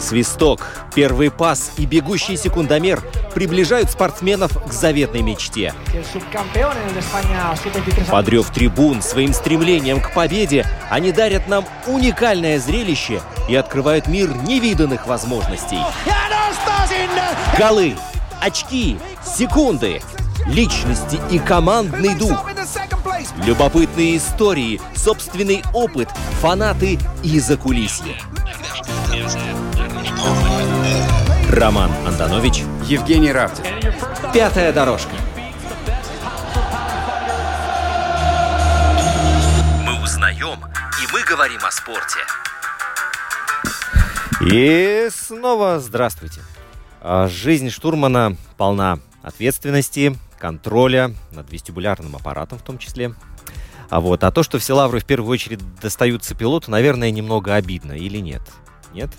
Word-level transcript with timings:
Первый 0.00 0.24
свисток, 0.24 0.66
первый 0.94 1.30
пас 1.30 1.72
и 1.76 1.84
бегущий 1.84 2.36
секундомер 2.38 3.02
приближают 3.34 3.90
спортсменов 3.90 4.50
к 4.66 4.72
заветной 4.72 5.20
мечте. 5.20 5.74
Подрев 8.10 8.50
трибун 8.50 9.02
своим 9.02 9.34
стремлением 9.34 10.00
к 10.00 10.14
победе, 10.14 10.66
они 10.88 11.12
дарят 11.12 11.48
нам 11.48 11.66
уникальное 11.86 12.58
зрелище 12.58 13.20
и 13.46 13.54
открывают 13.54 14.06
мир 14.06 14.34
невиданных 14.34 15.06
возможностей. 15.06 15.80
Голы, 17.58 17.94
очки, 18.40 18.98
секунды, 19.22 20.00
личности 20.46 21.20
и 21.30 21.38
командный 21.38 22.14
дух. 22.14 22.46
Любопытные 23.44 24.16
истории, 24.16 24.80
собственный 24.94 25.62
опыт, 25.74 26.08
фанаты 26.40 26.98
и 27.22 27.38
закулисье. 27.38 28.16
Роман 31.50 31.90
Антонович, 32.06 32.62
Евгений 32.84 33.32
Равдин. 33.32 33.64
Пятая 34.32 34.72
дорожка. 34.72 35.10
Мы 39.84 40.00
узнаем, 40.00 40.60
и 41.02 41.12
мы 41.12 41.24
говорим 41.24 41.58
о 41.64 41.72
спорте. 41.72 42.20
И 44.40 45.08
снова 45.10 45.80
здравствуйте. 45.80 46.40
А, 47.00 47.26
Жизнь 47.26 47.70
штурмана 47.70 48.36
полна 48.56 49.00
ответственности, 49.24 50.16
контроля 50.38 51.12
над 51.32 51.50
вестибулярным 51.50 52.14
аппаратом 52.14 52.60
в 52.60 52.62
том 52.62 52.78
числе. 52.78 53.12
А 53.88 54.00
вот, 54.00 54.22
а 54.22 54.30
то, 54.30 54.44
что 54.44 54.60
все 54.60 54.74
лавры 54.74 55.00
в 55.00 55.04
первую 55.04 55.32
очередь 55.32 55.58
достаются 55.80 56.36
пилоту, 56.36 56.70
наверное, 56.70 57.10
немного 57.10 57.56
обидно 57.56 57.90
или 57.94 58.18
нет? 58.18 58.42
Нет? 58.94 59.10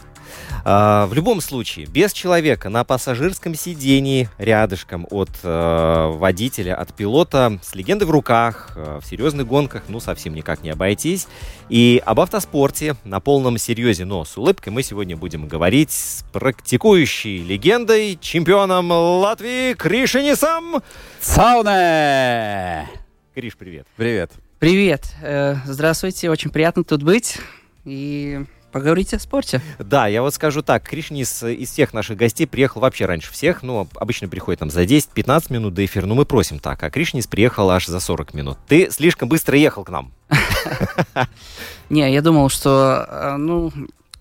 А, 0.63 1.07
в 1.07 1.13
любом 1.13 1.41
случае, 1.41 1.85
без 1.85 2.13
человека 2.13 2.69
на 2.69 2.83
пассажирском 2.83 3.55
сидении 3.55 4.29
рядышком 4.37 5.07
от 5.09 5.29
э, 5.43 6.11
водителя, 6.13 6.75
от 6.75 6.93
пилота, 6.93 7.59
с 7.63 7.75
легендой 7.75 8.07
в 8.07 8.11
руках, 8.11 8.71
э, 8.75 8.99
в 9.01 9.05
серьезных 9.05 9.47
гонках, 9.47 9.83
ну, 9.87 9.99
совсем 9.99 10.33
никак 10.35 10.61
не 10.61 10.69
обойтись. 10.69 11.27
И 11.69 12.01
об 12.05 12.19
автоспорте 12.19 12.95
на 13.03 13.19
полном 13.19 13.57
серьезе, 13.57 14.05
но 14.05 14.25
с 14.25 14.37
улыбкой 14.37 14.69
мы 14.69 14.83
сегодня 14.83 15.17
будем 15.17 15.47
говорить 15.47 15.91
с 15.91 16.23
практикующей 16.31 17.43
легендой, 17.43 18.17
чемпионом 18.21 18.91
Латвии 18.91 19.73
Кришинисом. 19.73 20.81
Сауне! 21.19 22.87
Криш, 23.33 23.55
привет. 23.57 23.87
Привет. 23.95 24.31
Привет, 24.59 25.15
э, 25.23 25.55
здравствуйте, 25.65 26.29
очень 26.29 26.51
приятно 26.51 26.83
тут 26.83 27.01
быть 27.01 27.39
и 27.83 28.45
поговорить 28.71 29.13
о 29.13 29.19
спорте. 29.19 29.61
Да, 29.79 30.07
я 30.07 30.21
вот 30.21 30.33
скажу 30.33 30.61
так, 30.61 30.83
Кришнис 30.83 31.43
из 31.43 31.71
всех 31.71 31.93
наших 31.93 32.17
гостей 32.17 32.47
приехал 32.47 32.81
вообще 32.81 33.05
раньше 33.05 33.31
всех, 33.31 33.63
ну, 33.63 33.87
обычно 33.95 34.27
приходит 34.27 34.59
там 34.59 34.69
за 34.69 34.83
10-15 34.83 35.51
минут 35.53 35.73
до 35.73 35.85
эфира, 35.85 36.05
ну, 36.05 36.15
мы 36.15 36.25
просим 36.25 36.59
так, 36.59 36.81
а 36.83 36.89
Кришнис 36.89 37.27
приехал 37.27 37.69
аж 37.69 37.85
за 37.85 37.99
40 37.99 38.33
минут. 38.33 38.57
Ты 38.67 38.89
слишком 38.91 39.29
быстро 39.29 39.57
ехал 39.57 39.83
к 39.83 39.89
нам. 39.89 40.11
Не, 41.89 42.11
я 42.11 42.21
думал, 42.21 42.49
что, 42.49 43.05
э, 43.07 43.35
ну, 43.37 43.71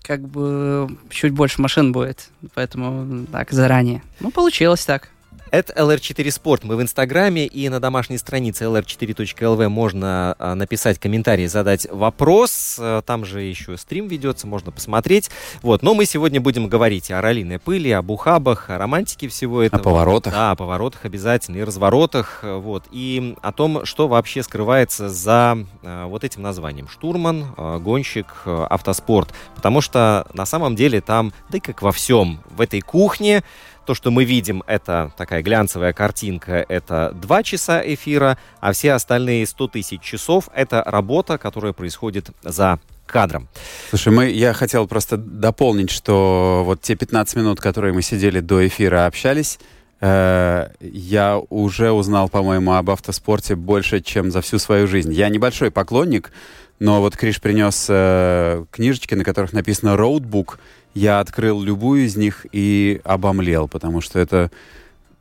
как 0.03 0.27
бы 0.27 0.89
чуть 1.09 1.31
больше 1.31 1.61
машин 1.61 1.91
будет, 1.91 2.29
поэтому 2.53 3.25
так, 3.31 3.51
заранее. 3.51 4.03
Ну, 4.19 4.31
получилось 4.31 4.85
так. 4.85 5.09
Это 5.51 5.73
LR4 5.73 6.31
Спорт. 6.31 6.63
Мы 6.63 6.77
в 6.77 6.81
Инстаграме 6.81 7.45
и 7.45 7.67
на 7.67 7.81
домашней 7.81 8.17
странице 8.17 8.63
lr4.lv 8.63 9.67
можно 9.67 10.33
а, 10.39 10.55
написать 10.55 10.97
комментарий, 10.97 11.47
задать 11.47 11.87
вопрос. 11.91 12.77
А, 12.79 13.01
Там 13.01 13.25
же 13.25 13.41
еще 13.41 13.75
стрим 13.75 14.07
ведется, 14.07 14.47
можно 14.47 14.71
посмотреть. 14.71 15.29
Вот. 15.61 15.83
Но 15.83 15.93
мы 15.93 16.05
сегодня 16.05 16.39
будем 16.39 16.69
говорить 16.69 17.11
о 17.11 17.19
раллиной 17.19 17.59
пыли, 17.59 17.91
об 17.91 18.09
ухабах, 18.11 18.69
о 18.69 18.77
романтике 18.77 19.27
всего 19.27 19.61
этого. 19.61 19.81
поворотах. 19.83 20.31
Да, 20.33 20.51
о 20.51 20.55
поворотах 20.55 21.03
обязательно, 21.03 21.57
и 21.57 21.63
разворотах. 21.65 22.39
э, 22.43 22.55
Вот. 22.55 22.85
И 22.93 23.35
о 23.41 23.51
том, 23.51 23.83
что 23.85 24.07
вообще 24.07 24.43
скрывается 24.43 25.09
за 25.09 25.57
а, 25.83 26.07
вот 26.07 26.23
этим 26.23 26.43
названием. 26.43 26.87
Штурман, 26.87 27.53
гонщик, 27.81 28.27
автоспорт. 28.45 29.33
Потому 29.55 29.81
что 29.81 30.25
на 30.33 30.45
самом 30.45 30.77
деле 30.77 31.01
там, 31.01 31.33
да 31.49 31.57
и 31.57 31.61
как 31.61 31.81
во 31.81 31.91
всем, 31.91 32.39
в 32.49 32.61
этой 32.61 32.79
кухне 32.79 33.43
то, 33.85 33.93
что 33.93 34.11
мы 34.11 34.25
видим, 34.25 34.63
это 34.67 35.11
такая 35.17 35.41
глянцевая 35.41 35.93
картинка, 35.93 36.65
это 36.67 37.11
2 37.15 37.43
часа 37.43 37.81
эфира, 37.83 38.37
а 38.59 38.71
все 38.73 38.93
остальные 38.93 39.45
100 39.45 39.67
тысяч 39.67 40.01
часов— 40.01 40.49
это 40.55 40.83
работа, 40.85 41.37
которая 41.37 41.73
происходит 41.73 42.29
за 42.43 42.79
кадром. 43.05 43.47
Слушай, 43.89 44.13
мы, 44.13 44.29
я 44.29 44.53
хотел 44.53 44.87
просто 44.87 45.17
дополнить, 45.17 45.91
что 45.91 46.63
вот 46.65 46.81
те 46.81 46.95
15 46.95 47.35
минут, 47.35 47.59
которые 47.59 47.93
мы 47.93 48.01
сидели 48.01 48.39
до 48.39 48.65
эфира, 48.65 49.05
общались, 49.05 49.59
э, 49.99 50.69
я 50.79 51.37
уже 51.49 51.91
узнал, 51.91 52.29
по-моему, 52.29 52.73
об 52.73 52.89
автоспорте 52.89 53.55
больше, 53.55 54.01
чем 54.01 54.31
за 54.31 54.41
всю 54.41 54.59
свою 54.59 54.87
жизнь. 54.87 55.11
Я 55.11 55.29
небольшой 55.29 55.71
поклонник, 55.71 56.31
но 56.79 56.99
вот 57.01 57.15
Криш 57.15 57.39
принес 57.41 57.85
э, 57.89 58.65
книжечки, 58.71 59.13
на 59.13 59.23
которых 59.23 59.53
написано 59.53 59.97
«Роудбук». 59.97 60.59
Я 60.93 61.19
открыл 61.19 61.61
любую 61.61 62.05
из 62.05 62.15
них 62.17 62.45
и 62.51 63.01
обомлел, 63.03 63.67
потому 63.67 64.01
что 64.01 64.19
это, 64.19 64.51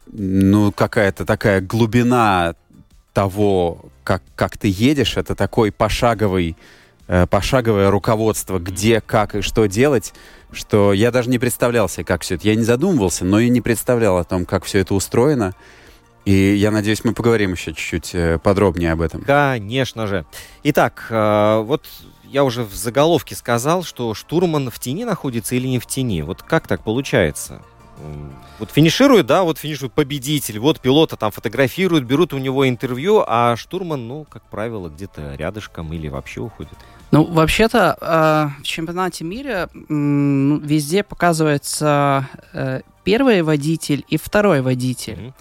ну, 0.07 0.73
какая-то 0.73 1.25
такая 1.25 1.61
глубина 1.61 2.55
того, 3.13 3.85
как, 4.05 4.23
как 4.35 4.57
ты 4.57 4.69
едешь, 4.69 5.17
это 5.17 5.35
такой 5.35 5.71
пошаговый, 5.71 6.57
э, 7.07 7.27
пошаговое 7.27 7.91
руководство, 7.91 8.59
где, 8.59 9.01
как 9.01 9.37
и 9.37 9.41
что 9.43 9.67
делать, 9.67 10.13
что 10.53 10.93
я 10.93 11.11
даже 11.11 11.31
не 11.31 11.39
представлял 11.39 11.89
себе, 11.89 12.05
как 12.05 12.23
все 12.23 12.35
это. 12.35 12.49
Я 12.49 12.57
не 12.57 12.65
задумывался, 12.65 13.25
но 13.25 13.39
и 13.39 13.49
не 13.49 13.61
представлял 13.61 14.19
о 14.19 14.25
том, 14.25 14.47
как 14.47 14.65
все 14.65 14.81
это 14.81 14.95
устроено. 14.95 15.55
И 16.25 16.33
я 16.33 16.71
надеюсь, 16.71 17.03
мы 17.05 17.15
поговорим 17.15 17.53
еще 17.53 17.73
чуть-чуть 17.73 18.15
э, 18.15 18.39
подробнее 18.43 18.93
об 18.93 19.01
этом. 19.01 19.23
Конечно 19.23 20.07
же. 20.07 20.27
Итак, 20.65 21.07
э, 21.11 21.63
вот 21.65 21.87
я 22.31 22.45
уже 22.45 22.63
в 22.65 22.75
заголовке 22.75 23.35
сказал, 23.35 23.83
что 23.83 24.15
штурман 24.15 24.71
в 24.71 24.79
тени 24.79 25.05
находится 25.05 25.57
или 25.57 25.67
не 25.67 25.79
в 25.79 25.87
тени. 25.87 26.23
Вот 26.23 26.43
как 26.43 26.69
так 26.69 26.83
получается? 26.83 27.61
Вот 28.59 28.71
финиширует, 28.71 29.27
да, 29.27 29.43
вот 29.43 29.59
финиширует 29.59 29.93
победитель, 29.93 30.59
вот 30.59 30.81
пилота 30.81 31.17
там 31.17 31.31
фотографируют, 31.31 32.05
берут 32.05 32.33
у 32.33 32.39
него 32.39 32.67
интервью, 32.69 33.23
а 33.27 33.57
штурман, 33.57 34.09
ну, 34.09 34.25
как 34.25 34.43
правило, 34.45 34.89
где-то 34.89 35.35
рядышком 35.35 35.93
или 35.93 36.09
вообще 36.09 36.41
уходит. 36.41 36.79
Ну, 37.13 37.25
вообще-то, 37.25 37.97
э, 38.01 38.63
в 38.63 38.63
чемпионате 38.63 39.25
мира 39.25 39.69
ну, 39.89 40.59
везде 40.59 41.03
показывается 41.03 42.29
э, 42.53 42.83
первый 43.03 43.43
водитель 43.43 44.05
и 44.09 44.17
второй 44.17 44.61
водитель. 44.61 45.33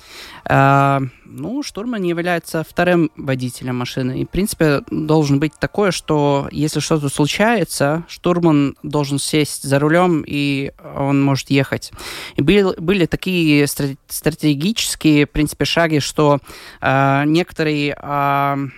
А, 0.46 1.00
ну, 1.26 1.62
штурман 1.62 2.02
является 2.02 2.66
вторым 2.68 3.12
водителем 3.16 3.78
машины. 3.78 4.22
И, 4.22 4.26
в 4.26 4.30
принципе, 4.30 4.82
должен 4.90 5.40
быть 5.40 5.54
такое, 5.60 5.92
что 5.92 6.48
если 6.52 6.80
что-то 6.80 7.10
случается, 7.10 8.04
штурман 8.08 8.76
должен 8.82 9.20
сесть 9.20 9.62
за 9.62 9.78
рулем, 9.78 10.24
и 10.26 10.72
он 10.96 11.22
может 11.22 11.52
ехать. 11.52 11.92
И 12.36 12.42
были, 12.42 12.74
были 12.80 13.06
такие 13.06 13.66
стра- 13.66 13.98
стратегические, 14.08 15.28
в 15.28 15.30
принципе, 15.30 15.66
шаги, 15.66 16.00
что 16.00 16.40
некоторые, 16.82 17.96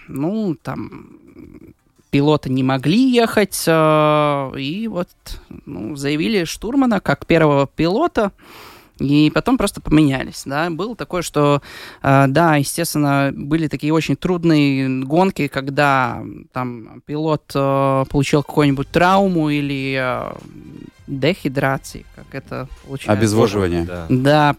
ну, 0.09 0.58
там, 0.62 1.20
пилоты 2.11 2.49
не 2.51 2.61
могли 2.61 3.11
ехать, 3.11 3.63
а, 3.67 4.53
и 4.55 4.88
вот 4.88 5.09
ну, 5.66 5.95
заявили 5.95 6.44
штурмана 6.44 6.99
как 6.99 7.25
первого 7.25 7.67
пилота, 7.67 8.31
и 8.99 9.31
потом 9.33 9.57
просто 9.57 9.81
поменялись, 9.81 10.44
да. 10.45 10.69
Было 10.69 10.95
такое, 10.95 11.23
что, 11.23 11.63
э, 12.03 12.25
да, 12.27 12.57
естественно, 12.57 13.31
были 13.34 13.67
такие 13.67 13.93
очень 13.93 14.16
трудные 14.16 15.03
гонки, 15.03 15.47
когда 15.47 16.22
там 16.53 17.02
пилот 17.08 17.52
э, 17.55 18.05
получил 18.09 18.43
какую-нибудь 18.43 18.90
травму 18.90 19.49
или 19.49 19.99
дехидрации, 21.07 22.05
как 22.15 22.25
это 22.33 22.67
получается. 22.85 23.11
Обезвоживание. 23.11 23.83
Да. 23.83 24.05
Да, 24.09 24.55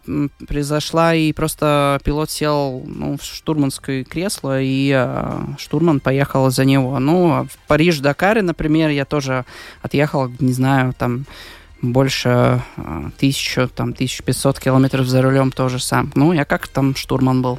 произошла, 0.46 1.14
и 1.14 1.32
просто 1.32 2.00
пилот 2.04 2.30
сел 2.30 2.82
ну, 2.84 3.16
в 3.16 3.22
штурманское 3.22 4.04
кресло, 4.04 4.60
и 4.60 4.92
э, 4.94 5.40
штурман 5.58 6.00
поехал 6.00 6.50
за 6.50 6.64
него. 6.64 6.98
Ну, 6.98 7.32
а 7.32 7.44
в 7.44 7.56
Париж-Дакаре, 7.68 8.42
например, 8.42 8.90
я 8.90 9.04
тоже 9.04 9.44
отъехал, 9.82 10.28
не 10.40 10.52
знаю, 10.52 10.94
там 10.98 11.26
больше 11.80 12.62
э, 12.76 13.10
тысячу, 13.18 13.68
там, 13.68 13.90
1500 13.90 14.60
километров 14.60 15.06
за 15.06 15.22
рулем 15.22 15.50
тоже 15.50 15.80
сам. 15.80 16.12
Ну, 16.14 16.32
я 16.32 16.44
как 16.44 16.68
там 16.68 16.94
штурман 16.94 17.42
был. 17.42 17.58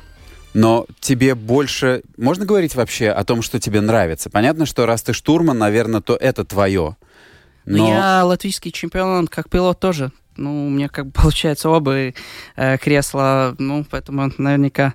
Но 0.53 0.85
тебе 0.99 1.35
больше... 1.35 2.03
Можно 2.17 2.45
говорить 2.45 2.75
вообще 2.75 3.09
о 3.09 3.23
том, 3.23 3.41
что 3.41 3.59
тебе 3.59 3.81
нравится? 3.81 4.29
Понятно, 4.29 4.65
что 4.65 4.85
раз 4.85 5.01
ты 5.01 5.13
штурман, 5.13 5.57
наверное, 5.57 6.01
то 6.01 6.15
это 6.15 6.45
твое. 6.45 6.95
Но... 7.65 7.77
Но 7.77 7.89
Я 7.89 8.25
латвийский 8.25 8.71
чемпион, 8.71 9.27
как 9.27 9.49
пилот 9.49 9.79
тоже. 9.79 10.11
Ну, 10.35 10.67
у 10.67 10.69
меня 10.69 10.89
как 10.89 11.07
бы 11.07 11.11
получается 11.21 11.69
оба 11.69 12.13
э, 12.55 12.77
кресла, 12.77 13.55
ну, 13.59 13.85
поэтому 13.89 14.31
наверняка 14.37 14.93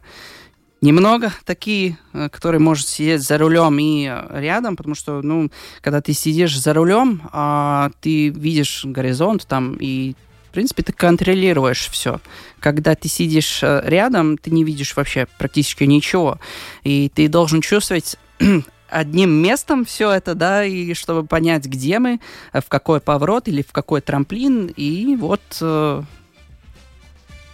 немного 0.80 1.32
такие, 1.44 1.98
э, 2.12 2.28
которые 2.28 2.60
может 2.60 2.88
сидеть 2.88 3.22
за 3.22 3.38
рулем 3.38 3.78
и 3.80 4.10
рядом, 4.30 4.76
потому 4.76 4.94
что, 4.94 5.22
ну, 5.22 5.50
когда 5.80 6.00
ты 6.00 6.12
сидишь 6.12 6.58
за 6.58 6.72
рулем, 6.72 7.22
а, 7.32 7.90
ты 8.00 8.28
видишь 8.28 8.84
горизонт 8.84 9.46
там 9.46 9.76
и 9.80 10.14
в 10.48 10.50
принципе, 10.50 10.82
ты 10.82 10.92
контролируешь 10.94 11.90
все. 11.90 12.20
Когда 12.58 12.94
ты 12.94 13.06
сидишь 13.06 13.60
э, 13.62 13.82
рядом, 13.84 14.38
ты 14.38 14.50
не 14.50 14.64
видишь 14.64 14.96
вообще 14.96 15.26
практически 15.38 15.84
ничего. 15.84 16.38
И 16.84 17.10
ты 17.14 17.28
должен 17.28 17.60
чувствовать 17.60 18.16
одним 18.90 19.30
местом 19.30 19.84
все 19.84 20.10
это, 20.10 20.34
да, 20.34 20.64
и 20.64 20.94
чтобы 20.94 21.26
понять, 21.26 21.66
где 21.66 21.98
мы, 21.98 22.20
в 22.52 22.68
какой 22.68 23.00
поворот 23.00 23.48
или 23.48 23.62
в 23.62 23.72
какой 23.72 24.00
трамплин, 24.00 24.72
и 24.76 25.16
вот 25.16 25.42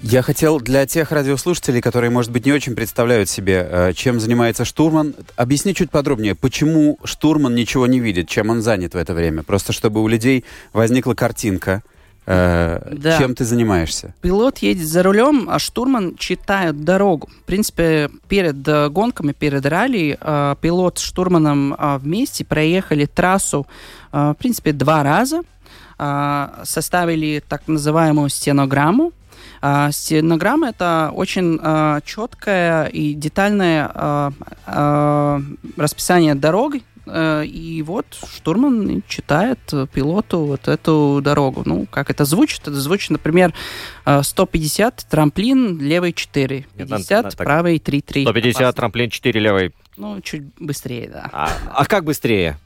я 0.07 0.21
хотел 0.21 0.61
для 0.61 0.85
тех 0.85 1.13
радиослушателей, 1.13 1.81
которые, 1.81 2.11
может 2.11 2.31
быть, 2.31 2.45
не 2.45 2.53
очень 2.53 2.75
представляют 2.75 3.31
себе, 3.31 3.67
э, 3.67 3.93
чем 3.95 4.21
занимается 4.21 4.67
штурман, 4.67 5.15
объяснить 5.35 5.79
чуть 5.79 5.91
подробнее, 5.91 6.35
почему 6.35 6.99
штурман 7.05 7.55
ничего 7.55 7.87
не 7.87 8.01
видит, 8.01 8.29
чем 8.29 8.51
он 8.51 8.61
занят 8.61 8.93
в 8.93 8.99
это 8.99 9.15
время. 9.15 9.43
Просто 9.45 9.73
чтобы 9.73 10.03
у 10.03 10.07
людей 10.07 10.45
возникла 10.75 11.15
картинка, 11.15 11.83
э, 12.27 12.93
да. 12.93 13.19
чем 13.19 13.35
ты 13.35 13.45
занимаешься. 13.45 14.15
Пилот 14.21 14.59
едет 14.59 14.87
за 14.87 15.03
рулем, 15.03 15.49
а 15.51 15.59
штурман 15.59 16.17
читает 16.17 16.85
дорогу. 16.85 17.29
В 17.43 17.45
принципе, 17.45 18.11
перед 18.29 18.67
э, 18.67 18.89
гонками, 18.89 19.33
перед 19.33 19.65
ралли, 19.67 20.19
пилот 20.61 20.99
с 20.99 21.03
штурманом 21.03 21.77
вместе 22.01 22.45
проехали 22.45 23.07
трассу, 23.07 23.67
в 24.13 24.37
принципе, 24.39 24.73
два 24.73 25.03
раза, 25.03 25.43
составили 26.65 27.43
так 27.47 27.67
называемую 27.67 28.29
стенограмму, 28.29 29.13
стенограмма 29.91 30.69
это 30.69 31.11
очень 31.15 31.59
четкое 32.05 32.87
и 32.87 33.15
детальное 33.15 33.91
расписание 35.77 36.35
дороги, 36.35 36.79
э, 36.79 36.94
и 37.07 37.83
вот 37.87 38.07
штурман 38.35 39.03
читает 39.09 39.59
пилоту 39.93 40.45
вот 40.45 40.69
эту 40.69 41.21
дорогу. 41.23 41.63
Ну, 41.65 41.87
как 41.91 42.11
это 42.11 42.25
звучит? 42.25 42.63
Это 42.63 42.81
звучит, 42.81 43.11
например, 43.11 43.53
150 44.23 45.07
трамплин, 45.11 45.79
левый 45.81 46.13
4, 46.13 46.67
50, 46.77 47.25
Нет, 47.25 47.37
правый 47.37 47.79
3, 47.79 48.01
3. 48.01 48.23
150 48.25 48.61
опасно. 48.61 48.73
трамплин, 48.73 49.11
4 49.11 49.41
левый. 49.41 49.75
Ну, 49.97 50.21
чуть 50.21 50.43
быстрее, 50.59 51.09
да. 51.09 51.29
А, 51.33 51.51
а 51.73 51.85
как 51.85 52.05
быстрее? 52.05 52.59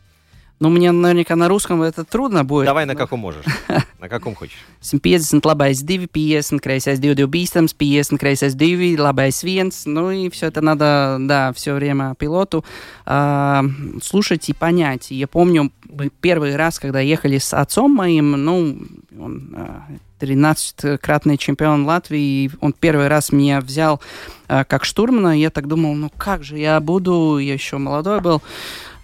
Ну, 0.61 0.71
мне 0.71 0.91
наверняка 0.91 1.37
на 1.37 1.49
русском 1.49 1.83
это 1.83 2.05
трудно 2.05 2.45
будет. 2.45 2.67
Давай 2.67 2.85
на 2.85 2.97
каком 2.97 3.21
можешь. 3.21 3.45
На 3.99 4.09
каком 4.09 4.37
хочешь. 4.37 4.59
150 4.81 5.45
labais 5.45 5.85
2, 5.85 6.07
50 6.07 6.61
kreisais 6.61 6.99
2, 6.99 7.15
2 7.15 7.27
bīstams, 7.27 7.75
50 7.77 8.21
kreisais 8.21 8.55
2, 8.55 8.97
labais 8.97 9.43
1. 9.43 9.73
Ну 9.87 10.11
и 10.13 10.31
все 10.31 10.47
это 10.47 10.61
надо, 10.61 11.17
да, 11.21 11.53
все 11.53 11.75
время 11.75 12.15
пилоту 12.17 12.65
э, 13.07 13.63
слушать 14.01 14.49
и 14.49 14.53
понять. 14.53 15.11
Я 15.11 15.27
помню 15.27 15.73
первый 16.21 16.55
раз, 16.55 16.79
когда 16.79 17.01
ехали 17.01 17.39
с 17.39 17.53
отцом 17.53 17.93
моим, 17.93 18.33
ну, 18.33 18.79
он 19.19 19.55
э, 19.57 19.99
13-кратный 20.21 21.37
чемпион 21.37 21.85
Латвии, 21.85 22.51
он 22.61 22.73
первый 22.73 23.09
раз 23.09 23.33
меня 23.33 23.61
взял 23.61 24.01
э, 24.49 24.65
как 24.65 24.85
штурмана, 24.85 25.39
я 25.39 25.51
так 25.51 25.67
думал, 25.69 25.95
ну 25.95 26.11
как 26.17 26.45
же 26.45 26.59
я 26.59 26.81
буду, 26.81 27.39
я 27.39 27.55
еще 27.55 27.79
молодой 27.79 28.21
был, 28.21 28.43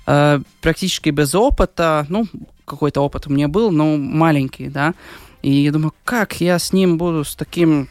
э, 0.06 0.40
практически 0.60 1.10
без 1.10 1.34
опыта, 1.34 2.06
ну, 2.08 2.26
какой-то 2.64 3.00
опыт 3.00 3.26
у 3.26 3.32
меня 3.32 3.48
был, 3.48 3.70
но 3.70 3.96
маленький, 3.96 4.68
да, 4.68 4.94
и 5.42 5.50
я 5.50 5.72
думаю, 5.72 5.92
как 6.04 6.40
я 6.40 6.58
с 6.58 6.72
ним 6.72 6.96
буду, 6.96 7.24
с 7.24 7.34
таким 7.34 7.88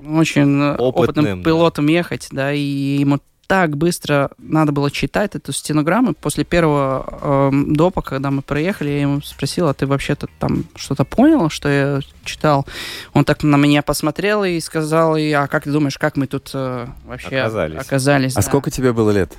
очень 0.00 0.62
опытным, 0.62 0.80
опытным 0.80 1.42
пилотом 1.42 1.86
да. 1.86 1.92
ехать, 1.92 2.28
да, 2.30 2.52
и 2.52 2.60
ему 2.60 3.18
так 3.48 3.78
быстро 3.78 4.30
надо 4.36 4.72
было 4.72 4.90
читать 4.90 5.34
эту 5.34 5.52
стенограмму. 5.52 6.12
После 6.12 6.44
первого 6.44 7.50
э, 7.50 7.50
допа, 7.68 8.02
когда 8.02 8.30
мы 8.30 8.42
проехали, 8.42 8.90
я 8.90 9.00
ему 9.00 9.22
спросил, 9.22 9.68
а 9.68 9.74
ты 9.74 9.86
вообще-то 9.86 10.28
там 10.38 10.64
что-то 10.76 11.04
понял, 11.04 11.48
что 11.48 11.68
я 11.68 12.00
читал? 12.24 12.66
Он 13.14 13.24
так 13.24 13.42
на 13.42 13.56
меня 13.56 13.82
посмотрел 13.82 14.44
и 14.44 14.60
сказал, 14.60 15.16
и, 15.16 15.32
а 15.32 15.46
как 15.46 15.64
ты 15.64 15.72
думаешь, 15.72 15.96
как 15.96 16.18
мы 16.18 16.26
тут 16.26 16.50
э, 16.52 16.88
вообще 17.06 17.38
оказались? 17.38 17.80
оказались 17.80 18.32
а 18.34 18.36
да. 18.36 18.42
сколько 18.42 18.70
тебе 18.70 18.92
было 18.92 19.10
лет? 19.10 19.32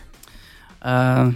Э, 0.82 1.32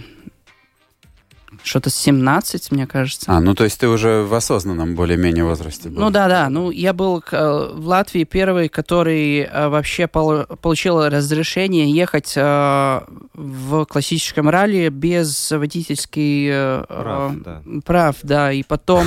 что-то 1.64 1.90
17, 1.90 2.70
мне 2.70 2.86
кажется. 2.86 3.32
А, 3.32 3.40
ну 3.40 3.54
то 3.54 3.64
есть 3.64 3.80
ты 3.80 3.88
уже 3.88 4.22
в 4.22 4.34
осознанном 4.34 4.94
более-менее 4.94 5.44
возрасте 5.44 5.88
был? 5.88 6.02
Ну 6.02 6.10
да, 6.10 6.28
да. 6.28 6.48
Ну 6.48 6.70
я 6.70 6.92
был 6.92 7.24
э, 7.32 7.70
в 7.74 7.86
Латвии 7.86 8.24
первый, 8.24 8.68
который 8.68 9.40
э, 9.40 9.68
вообще 9.68 10.06
пол 10.06 10.44
получил 10.60 11.08
разрешение 11.08 11.90
ехать 11.90 12.34
э, 12.36 13.00
в 13.32 13.84
классическом 13.86 14.48
ралли 14.48 14.88
без 14.90 15.50
водительских 15.50 16.86
прав, 16.86 17.32
да. 17.42 17.62
прав, 17.84 18.16
да. 18.22 18.52
И 18.52 18.62
потом 18.62 19.06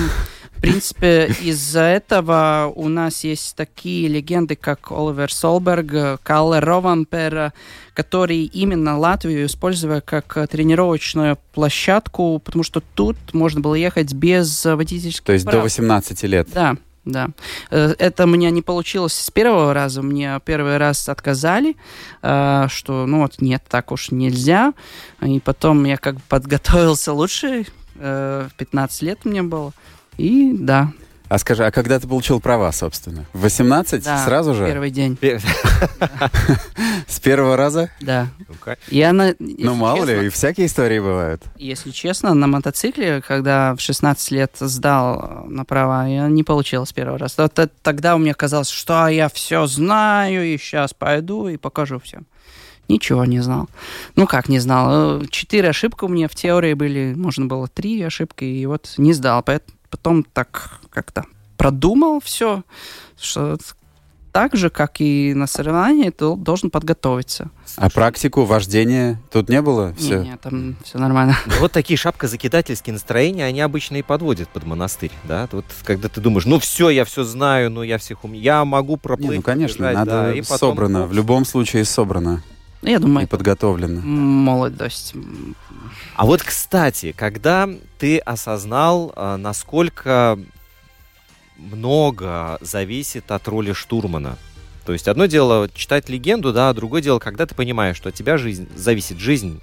в 0.57 0.59
принципе, 0.59 1.31
из-за 1.41 1.81
этого 1.81 2.71
у 2.75 2.89
нас 2.89 3.23
есть 3.23 3.55
такие 3.55 4.07
легенды, 4.07 4.55
как 4.55 4.91
Оливер 4.91 5.31
Солберг, 5.31 6.19
Калле 6.23 6.59
Рованпер, 6.59 7.53
которые 7.93 8.45
именно 8.45 8.97
Латвию 8.97 9.45
использовали 9.45 9.99
как 9.99 10.49
тренировочную 10.49 11.37
площадку, 11.53 12.39
потому 12.43 12.63
что 12.63 12.81
тут 12.95 13.17
можно 13.33 13.61
было 13.61 13.75
ехать 13.75 14.13
без 14.13 14.65
водительских 14.65 15.23
То 15.23 15.33
есть 15.33 15.45
прав. 15.45 15.57
до 15.57 15.61
18 15.61 16.23
лет? 16.23 16.47
Да. 16.53 16.75
Да. 17.05 17.29
Э, 17.71 17.93
это 17.99 18.25
у 18.25 18.27
меня 18.27 18.49
не 18.49 18.61
получилось 18.61 19.13
с 19.13 19.31
первого 19.31 19.73
раза. 19.73 20.01
Мне 20.01 20.41
первый 20.43 20.77
раз 20.77 21.07
отказали, 21.07 21.77
э, 22.21 22.65
что, 22.69 23.05
ну 23.05 23.21
вот, 23.21 23.41
нет, 23.41 23.63
так 23.69 23.91
уж 23.93 24.11
нельзя. 24.11 24.73
И 25.21 25.39
потом 25.39 25.85
я 25.85 25.97
как 25.97 26.15
бы 26.15 26.21
подготовился 26.27 27.13
лучше. 27.13 27.65
15 27.95 29.01
э, 29.01 29.05
лет 29.05 29.23
мне 29.23 29.41
было. 29.41 29.71
И 30.17 30.55
да. 30.57 30.91
А 31.29 31.37
скажи, 31.39 31.65
а 31.65 31.71
когда 31.71 31.99
ты 31.99 32.07
получил 32.07 32.39
права, 32.39 32.71
собственно? 32.71 33.25
В 33.33 33.41
18 33.41 34.03
да, 34.03 34.23
сразу 34.23 34.53
же? 34.53 34.65
первый 34.65 34.91
день. 34.91 35.17
С 37.07 37.19
первого 37.19 37.57
раза? 37.57 37.89
Да. 37.99 38.27
Я 38.87 39.11
на, 39.11 39.35
ну, 39.39 39.75
мало 39.75 40.05
ли, 40.05 40.27
и 40.27 40.29
всякие 40.29 40.67
истории 40.67 40.99
бывают. 40.99 41.43
Если 41.57 41.91
честно, 41.91 42.33
на 42.33 42.47
мотоцикле, 42.47 43.21
когда 43.21 43.75
в 43.75 43.81
16 43.81 44.31
лет 44.31 44.55
сдал 44.59 45.45
на 45.47 45.65
права, 45.65 46.07
я 46.07 46.27
не 46.29 46.43
получил 46.43 46.85
с 46.85 46.93
первого 46.93 47.17
раза. 47.17 47.49
Тогда 47.49 48.15
у 48.15 48.19
меня 48.19 48.33
казалось, 48.33 48.69
что 48.69 49.07
я 49.07 49.27
все 49.27 49.67
знаю, 49.67 50.45
и 50.45 50.57
сейчас 50.57 50.93
пойду 50.93 51.49
и 51.49 51.57
покажу 51.57 51.99
всем. 51.99 52.25
Ничего 52.87 53.25
не 53.25 53.41
знал. 53.41 53.67
Ну, 54.15 54.27
как 54.27 54.47
не 54.47 54.59
знал? 54.59 55.25
Четыре 55.25 55.69
ошибки 55.69 56.05
у 56.05 56.07
меня 56.07 56.29
в 56.29 56.35
теории 56.35 56.73
были, 56.73 57.13
можно 57.17 57.45
было 57.45 57.67
три 57.67 58.01
ошибки, 58.01 58.45
и 58.45 58.65
вот 58.65 58.93
не 58.97 59.11
сдал. 59.11 59.43
Потом 59.89 60.23
так 60.23 60.79
как-то 60.89 61.25
продумал 61.57 62.19
все, 62.19 62.63
что 63.19 63.57
так 64.37 64.55
же, 64.55 64.69
как 64.69 65.01
и 65.01 65.33
на 65.33 65.47
соревновании, 65.47 66.11
ты 66.11 66.35
должен 66.35 66.69
подготовиться. 66.69 67.49
А 67.75 67.89
практику 67.89 68.43
вождения 68.43 69.19
тут 69.31 69.49
не 69.49 69.63
было? 69.63 69.95
Все? 69.97 70.19
Нет, 70.19 70.25
нет, 70.25 70.41
там 70.41 70.75
все 70.83 70.99
нормально. 70.99 71.35
Ну, 71.47 71.53
вот 71.59 71.71
такие 71.71 71.97
шапкозакидательские 71.97 72.93
настроения, 72.93 73.45
они 73.45 73.61
обычно 73.61 73.95
и 73.95 74.03
подводят 74.03 74.49
под 74.49 74.65
монастырь, 74.65 75.11
да? 75.23 75.49
Вот 75.51 75.65
когда 75.83 76.07
ты 76.07 76.21
думаешь, 76.21 76.45
ну 76.45 76.59
все, 76.59 76.91
я 76.91 77.03
все 77.03 77.23
знаю, 77.23 77.71
ну 77.71 77.81
я 77.81 77.97
всех 77.97 78.23
умею, 78.25 78.43
я 78.43 78.63
могу 78.63 78.97
проплыть. 78.97 79.29
Не, 79.29 79.35
ну, 79.37 79.41
конечно, 79.41 79.87
побежать, 79.87 79.95
надо 79.95 80.11
да, 80.11 80.33
и 80.33 80.41
потом, 80.41 80.57
собрано, 80.57 81.07
в 81.07 81.13
любом 81.13 81.43
случае 81.43 81.83
собрано. 81.83 82.43
Я 82.81 82.99
думаю, 82.99 83.25
и 83.25 83.29
подготовлено. 83.29 84.01
Молодость. 84.01 85.13
А 86.15 86.25
вот, 86.25 86.43
кстати, 86.43 87.11
когда 87.11 87.69
ты 87.97 88.19
осознал, 88.19 89.13
а, 89.15 89.37
насколько 89.37 90.39
много 91.57 92.57
зависит 92.61 93.31
от 93.31 93.47
роли 93.47 93.73
штурмана. 93.73 94.37
То 94.85 94.93
есть 94.93 95.07
одно 95.07 95.25
дело 95.25 95.69
читать 95.73 96.07
легенду, 96.07 96.53
да, 96.53 96.69
а 96.69 96.73
другое 96.73 97.01
дело, 97.01 97.19
когда 97.19 97.45
ты 97.45 97.55
понимаешь, 97.55 97.97
что 97.97 98.09
от 98.09 98.15
тебя 98.15 98.37
жизнь, 98.37 98.69
зависит 98.75 99.17
жизнь 99.17 99.59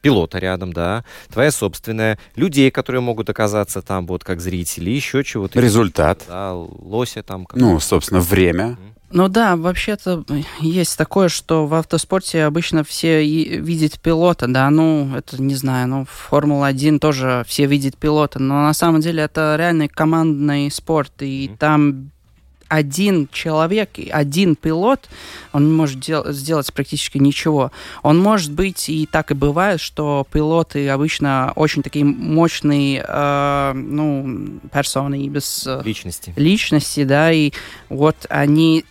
пилота 0.00 0.38
рядом, 0.38 0.72
да, 0.72 1.04
твоя 1.32 1.50
собственная, 1.50 2.18
людей, 2.36 2.70
которые 2.70 3.00
могут 3.00 3.30
оказаться 3.30 3.82
там 3.82 4.06
вот 4.06 4.24
как 4.24 4.40
зрители, 4.40 4.90
еще 4.90 5.24
чего-то. 5.24 5.60
Результат. 5.60 6.22
Да, 6.28 6.54
лося 6.54 7.22
там. 7.22 7.46
Ну, 7.54 7.80
собственно, 7.80 8.20
время. 8.20 8.76
Ну 9.10 9.28
да, 9.28 9.56
вообще-то 9.56 10.24
есть 10.60 10.98
такое, 10.98 11.28
что 11.28 11.66
в 11.66 11.74
автоспорте 11.74 12.44
обычно 12.44 12.84
все 12.84 13.24
видят 13.24 13.98
пилота, 14.00 14.46
да, 14.48 14.68
ну, 14.68 15.16
это 15.16 15.40
не 15.42 15.54
знаю, 15.54 15.88
ну, 15.88 16.04
Формула-1 16.04 16.98
тоже 16.98 17.42
все 17.46 17.64
видят 17.64 17.96
пилота, 17.96 18.38
но 18.38 18.62
на 18.62 18.74
самом 18.74 19.00
деле 19.00 19.22
это 19.22 19.56
реальный 19.58 19.88
командный 19.88 20.70
спорт, 20.70 21.12
и 21.20 21.46
mm-hmm. 21.46 21.56
там 21.56 22.10
один 22.68 23.28
человек, 23.32 23.90
один 24.10 24.56
пилот, 24.56 25.08
он 25.52 25.66
не 25.68 25.72
может 25.72 26.00
дел- 26.00 26.30
сделать 26.32 26.72
практически 26.72 27.18
ничего. 27.18 27.72
Он 28.02 28.18
может 28.18 28.52
быть, 28.52 28.88
и 28.88 29.06
так 29.06 29.30
и 29.30 29.34
бывает, 29.34 29.80
что 29.80 30.26
пилоты 30.30 30.88
обычно 30.88 31.52
очень 31.56 31.82
такие 31.82 32.04
мощные, 32.04 33.04
э, 33.06 33.72
ну, 33.74 34.60
персоны 34.72 35.28
без... 35.28 35.68
Личности. 35.84 36.32
Личности, 36.36 37.04
да, 37.04 37.32
и 37.32 37.52
вот 37.88 38.26
они 38.28 38.84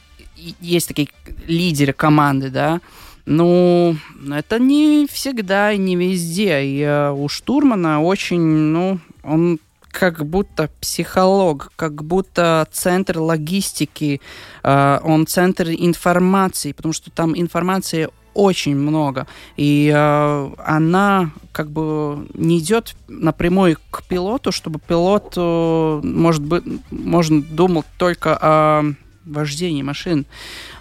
есть 0.59 0.87
такие 0.87 1.09
лидеры 1.47 1.93
команды, 1.93 2.49
да, 2.49 2.81
Ну, 3.25 3.97
это 4.31 4.57
не 4.57 5.05
всегда 5.11 5.73
и 5.73 5.77
не 5.77 5.97
везде. 5.97 6.63
И 6.63 6.79
uh, 6.81 7.13
у 7.13 7.27
штурмана 7.27 8.01
очень, 8.01 8.39
ну, 8.39 8.99
он 9.21 9.59
как 9.97 10.23
будто 10.23 10.69
психолог, 10.79 11.71
как 11.75 12.03
будто 12.03 12.67
центр 12.71 13.17
логистики, 13.17 14.21
uh, 14.63 15.01
он 15.03 15.25
центр 15.25 15.69
информации, 15.69 16.71
потому 16.71 16.93
что 16.93 17.09
там 17.09 17.35
информации 17.35 18.07
очень 18.35 18.75
много. 18.75 19.25
И 19.55 19.91
э, 19.91 20.49
она 20.63 21.31
как 21.51 21.71
бы 21.71 22.27
не 22.35 22.59
идет 22.59 22.95
напрямую 23.07 23.77
к 23.89 24.03
пилоту, 24.03 24.51
чтобы 24.51 24.79
пилот, 24.79 25.33
э, 25.35 26.01
может 26.03 26.43
быть, 26.43 26.63
можно 26.91 27.41
думал 27.41 27.83
только 27.97 28.37
о 28.39 28.83
вождении 29.25 29.81
машин. 29.81 30.27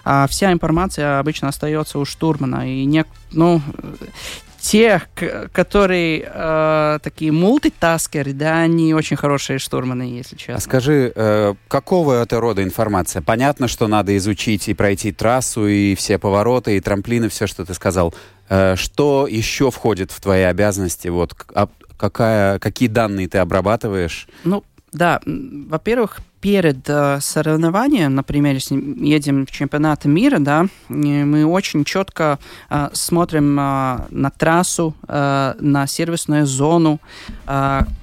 А 0.05 0.27
вся 0.27 0.51
информация 0.51 1.17
обычно 1.17 1.47
остается 1.47 1.97
у 1.97 2.05
штурмана. 2.05 2.71
И 2.71 2.85
не, 2.85 3.05
ну, 3.31 3.59
те, 4.67 5.01
которые 5.53 6.29
э, 6.29 6.99
такие 7.01 7.31
мультитаскеры, 7.31 8.33
да, 8.33 8.59
они 8.59 8.93
очень 8.93 9.15
хорошие 9.15 9.59
штурманы, 9.59 10.01
если 10.01 10.35
честно. 10.35 10.55
А 10.55 10.59
скажи, 10.59 11.13
э, 11.15 11.53
какого 11.69 12.21
это 12.21 12.41
рода 12.41 12.61
информация? 12.61 13.21
Понятно, 13.21 13.69
что 13.69 13.87
надо 13.87 14.17
изучить 14.17 14.67
и 14.67 14.73
пройти 14.73 15.13
трассу, 15.13 15.67
и 15.67 15.95
все 15.95 16.17
повороты, 16.17 16.75
и 16.75 16.81
трамплины, 16.81 17.29
все, 17.29 17.47
что 17.47 17.63
ты 17.63 17.73
сказал. 17.73 18.13
Э, 18.49 18.75
что 18.75 19.25
еще 19.25 19.71
входит 19.71 20.11
в 20.11 20.19
твои 20.19 20.41
обязанности? 20.41 21.07
Вот, 21.07 21.33
а, 21.55 21.69
какая, 21.95 22.59
какие 22.59 22.89
данные 22.89 23.29
ты 23.29 23.37
обрабатываешь? 23.37 24.27
Ну, 24.43 24.65
да, 24.91 25.21
во-первых, 25.25 26.19
перед 26.47 26.89
э, 26.89 27.19
соревнованием, 27.19 28.15
например, 28.15 28.53
если 28.53 28.75
едем 29.05 29.45
в 29.45 29.51
чемпионат 29.51 30.05
мира, 30.05 30.39
да, 30.39 30.67
мы 30.87 31.45
очень 31.45 31.83
четко 31.83 32.39
э, 32.69 32.87
смотрим 32.93 33.59
э, 33.59 33.97
на 34.09 34.29
трассу, 34.37 34.95
на 35.07 35.87
сервисную 35.87 36.45
зону, 36.45 36.99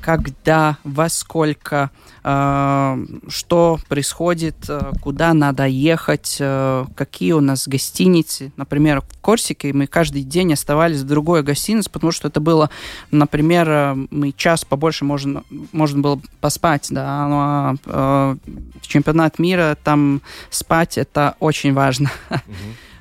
когда, 0.01 0.77
во 0.85 1.09
сколько, 1.09 1.91
что 2.25 3.79
происходит, 3.87 4.57
э, 4.67 4.93
куда 5.03 5.35
надо 5.35 5.67
ехать, 5.67 6.39
э, 6.41 6.87
какие 6.97 7.33
у 7.33 7.43
нас 7.43 7.69
гостиницы. 7.69 8.51
Например, 8.57 9.03
в 9.03 9.21
Корсике 9.21 9.75
мы 9.75 9.87
каждый 9.87 10.23
день 10.23 10.55
оставались 10.55 11.01
в 11.01 11.07
другой 11.07 11.43
гостинице, 11.43 11.91
потому 11.91 12.13
что 12.13 12.29
это 12.29 12.41
было, 12.41 12.71
например, 13.11 13.69
э, 13.69 13.95
мы 14.11 14.33
час 14.33 14.65
побольше 14.65 15.05
можно, 15.05 15.43
можно 15.73 16.01
было 16.01 16.19
поспать, 16.41 16.87
да, 16.89 17.29
но 17.29 17.77
э, 17.85 18.37
чемпионат 18.81 19.39
мира, 19.39 19.77
там 19.85 20.23
спать 20.49 20.97
это 20.97 21.35
очень 21.41 21.75
важно. 21.75 22.11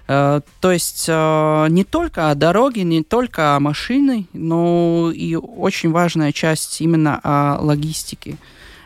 То 0.05 0.43
есть 0.61 1.07
не 1.07 1.85
только 1.89 2.29
о 2.29 2.35
дороге, 2.35 2.83
не 2.83 3.03
только 3.03 3.55
о 3.55 3.59
машине, 3.61 4.25
но 4.33 5.11
и 5.15 5.35
очень 5.35 5.91
важная 5.91 6.33
часть 6.33 6.81
именно 6.81 7.21
о 7.23 7.57
логистике. 7.61 8.37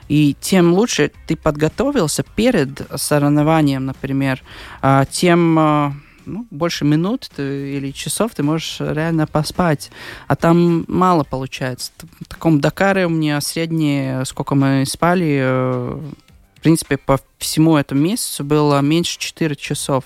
И 0.07 0.35
тем 0.39 0.73
лучше 0.73 1.11
ты 1.27 1.35
подготовился 1.35 2.23
перед 2.23 2.81
соревнованием, 2.95 3.85
например, 3.85 4.41
а 4.81 5.05
тем 5.05 5.59
э, 5.59 5.91
ну, 6.27 6.45
больше 6.51 6.85
минут 6.85 7.29
ты, 7.35 7.77
или 7.77 7.91
часов 7.91 8.35
ты 8.35 8.43
можешь 8.43 8.77
реально 8.79 9.27
поспать. 9.27 9.91
А 10.27 10.35
там 10.35 10.85
мало 10.87 11.23
получается. 11.23 11.91
В 12.21 12.25
таком 12.25 12.59
Дакаре 12.59 13.05
у 13.05 13.09
меня 13.09 13.41
среднее, 13.41 14.23
сколько 14.25 14.55
мы 14.55 14.85
спали, 14.85 15.41
в 15.43 16.61
принципе, 16.61 16.97
по 16.97 17.19
всему 17.37 17.77
этому 17.77 18.01
месяцу 18.01 18.43
было 18.43 18.79
меньше 18.81 19.17
4 19.17 19.55
часов. 19.55 20.05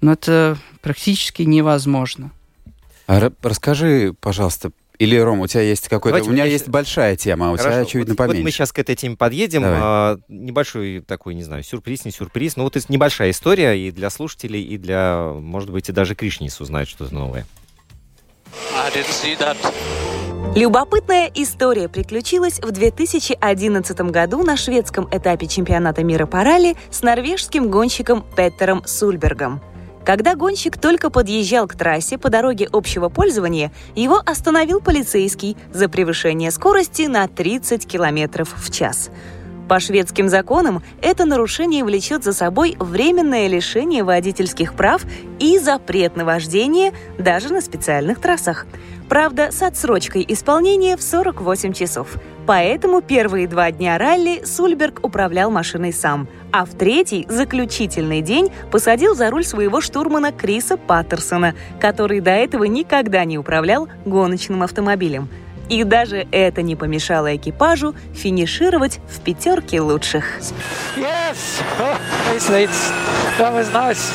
Но 0.00 0.12
это 0.12 0.56
практически 0.80 1.42
невозможно. 1.42 2.30
А 3.06 3.30
расскажи, 3.42 4.14
пожалуйста, 4.20 4.72
или, 5.02 5.16
Ром, 5.16 5.40
у 5.40 5.48
тебя 5.48 5.62
есть 5.62 5.88
какой-то... 5.88 6.10
Давайте 6.10 6.30
у 6.30 6.32
меня 6.32 6.44
есть 6.44 6.68
большая 6.68 7.16
тема, 7.16 7.48
а 7.48 7.52
у 7.52 7.56
Хорошо. 7.56 7.70
тебя, 7.70 7.82
очевидно, 7.82 8.12
вот, 8.12 8.18
поменьше. 8.18 8.36
Вот 8.38 8.44
мы 8.44 8.50
сейчас 8.52 8.72
к 8.72 8.78
этой 8.78 8.94
теме 8.94 9.16
подъедем. 9.16 9.62
А, 9.64 10.16
небольшой 10.28 11.00
такой, 11.00 11.34
не 11.34 11.42
знаю, 11.42 11.64
сюрприз, 11.64 12.04
не 12.04 12.12
сюрприз. 12.12 12.54
Но 12.54 12.62
вот 12.62 12.76
это 12.76 12.86
небольшая 12.88 13.30
история 13.30 13.74
и 13.74 13.90
для 13.90 14.10
слушателей, 14.10 14.62
и 14.62 14.78
для, 14.78 15.32
может 15.34 15.70
быть, 15.70 15.88
и 15.88 15.92
даже 15.92 16.14
Кришнис 16.14 16.60
узнает 16.60 16.88
что-то 16.88 17.12
новое. 17.12 17.46
I 18.76 18.90
didn't 18.90 19.10
see 19.10 19.36
that. 19.40 19.56
Любопытная 20.54 21.28
история 21.34 21.88
приключилась 21.88 22.60
в 22.60 22.70
2011 22.70 24.00
году 24.02 24.44
на 24.44 24.56
шведском 24.56 25.08
этапе 25.10 25.48
чемпионата 25.48 26.04
мира 26.04 26.26
по 26.26 26.44
ралли 26.44 26.76
с 26.92 27.02
норвежским 27.02 27.72
гонщиком 27.72 28.24
Петером 28.36 28.84
Сульбергом. 28.86 29.60
Когда 30.04 30.34
гонщик 30.34 30.78
только 30.78 31.10
подъезжал 31.10 31.68
к 31.68 31.76
трассе 31.76 32.18
по 32.18 32.28
дороге 32.28 32.68
общего 32.72 33.08
пользования, 33.08 33.70
его 33.94 34.20
остановил 34.24 34.80
полицейский 34.80 35.56
за 35.72 35.88
превышение 35.88 36.50
скорости 36.50 37.02
на 37.02 37.28
30 37.28 37.86
км 37.86 38.44
в 38.44 38.70
час. 38.70 39.10
По 39.68 39.80
шведским 39.80 40.28
законам 40.28 40.82
это 41.00 41.24
нарушение 41.24 41.84
влечет 41.84 42.24
за 42.24 42.32
собой 42.32 42.76
временное 42.78 43.46
лишение 43.46 44.02
водительских 44.02 44.74
прав 44.74 45.02
и 45.38 45.58
запрет 45.58 46.16
на 46.16 46.24
вождение 46.24 46.92
даже 47.18 47.50
на 47.52 47.60
специальных 47.60 48.20
трассах. 48.20 48.66
Правда, 49.12 49.52
с 49.52 49.60
отсрочкой 49.60 50.24
исполнения 50.26 50.96
в 50.96 51.02
48 51.02 51.74
часов. 51.74 52.16
Поэтому 52.46 53.02
первые 53.02 53.46
два 53.46 53.70
дня 53.70 53.98
ралли 53.98 54.42
Сульберг 54.42 55.00
управлял 55.04 55.50
машиной 55.50 55.92
сам, 55.92 56.26
а 56.50 56.64
в 56.64 56.70
третий, 56.70 57.26
заключительный 57.28 58.22
день, 58.22 58.50
посадил 58.70 59.14
за 59.14 59.28
руль 59.28 59.44
своего 59.44 59.82
штурмана 59.82 60.32
Криса 60.32 60.78
Паттерсона, 60.78 61.54
который 61.78 62.20
до 62.20 62.30
этого 62.30 62.64
никогда 62.64 63.26
не 63.26 63.36
управлял 63.36 63.86
гоночным 64.06 64.62
автомобилем. 64.62 65.28
И 65.68 65.84
даже 65.84 66.26
это 66.32 66.62
не 66.62 66.74
помешало 66.74 67.36
экипажу 67.36 67.94
финишировать 68.14 68.98
в 69.10 69.20
пятерке 69.20 69.82
лучших. 69.82 70.24
Yes! 70.96 71.60
That 73.38 73.52
was 73.52 73.70
nice. 73.74 74.10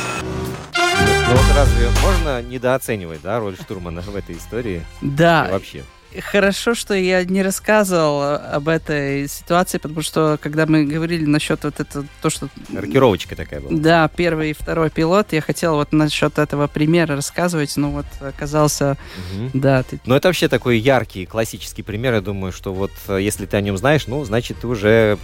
Ну 1.30 1.34
вот 1.34 1.56
разве 1.58 1.90
можно 2.02 2.42
недооценивать, 2.42 3.22
да, 3.22 3.40
роль 3.40 3.58
штурмана 3.58 4.00
в 4.00 4.16
этой 4.16 4.38
истории? 4.38 4.86
Да. 5.02 5.48
И 5.50 5.52
вообще. 5.52 5.84
Хорошо, 6.22 6.74
что 6.74 6.94
я 6.94 7.26
не 7.26 7.44
рассказывал 7.44 8.36
об 8.36 8.70
этой 8.70 9.28
ситуации, 9.28 9.78
потому 9.78 10.02
что 10.04 10.40
когда 10.42 10.66
мы 10.66 10.86
говорили 10.86 11.26
насчет 11.26 11.66
вот 11.66 11.82
этого, 11.82 12.06
то, 12.22 12.30
что... 12.30 12.48
Рокировочка 12.74 13.36
такая 13.36 13.60
была. 13.60 13.78
Да, 13.78 14.08
первый 14.08 14.52
и 14.52 14.54
второй 14.54 14.90
пилот, 14.90 15.34
я 15.34 15.42
хотел 15.42 15.76
вот 15.76 15.92
насчет 15.92 16.40
этого 16.40 16.68
примера 16.68 17.18
рассказывать, 17.18 17.76
но 17.76 17.92
вот 17.92 18.06
оказался... 18.22 18.98
Угу. 19.34 19.50
Да, 19.56 19.84
ты... 19.84 20.00
Но 20.06 20.16
это 20.16 20.30
вообще 20.30 20.48
такой 20.48 20.80
яркий, 20.80 21.26
классический 21.26 21.84
пример, 21.84 22.14
я 22.14 22.22
думаю, 22.22 22.54
что 22.54 22.74
вот 22.74 22.92
э, 23.10 23.20
если 23.22 23.46
ты 23.46 23.58
о 23.58 23.62
нем 23.62 23.76
знаешь, 23.78 24.08
ну, 24.08 24.24
значит, 24.24 24.60
ты 24.62 24.68
уже 24.68 25.18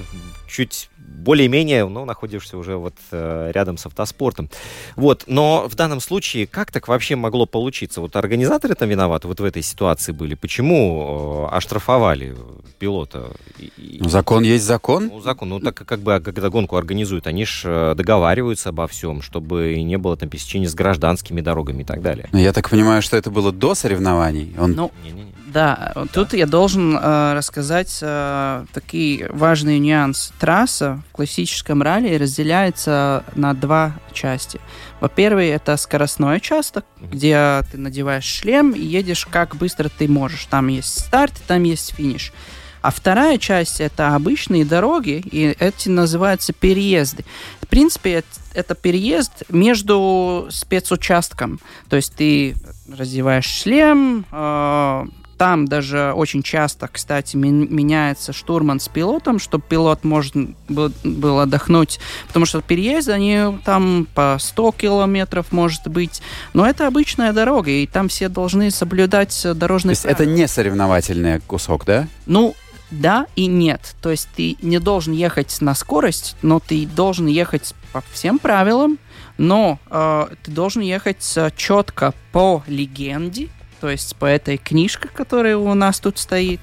чуть 0.48 0.90
более-менее, 1.14 1.88
ну, 1.88 2.06
находишься 2.06 2.58
уже 2.58 2.76
вот 2.76 2.96
э, 3.12 3.52
рядом 3.54 3.78
с 3.78 3.86
автоспортом. 3.86 4.50
Вот, 4.96 5.24
но 5.28 5.68
в 5.68 5.76
данном 5.76 6.00
случае 6.00 6.48
как 6.48 6.72
так 6.72 6.88
вообще 6.88 7.16
могло 7.16 7.46
получиться? 7.46 8.02
Вот 8.02 8.16
организаторы 8.16 8.76
там 8.76 8.90
виноваты 8.90 9.28
вот 9.28 9.40
в 9.40 9.44
этой 9.44 9.62
ситуации 9.62 10.12
были. 10.12 10.36
Почему 10.36 11.48
э, 11.52 11.56
оштрафовали 11.56 12.36
пилота? 12.80 13.32
Ну, 13.78 14.10
закон 14.10 14.44
есть 14.44 14.66
закон. 14.66 15.08
Ну, 15.08 15.22
закон. 15.22 15.50
Ну, 15.50 15.60
так 15.60 15.76
как 15.76 16.00
бы, 16.00 16.20
когда 16.20 16.50
гонку 16.50 16.76
организуют, 16.76 17.28
они 17.28 17.46
же 17.46 17.70
э, 17.70 17.96
договариваются 17.96 18.70
обо 18.70 18.88
всем, 18.88 19.22
чтобы 19.22 19.82
не 19.84 19.98
было 19.98 20.18
там 20.18 20.30
пересечения 20.30 20.68
с 20.68 20.76
гражданскими 20.76 21.42
дорогами 21.42 21.84
и 21.84 21.86
так 21.86 22.02
далее. 22.02 22.28
Но 22.32 22.40
я 22.40 22.54
так 22.54 22.70
понимаю, 22.70 23.02
что 23.02 23.18
это 23.18 23.30
было 23.32 23.52
до 23.52 23.76
соревнований? 23.76 24.54
Он... 24.58 24.74
Ну, 24.74 24.92
не, 25.04 25.12
не, 25.12 25.24
не. 25.24 25.34
Да, 25.54 25.94
да, 25.94 26.06
тут 26.12 26.34
я 26.34 26.48
должен 26.48 26.98
э, 26.98 27.34
рассказать 27.34 28.00
э, 28.02 28.66
такие 28.74 29.30
важные 29.30 29.78
нюансы. 29.78 30.34
Трасса 30.40 31.02
в 31.10 31.12
классическом 31.12 31.84
ралли 31.84 32.16
разделяется 32.16 33.24
на 33.36 33.54
два 33.54 33.94
части. 34.14 34.60
Во-первых, 35.00 35.46
это 35.46 35.78
скоростной 35.78 36.38
участок, 36.38 36.86
mm-hmm. 36.86 37.12
где 37.12 37.62
ты 37.72 37.78
надеваешь 37.78 38.24
шлем 38.24 38.72
и 38.72 38.82
едешь 38.82 39.28
как 39.30 39.56
быстро 39.56 39.90
ты 39.90 40.08
можешь. 40.08 40.46
Там 40.46 40.68
есть 40.70 41.00
старт, 41.00 41.34
там 41.48 41.64
есть 41.64 41.94
финиш. 41.94 42.34
А 42.82 42.92
вторая 42.92 43.38
часть 43.38 43.80
это 43.80 44.16
обычные 44.16 44.66
дороги, 44.66 45.24
и 45.32 45.56
эти 45.58 45.88
называются 45.88 46.52
переезды. 46.52 47.24
В 47.62 47.68
принципе, 47.68 48.16
это, 48.16 48.28
это 48.54 48.76
переезд 48.76 49.44
между 49.50 50.48
спецучастком. 50.50 51.60
То 51.90 51.96
есть 51.96 52.14
ты 52.16 52.56
раздеваешь 52.90 53.46
шлем, 53.46 54.26
э, 54.32 55.06
там 55.44 55.66
даже 55.66 56.14
очень 56.16 56.42
часто, 56.42 56.88
кстати, 56.88 57.36
меняется 57.36 58.32
штурман 58.32 58.80
с 58.80 58.88
пилотом, 58.88 59.40
чтобы 59.40 59.66
пилот 59.68 60.06
может 60.06 60.38
был, 60.70 60.90
был 61.04 61.40
отдохнуть, 61.42 62.00
потому 62.28 62.46
что 62.46 62.62
переезды, 62.62 63.12
они 63.12 63.60
там 63.66 64.08
по 64.16 64.38
100 64.40 64.72
километров, 64.78 65.52
может 65.52 65.86
быть, 65.90 66.22
но 66.54 66.66
это 66.66 66.88
обычная 66.88 67.34
дорога, 67.34 67.72
и 67.72 67.86
там 67.88 68.08
все 68.08 68.30
должны 68.30 68.72
соблюдать 68.72 69.46
дорожные 69.54 69.98
То 69.98 70.08
есть 70.08 70.22
это 70.22 70.26
не 70.26 70.48
соревновательный 70.48 71.42
кусок, 71.42 71.84
да? 71.84 72.08
Ну, 72.26 72.56
да 72.90 73.26
и 73.36 73.48
нет. 73.48 73.98
То 74.02 74.12
есть 74.12 74.30
ты 74.38 74.56
не 74.62 74.80
должен 74.80 75.12
ехать 75.12 75.58
на 75.60 75.76
скорость, 75.76 76.38
но 76.42 76.62
ты 76.62 76.88
должен 76.88 77.28
ехать 77.28 77.76
по 77.92 78.02
всем 78.14 78.40
правилам, 78.40 78.98
Но 79.38 79.78
э, 79.90 80.28
ты 80.42 80.52
должен 80.52 80.84
ехать 80.84 81.34
э, 81.36 81.50
четко 81.58 82.14
по 82.32 82.64
легенде, 82.68 83.50
то 83.84 83.90
есть 83.90 84.16
по 84.16 84.26
этой 84.26 84.56
книжке, 84.56 85.10
которая 85.10 85.58
у 85.58 85.74
нас 85.74 86.00
тут 86.00 86.18
стоит. 86.18 86.62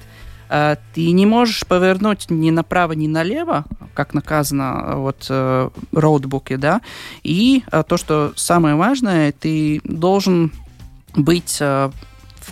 Э, 0.49 0.77
ты 0.95 1.11
не 1.11 1.27
можешь 1.27 1.67
повернуть 1.67 2.31
ни 2.31 2.49
направо, 2.49 2.93
ни 2.93 3.05
налево, 3.05 3.65
как 3.93 4.15
наказано 4.15 4.63
э, 4.63 4.95
вот 4.95 5.27
э, 5.29 5.69
роутбуке, 5.91 6.57
да. 6.57 6.81
И 7.21 7.63
то, 7.69 7.97
что 7.97 8.33
самое 8.35 8.73
важное, 8.73 9.33
ты 9.33 9.81
должен 9.83 10.51
быть 11.13 11.59
в 11.59 11.91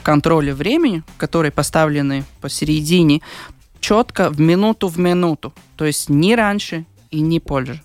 контроле 0.03 0.53
времени, 0.53 1.01
которые 1.17 1.51
поставлены 1.51 2.25
посередине, 2.39 3.21
четко 3.79 4.29
в 4.29 4.39
минуту 4.39 4.87
в 4.87 4.99
минуту. 4.99 5.51
То 5.77 5.85
есть 5.85 6.09
не 6.09 6.35
раньше 6.35 6.85
и 7.09 7.21
не 7.21 7.39
позже. 7.39 7.81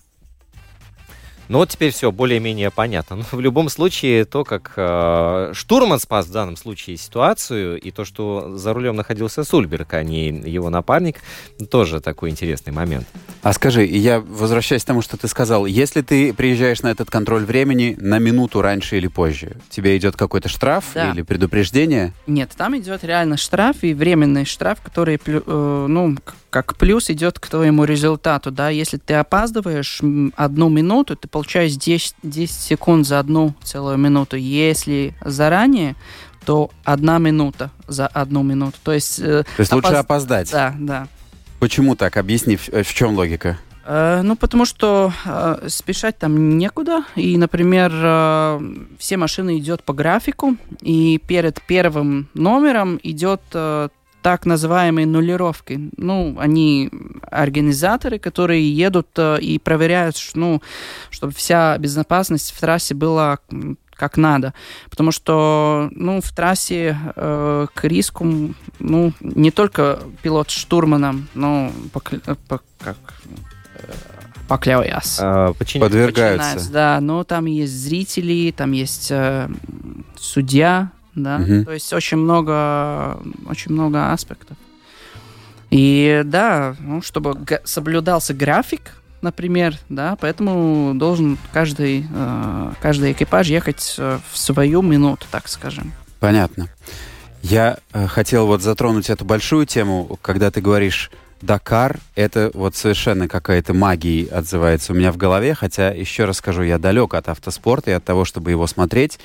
Ну 1.47 1.59
вот 1.59 1.69
теперь 1.69 1.91
все 1.91 2.11
более-менее 2.11 2.71
понятно. 2.71 3.17
Но 3.17 3.23
в 3.31 3.39
любом 3.39 3.69
случае, 3.69 4.25
то, 4.25 4.43
как 4.43 4.73
э, 4.75 5.51
штурман 5.53 5.99
спас 5.99 6.25
в 6.25 6.31
данном 6.31 6.55
случае 6.57 6.97
ситуацию, 6.97 7.79
и 7.79 7.91
то, 7.91 8.03
что 8.05 8.57
за 8.57 8.73
рулем 8.73 8.95
находился 8.95 9.43
Сульберг, 9.43 9.93
а 9.93 10.03
не 10.03 10.29
его 10.29 10.69
напарник, 10.69 11.17
тоже 11.69 12.01
такой 12.01 12.31
интересный 12.31 12.73
момент. 12.73 13.05
А 13.43 13.53
скажи, 13.53 13.85
я 13.85 14.19
возвращаюсь 14.19 14.83
к 14.83 14.87
тому, 14.87 15.01
что 15.03 15.17
ты 15.17 15.27
сказал, 15.27 15.65
если 15.67 16.01
ты 16.01 16.33
приезжаешь 16.33 16.81
на 16.81 16.87
этот 16.89 17.09
контроль 17.11 17.45
времени 17.45 17.95
на 17.99 18.17
минуту 18.17 18.61
раньше 18.61 18.97
или 18.97 19.07
позже, 19.07 19.57
тебе 19.69 19.95
идет 19.97 20.15
какой-то 20.15 20.49
штраф 20.49 20.85
Да. 20.95 21.11
или 21.11 21.21
предупреждение? 21.21 22.13
Нет, 22.27 22.51
там 22.57 22.75
идет 22.77 23.03
реально 23.03 23.37
штраф 23.37 23.77
и 23.83 23.93
временный 23.93 24.45
штраф, 24.45 24.79
который, 24.81 25.17
плю- 25.17 25.43
э, 25.45 25.85
ну, 25.87 26.15
как 26.55 26.77
плюс 26.77 27.09
идет 27.09 27.37
к 27.37 27.47
твоему 27.47 27.83
результату, 27.83 28.49
да. 28.49 28.69
Если 28.69 28.95
ты 28.95 29.15
опаздываешь 29.15 29.99
одну 30.37 30.69
минуту, 30.69 31.17
ты 31.17 31.27
получаешь 31.27 31.73
10, 31.75 32.15
10 32.23 32.53
секунд 32.55 33.05
за 33.05 33.19
одну 33.19 33.53
целую 33.61 33.97
минуту. 33.97 34.37
Если 34.37 35.13
заранее, 35.25 35.97
то 36.45 36.71
одна 36.85 37.17
минута 37.17 37.71
за 37.89 38.07
одну 38.07 38.41
минуту. 38.41 38.77
То 38.85 38.93
есть, 38.93 39.19
э, 39.19 39.43
То 39.43 39.59
есть 39.59 39.73
лучше 39.73 39.89
Опоз- 39.91 39.95
опоздать. 39.99 40.49
да, 40.51 40.73
да. 40.79 41.07
Почему 41.59 41.97
так? 41.97 42.15
Объясни, 42.15 42.55
в, 42.55 42.69
в 42.69 42.93
чем 42.93 43.15
логика? 43.15 43.57
Э, 43.83 44.21
Ну, 44.23 44.37
потому 44.37 44.63
что 44.63 45.11
э, 45.25 45.67
спешать 45.67 46.17
там 46.17 46.57
некуда. 46.57 47.03
И, 47.17 47.37
например, 47.37 47.91
э, 47.93 48.61
все 48.97 49.17
машины 49.17 49.57
идет 49.57 49.83
по 49.83 49.91
графику, 49.91 50.55
и 50.79 51.17
перед 51.27 51.61
первым 51.67 52.29
номером 52.33 52.97
идет 53.03 53.41
э, 53.53 53.89
так 54.25 54.47
называемые 54.47 55.05
нулировки. 55.05 55.91
Ну, 55.97 56.35
они 56.39 56.89
организаторы, 57.29 58.17
которые 58.17 58.75
едут 58.75 59.07
э, 59.17 59.37
и 59.39 59.59
проверяют, 59.59 60.15
ну, 60.33 60.63
чтобы 61.11 61.31
вся 61.31 61.77
безопасность 61.77 62.51
в 62.51 62.59
трассе 62.59 62.95
была 62.95 63.37
как 63.95 64.17
надо. 64.17 64.55
Потому 64.89 65.11
что, 65.11 65.89
ну, 65.91 66.21
в 66.21 66.31
трассе 66.31 66.97
э, 67.15 67.67
к 67.71 67.83
риску, 67.83 68.25
ну, 68.79 69.13
не 69.21 69.51
только 69.51 69.99
пилот 70.23 70.49
с 70.49 70.53
штурманом, 70.53 71.27
но 71.35 71.71
покля- 71.93 72.21
э, 72.25 72.35
по- 72.47 72.61
как 72.79 72.97
э, 73.75 73.91
покляуясь. 74.47 75.19
Почини- 75.59 75.81
Подвергаются. 75.81 76.71
Да, 76.73 76.99
но 76.99 77.23
там 77.23 77.45
есть 77.45 77.73
зрители, 77.73 78.51
там 78.57 78.71
есть 78.71 79.09
э, 79.11 79.47
судья, 80.17 80.89
да, 81.15 81.37
Мгм. 81.39 81.65
то 81.65 81.71
есть 81.71 81.91
очень 81.93 82.17
много, 82.17 83.19
очень 83.49 83.71
много 83.71 84.11
аспектов. 84.11 84.57
И 85.71 86.21
да, 86.25 86.75
ну, 86.79 87.01
чтобы 87.01 87.37
соблюдался 87.63 88.33
график, 88.33 88.81
например, 89.21 89.77
да, 89.89 90.15
поэтому 90.19 90.93
должен 90.95 91.37
каждый, 91.51 92.05
э, 92.13 92.71
каждый 92.81 93.11
экипаж 93.13 93.47
ехать 93.47 93.95
э, 93.97 94.19
в 94.31 94.37
свою 94.37 94.81
минуту, 94.81 95.25
так 95.31 95.47
скажем. 95.47 95.91
Понятно. 96.19 96.69
Я 97.41 97.77
э, 97.93 98.07
хотел 98.07 98.47
вот 98.47 98.61
затронуть 98.61 99.09
эту 99.09 99.25
большую 99.25 99.65
тему, 99.65 100.17
когда 100.21 100.51
ты 100.51 100.61
говоришь 100.61 101.11
Дакар, 101.41 101.99
это 102.15 102.49
вот 102.53 102.75
совершенно 102.75 103.27
какая-то 103.27 103.73
магией 103.73 104.25
отзывается 104.27 104.93
у 104.93 104.95
меня 104.95 105.11
в 105.11 105.17
голове, 105.17 105.53
хотя, 105.53 105.89
еще 105.91 106.25
раз 106.25 106.37
скажу, 106.37 106.61
я 106.63 106.77
далек 106.79 107.13
от 107.13 107.27
автоспорта 107.27 107.91
и 107.91 107.93
от 107.93 108.03
того, 108.03 108.25
чтобы 108.25 108.51
его 108.51 108.65
смотреть, 108.67 109.19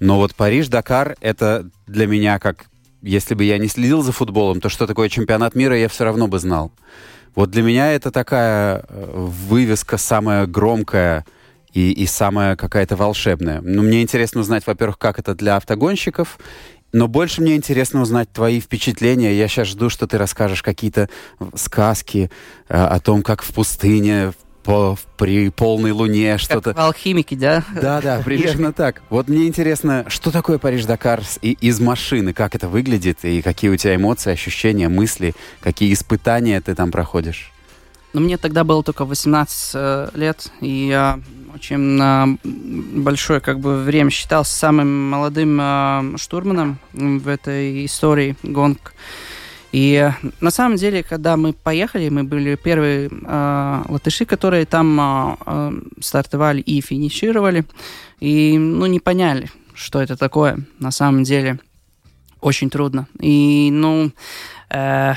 но 0.00 0.16
вот 0.16 0.34
Париж-Дакар, 0.34 1.16
это 1.20 1.68
для 1.86 2.06
меня 2.06 2.38
как, 2.38 2.66
если 3.02 3.34
бы 3.34 3.44
я 3.44 3.58
не 3.58 3.68
следил 3.68 4.02
за 4.02 4.12
футболом, 4.12 4.60
то 4.60 4.68
что 4.68 4.86
такое 4.86 5.08
чемпионат 5.08 5.54
мира, 5.54 5.76
я 5.76 5.88
все 5.88 6.04
равно 6.04 6.28
бы 6.28 6.38
знал. 6.38 6.72
Вот 7.34 7.50
для 7.50 7.62
меня 7.62 7.92
это 7.92 8.10
такая 8.10 8.84
э, 8.88 9.12
вывеска 9.14 9.96
самая 9.96 10.46
громкая 10.46 11.24
и, 11.72 11.92
и 11.92 12.06
самая 12.06 12.56
какая-то 12.56 12.96
волшебная. 12.96 13.60
Ну, 13.60 13.82
мне 13.82 14.02
интересно 14.02 14.40
узнать, 14.40 14.66
во-первых, 14.66 14.98
как 14.98 15.18
это 15.18 15.34
для 15.34 15.56
автогонщиков, 15.56 16.38
но 16.92 17.06
больше 17.06 17.42
мне 17.42 17.54
интересно 17.54 18.00
узнать 18.00 18.32
твои 18.32 18.60
впечатления. 18.60 19.34
Я 19.34 19.48
сейчас 19.48 19.68
жду, 19.68 19.90
что 19.90 20.06
ты 20.06 20.16
расскажешь 20.16 20.62
какие-то 20.62 21.08
сказки 21.54 22.30
э, 22.68 22.74
о 22.74 22.98
том, 23.00 23.22
как 23.22 23.42
в 23.42 23.52
пустыне 23.52 24.32
по, 24.68 24.98
при 25.16 25.48
полной 25.48 25.92
луне 25.92 26.36
что-то. 26.36 26.74
Как 26.74 26.76
в 26.76 26.80
алхимике, 26.80 27.36
да? 27.36 27.64
Да, 27.74 28.02
да, 28.02 28.20
примерно 28.22 28.74
так. 28.74 29.00
Вот 29.08 29.26
мне 29.26 29.46
интересно, 29.46 30.04
что 30.08 30.30
такое 30.30 30.58
Париж-Дакар 30.58 31.22
и- 31.40 31.52
из 31.52 31.80
машины, 31.80 32.34
как 32.34 32.54
это 32.54 32.68
выглядит, 32.68 33.24
и 33.24 33.40
какие 33.40 33.70
у 33.70 33.76
тебя 33.78 33.94
эмоции, 33.94 34.30
ощущения, 34.30 34.90
мысли, 34.90 35.34
какие 35.62 35.90
испытания 35.94 36.60
ты 36.60 36.74
там 36.74 36.90
проходишь. 36.90 37.50
Но 38.12 38.20
мне 38.20 38.36
тогда 38.36 38.62
было 38.62 38.82
только 38.82 39.06
18 39.06 39.70
э, 39.72 40.08
лет, 40.12 40.52
и 40.60 40.88
я 40.88 41.18
очень 41.54 41.98
э, 41.98 42.36
большое 43.00 43.40
как 43.40 43.60
бы 43.60 43.82
время 43.82 44.10
считался 44.10 44.54
самым 44.54 45.08
молодым 45.08 45.58
э, 45.58 46.18
штурманом 46.18 46.78
в 46.92 47.26
этой 47.26 47.86
истории 47.86 48.36
гонок. 48.42 48.92
И 49.72 50.10
на 50.40 50.50
самом 50.50 50.76
деле, 50.76 51.02
когда 51.02 51.36
мы 51.36 51.52
поехали, 51.52 52.08
мы 52.08 52.24
были 52.24 52.56
первые 52.56 53.10
э, 53.10 53.82
латыши, 53.88 54.24
которые 54.24 54.64
там 54.64 55.36
э, 55.46 55.72
стартовали 56.00 56.60
и 56.60 56.80
финишировали, 56.80 57.64
и 58.20 58.56
ну 58.56 58.86
не 58.86 58.98
поняли, 58.98 59.50
что 59.74 60.00
это 60.00 60.16
такое 60.16 60.58
на 60.78 60.90
самом 60.90 61.22
деле. 61.22 61.58
Очень 62.40 62.70
трудно. 62.70 63.08
И, 63.20 63.68
ну, 63.72 64.12
э, 64.70 65.14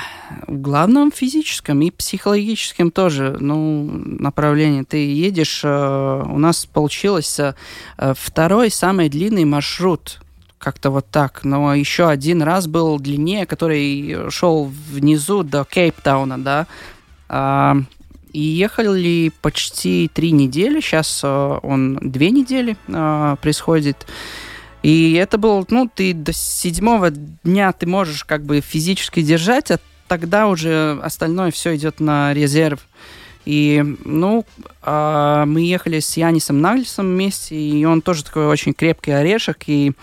в 0.48 0.58
главном 0.60 1.12
физическом 1.12 1.82
и 1.82 1.92
психологическом 1.92 2.90
тоже, 2.90 3.38
ну, 3.40 3.84
направлении. 3.86 4.82
Ты 4.82 5.06
едешь, 5.06 5.62
э, 5.64 6.24
у 6.26 6.40
нас 6.40 6.66
получилось 6.66 7.40
э, 7.40 7.54
второй 8.16 8.72
самый 8.72 9.08
длинный 9.10 9.46
маршрут, 9.46 10.20
как-то 10.62 10.90
вот 10.90 11.08
так. 11.12 11.44
Но 11.44 11.74
еще 11.76 12.08
один 12.08 12.42
раз 12.42 12.68
был 12.68 13.00
длиннее, 13.00 13.46
который 13.46 14.30
шел 14.30 14.66
внизу 14.66 15.44
до 15.44 15.66
Кейптауна, 15.66 16.42
да. 16.42 16.68
А, 17.28 17.78
и 18.34 18.42
ехали 18.42 19.32
почти 19.42 20.10
три 20.14 20.32
недели. 20.32 20.80
Сейчас 20.80 21.22
э, 21.24 21.60
он 21.64 22.00
две 22.02 22.32
недели 22.32 22.78
э, 22.88 23.36
происходит. 23.42 24.06
И 24.84 25.14
это 25.14 25.38
был, 25.38 25.66
ну, 25.70 25.90
ты 25.94 26.14
до 26.14 26.34
седьмого 26.34 27.12
дня 27.12 27.72
ты 27.72 27.86
можешь 27.86 28.24
как 28.24 28.44
бы 28.44 28.62
физически 28.62 29.22
держать, 29.22 29.70
а 29.72 29.80
тогда 30.08 30.48
уже 30.48 31.00
остальное 31.04 31.52
все 31.52 31.76
идет 31.76 32.00
на 32.00 32.34
резерв. 32.34 32.80
И, 33.46 33.84
ну, 34.06 34.46
а, 34.82 35.46
мы 35.46 35.62
ехали 35.62 36.00
с 36.00 36.16
Янисом 36.18 36.62
Наглисом 36.62 37.08
вместе, 37.08 37.56
и 37.56 37.84
он 37.86 38.02
тоже 38.02 38.24
такой 38.24 38.48
очень 38.48 38.74
крепкий 38.74 39.12
орешек, 39.12 39.64
и 39.68 39.94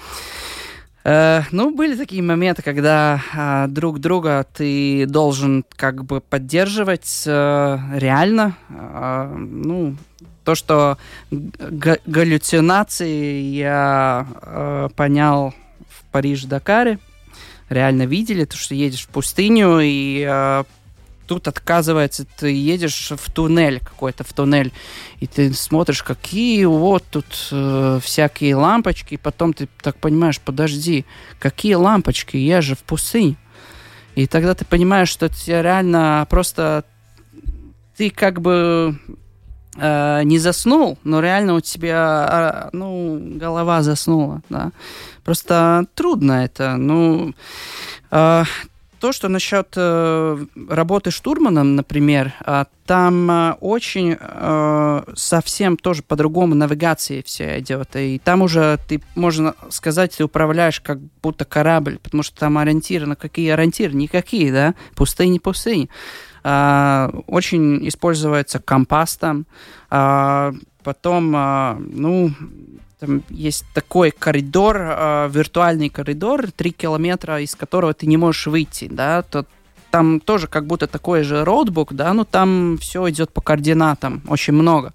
э, 1.05 1.42
ну, 1.53 1.74
были 1.74 1.96
такие 1.96 2.22
моменты, 2.22 2.62
когда 2.62 3.22
а, 3.35 3.66
друг 3.68 4.01
друга 4.01 4.46
ты 4.55 5.07
должен 5.07 5.64
как 5.77 6.05
бы 6.05 6.20
поддерживать 6.20 7.24
э, 7.27 7.79
реально. 7.94 8.57
А, 8.70 9.33
ну, 9.37 9.96
то, 10.44 10.55
что 10.55 10.96
га- 11.31 11.98
галлюцинации 12.07 13.40
я 13.55 14.27
э, 14.42 14.88
понял 14.96 15.55
в 15.90 16.05
Париж-Дакаре, 16.11 16.98
реально 17.68 18.07
видели, 18.07 18.46
то, 18.46 18.57
что 18.57 18.74
едешь 18.74 19.05
в 19.05 19.09
пустыню, 19.09 19.79
и 19.81 20.27
э, 20.27 20.64
тут, 21.28 21.46
отказывается, 21.46 22.24
ты 22.24 22.50
едешь 22.50 23.12
в 23.14 23.30
туннель 23.30 23.80
какой-то, 23.80 24.24
в 24.24 24.32
туннель, 24.32 24.72
и 25.20 25.26
ты 25.26 25.52
смотришь, 25.52 26.02
какие 26.02 26.64
вот 26.64 27.04
тут 27.10 27.48
э, 27.52 28.00
всякие 28.02 28.56
лампочки, 28.56 29.14
и 29.14 29.18
потом 29.18 29.52
ты 29.52 29.68
так 29.82 29.96
понимаешь, 29.96 30.40
подожди, 30.40 31.04
какие 31.38 31.74
лампочки, 31.74 32.36
я 32.36 32.62
же 32.62 32.74
в 32.74 32.78
пустыне. 32.78 33.36
И 34.14 34.26
тогда 34.26 34.54
ты 34.54 34.64
понимаешь, 34.64 35.10
что 35.10 35.28
тебе 35.28 35.62
реально 35.62 36.26
просто 36.28 36.84
ты 37.96 38.10
как 38.10 38.40
бы 38.40 38.98
э, 39.76 40.22
не 40.24 40.38
заснул, 40.38 40.98
но 41.04 41.20
реально 41.20 41.54
у 41.54 41.60
тебя, 41.60 42.70
э, 42.72 42.76
ну, 42.76 43.20
голова 43.36 43.82
заснула, 43.82 44.40
да. 44.48 44.72
Просто 45.24 45.86
трудно 45.94 46.44
это, 46.44 46.76
ну, 46.76 47.34
э, 48.10 48.44
то, 48.98 49.12
что 49.12 49.28
насчет 49.28 49.68
э, 49.76 50.46
работы 50.68 51.11
штурманом, 51.11 51.76
например, 51.76 52.32
э, 52.44 52.64
там 52.87 53.30
э, 53.30 53.52
очень 53.61 54.16
э, 54.18 55.02
совсем 55.14 55.76
тоже 55.76 56.02
по-другому 56.02 56.54
навигации 56.54 57.22
все 57.24 57.58
идет. 57.61 57.94
И 57.96 58.18
там 58.18 58.42
уже 58.42 58.78
ты, 58.88 59.00
можно 59.14 59.54
сказать, 59.70 60.16
ты 60.16 60.24
управляешь 60.24 60.80
как 60.80 60.98
будто 61.22 61.44
корабль, 61.44 61.98
потому 62.02 62.22
что 62.22 62.38
там 62.40 62.58
ориентиры, 62.58 63.06
на 63.06 63.16
какие 63.16 63.50
ориентиры? 63.50 63.94
Никакие, 63.94 64.52
да? 64.52 64.74
Пустыни, 64.94 65.38
пустыни. 65.38 65.88
Э, 66.44 67.11
очень 67.26 67.87
используется 67.88 68.58
компас 68.58 69.16
там. 69.16 69.46
Э, 69.90 70.52
потом, 70.82 71.30
ну, 71.90 72.30
там 72.98 73.22
есть 73.30 73.64
такой 73.74 74.11
коридор, 74.11 74.76
э, 74.78 75.28
виртуальный 75.32 75.88
коридор, 75.88 76.50
три 76.50 76.72
километра, 76.72 77.40
из 77.40 77.54
которого 77.54 77.94
ты 77.94 78.06
не 78.06 78.16
можешь 78.16 78.46
выйти, 78.46 78.88
да, 78.90 79.22
то 79.22 79.46
там 79.90 80.20
тоже 80.20 80.46
как 80.46 80.66
будто 80.66 80.87
такой 80.87 81.22
же 81.22 81.44
роутбук, 81.44 81.94
да, 81.94 82.12
но 82.12 82.24
там 82.24 82.78
все 82.78 83.08
идет 83.11 83.32
по 83.32 83.40
координатам, 83.40 84.22
очень 84.28 84.52
много. 84.52 84.92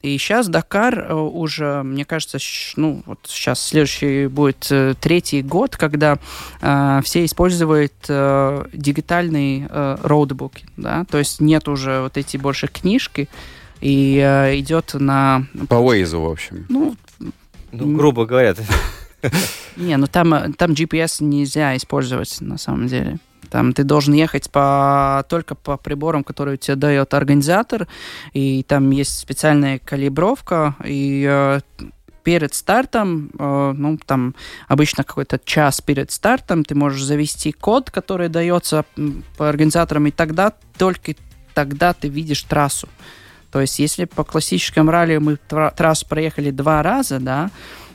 И 0.00 0.16
сейчас 0.16 0.46
Дакар 0.48 1.06
э, 1.08 1.14
уже, 1.14 1.82
мне 1.82 2.04
кажется, 2.04 2.38
ну 2.76 3.02
вот 3.04 3.18
сейчас 3.24 3.60
следующий 3.60 4.28
будет 4.28 4.68
э, 4.70 4.94
третий 5.00 5.42
год, 5.42 5.76
когда 5.76 6.18
э, 6.60 7.00
все 7.02 7.24
используют 7.24 7.94
э, 8.08 8.64
дигитальные 8.72 9.68
э, 9.68 9.96
роутбуки, 10.02 10.66
да, 10.76 11.04
то 11.10 11.18
есть 11.18 11.40
нет 11.40 11.66
уже 11.66 12.02
вот 12.02 12.16
эти 12.16 12.36
больше 12.36 12.68
книжки, 12.68 13.28
и 13.80 14.22
э, 14.24 14.58
идет 14.58 14.94
на... 14.94 15.46
По 15.68 15.74
Waze, 15.74 16.16
в 16.16 16.30
общем. 16.30 16.66
Ну, 16.68 16.96
ну, 17.72 17.96
грубо 17.96 18.26
говоря. 18.26 18.54
Не, 19.76 19.96
ну 19.96 20.06
там, 20.06 20.52
там 20.54 20.72
GPS 20.72 21.22
нельзя 21.22 21.76
использовать 21.76 22.40
на 22.40 22.58
самом 22.58 22.88
деле. 22.88 23.18
Там 23.50 23.72
ты 23.72 23.84
должен 23.84 24.14
ехать 24.14 24.50
по, 24.50 25.24
только 25.28 25.54
по 25.54 25.76
приборам, 25.76 26.22
которые 26.22 26.58
тебе 26.58 26.76
дает 26.76 27.14
организатор, 27.14 27.88
и 28.32 28.62
там 28.62 28.90
есть 28.90 29.18
специальная 29.18 29.78
калибровка, 29.78 30.76
и 30.84 31.26
э, 31.28 31.60
перед 32.24 32.52
стартом, 32.52 33.30
э, 33.38 33.72
ну, 33.74 33.98
там 34.04 34.34
обычно 34.66 35.02
какой-то 35.04 35.40
час 35.42 35.80
перед 35.80 36.10
стартом 36.10 36.64
ты 36.64 36.74
можешь 36.74 37.02
завести 37.02 37.52
код, 37.52 37.90
который 37.90 38.28
дается 38.28 38.84
по 39.38 39.48
организаторам, 39.48 40.06
и 40.06 40.10
тогда, 40.10 40.52
только 40.76 41.14
тогда 41.54 41.94
ты 41.94 42.08
видишь 42.08 42.42
трассу. 42.42 42.88
То 43.50 43.60
есть, 43.60 43.78
если 43.78 44.04
по 44.04 44.24
классическому 44.24 44.90
ралли 44.90 45.18
мы 45.18 45.38
трассу 45.76 46.06
проехали 46.06 46.50
два 46.50 46.82
раза, 46.82 47.18
да, 47.18 47.50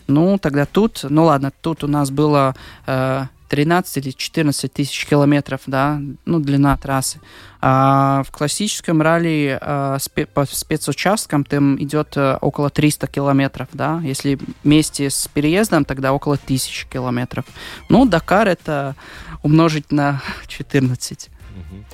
ну, 0.08 0.38
тогда 0.38 0.66
тут, 0.66 1.06
ну 1.10 1.26
ладно, 1.26 1.52
тут 1.62 1.84
у 1.84 1.88
нас 1.88 2.12
было 2.12 2.56
э, 2.86 3.26
13 3.54 3.98
или 3.98 4.12
14 4.12 4.74
тысяч 4.74 5.06
километров, 5.06 5.62
да, 5.68 6.02
ну, 6.26 6.40
длина 6.40 6.76
трассы. 6.76 7.20
А 7.62 8.24
в 8.24 8.32
классическом 8.32 9.02
ралли 9.02 9.60
э, 9.62 9.98
спе 10.02 10.26
по 10.26 10.46
спецучасткам 10.46 11.44
там 11.46 11.82
идет 11.82 12.18
э, 12.18 12.38
около 12.42 12.70
300 12.70 13.08
километров, 13.08 13.68
да, 13.72 14.02
если 14.04 14.40
вместе 14.64 15.10
с 15.10 15.28
переездом, 15.28 15.86
тогда 15.86 16.14
около 16.14 16.36
1000 16.36 16.88
километров. 16.88 17.46
Ну, 17.90 18.06
Дакар 18.06 18.48
это 18.48 18.96
умножить 19.44 19.92
на 19.92 20.22
14. 20.48 21.30
Угу. 21.30 21.86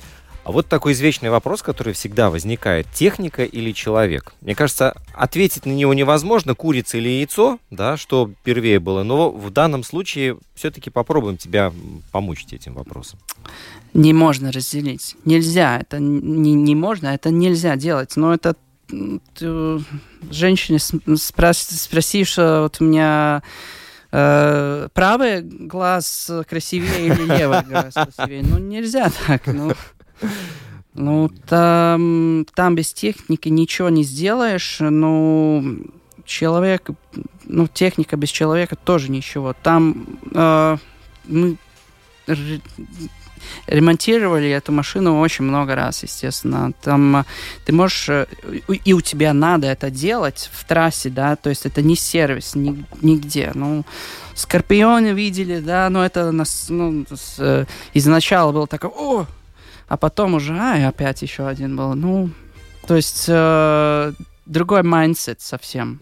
А 0.50 0.52
вот 0.52 0.66
такой 0.66 0.94
извечный 0.94 1.30
вопрос, 1.30 1.62
который 1.62 1.92
всегда 1.92 2.28
возникает. 2.28 2.88
Техника 2.92 3.44
или 3.44 3.70
человек? 3.70 4.32
Мне 4.40 4.56
кажется, 4.56 4.96
ответить 5.14 5.64
на 5.64 5.70
него 5.70 5.94
невозможно, 5.94 6.56
курица 6.56 6.98
или 6.98 7.08
яйцо, 7.08 7.60
да, 7.70 7.96
что 7.96 8.32
первее 8.42 8.80
было. 8.80 9.04
Но 9.04 9.30
в 9.30 9.50
данном 9.50 9.84
случае 9.84 10.38
все-таки 10.56 10.90
попробуем 10.90 11.36
тебя 11.36 11.72
помочь 12.10 12.46
этим 12.50 12.74
вопросом. 12.74 13.20
Не 13.94 14.12
можно 14.12 14.50
разделить. 14.50 15.14
Нельзя. 15.24 15.78
Это 15.78 16.00
не, 16.00 16.54
не 16.54 16.74
можно, 16.74 17.06
это 17.14 17.30
нельзя 17.30 17.76
делать. 17.76 18.16
Но 18.16 18.34
это 18.34 18.56
ты, 18.88 19.78
женщине 20.32 20.80
спроси, 20.80 22.24
что 22.24 22.62
вот 22.62 22.78
у 22.80 22.84
меня 22.86 23.44
э, 24.10 24.88
правый 24.94 25.42
глаз 25.42 26.28
красивее 26.48 27.06
или 27.06 27.38
левый 27.38 27.62
глаз 27.62 27.94
красивее. 27.94 28.42
Ну, 28.42 28.58
нельзя 28.58 29.12
так. 29.28 29.46
Ну. 29.46 29.74
Ну, 30.94 31.30
там, 31.46 32.46
там 32.54 32.74
без 32.74 32.92
техники 32.92 33.48
ничего 33.48 33.88
не 33.88 34.02
сделаешь. 34.02 34.78
Ну, 34.80 35.78
человек, 36.24 36.90
ну, 37.44 37.68
техника 37.68 38.16
без 38.16 38.30
человека 38.30 38.76
тоже 38.76 39.10
ничего. 39.10 39.54
Там 39.62 40.06
э, 40.34 40.76
мы 41.26 41.56
ремонтировали 43.66 44.48
эту 44.50 44.72
машину 44.72 45.20
очень 45.20 45.44
много 45.44 45.74
раз, 45.74 46.02
естественно. 46.02 46.72
Там 46.82 47.18
э, 47.18 47.24
ты 47.64 47.72
можешь, 47.72 48.08
э, 48.08 48.26
и 48.84 48.92
у 48.92 49.00
тебя 49.00 49.32
надо 49.32 49.66
это 49.66 49.90
делать 49.90 50.50
в 50.52 50.64
трассе, 50.64 51.10
да, 51.10 51.36
то 51.36 51.50
есть 51.50 51.66
это 51.66 51.82
не 51.82 51.96
сервис, 51.96 52.54
ни, 52.54 52.84
нигде. 53.00 53.52
Ну, 53.54 53.84
Скорпионы 54.34 55.12
видели, 55.12 55.60
да, 55.60 55.90
но 55.90 56.04
это 56.04 56.32
нас, 56.32 56.66
ну, 56.68 57.04
с, 57.10 57.36
э, 57.38 57.66
изначально 57.94 58.52
было 58.52 58.66
такое, 58.66 58.90
о, 58.90 59.26
а 59.90 59.96
потом 59.96 60.34
уже, 60.34 60.56
а, 60.56 60.78
и 60.78 60.82
опять 60.82 61.20
еще 61.20 61.48
один 61.48 61.76
был. 61.76 61.94
Ну, 61.94 62.30
то 62.86 62.94
есть 62.94 63.24
э, 63.26 64.12
другой 64.50 64.82
mindset 64.82 65.40
совсем. 65.40 66.00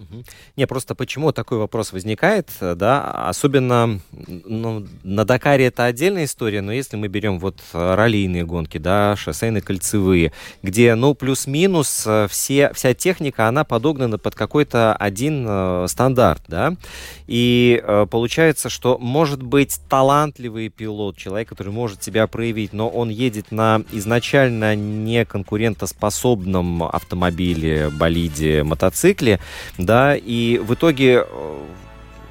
Не, 0.56 0.66
просто 0.66 0.94
почему 0.94 1.32
такой 1.32 1.58
вопрос 1.58 1.92
возникает, 1.92 2.48
да, 2.60 3.28
особенно 3.28 4.00
ну, 4.10 4.86
на 5.02 5.24
Дакаре 5.24 5.66
это 5.66 5.84
отдельная 5.84 6.24
история, 6.24 6.62
но 6.62 6.72
если 6.72 6.96
мы 6.96 7.08
берем 7.08 7.38
вот 7.38 7.60
раллийные 7.72 8.44
гонки, 8.44 8.78
да, 8.78 9.16
шоссейные 9.16 9.62
кольцевые, 9.62 10.32
где, 10.62 10.94
ну, 10.94 11.14
плюс-минус 11.14 12.04
э, 12.06 12.26
все, 12.30 12.72
вся 12.72 12.94
техника, 12.94 13.48
она 13.48 13.64
подогнана 13.64 14.18
под 14.18 14.34
какой-то 14.34 14.94
один 14.94 15.44
э, 15.46 15.86
стандарт, 15.88 16.42
да, 16.48 16.74
и 17.26 17.82
э, 17.82 18.06
получается, 18.10 18.70
что 18.70 18.98
может 18.98 19.42
быть 19.42 19.78
талантливый 19.88 20.70
пилот, 20.70 21.16
человек, 21.16 21.50
который 21.50 21.72
может 21.72 22.02
себя 22.02 22.26
проявить, 22.26 22.72
но 22.72 22.88
он 22.88 23.10
едет 23.10 23.52
на 23.52 23.82
изначально 23.92 24.74
не 24.74 25.24
конкурентоспособном 25.24 26.84
автомобиле, 26.84 27.90
болиде, 27.90 28.37
виде 28.38 28.62
мотоцикле, 28.62 29.40
да, 29.76 30.16
и 30.16 30.58
в 30.58 30.74
итоге 30.74 31.24
э, 31.26 31.64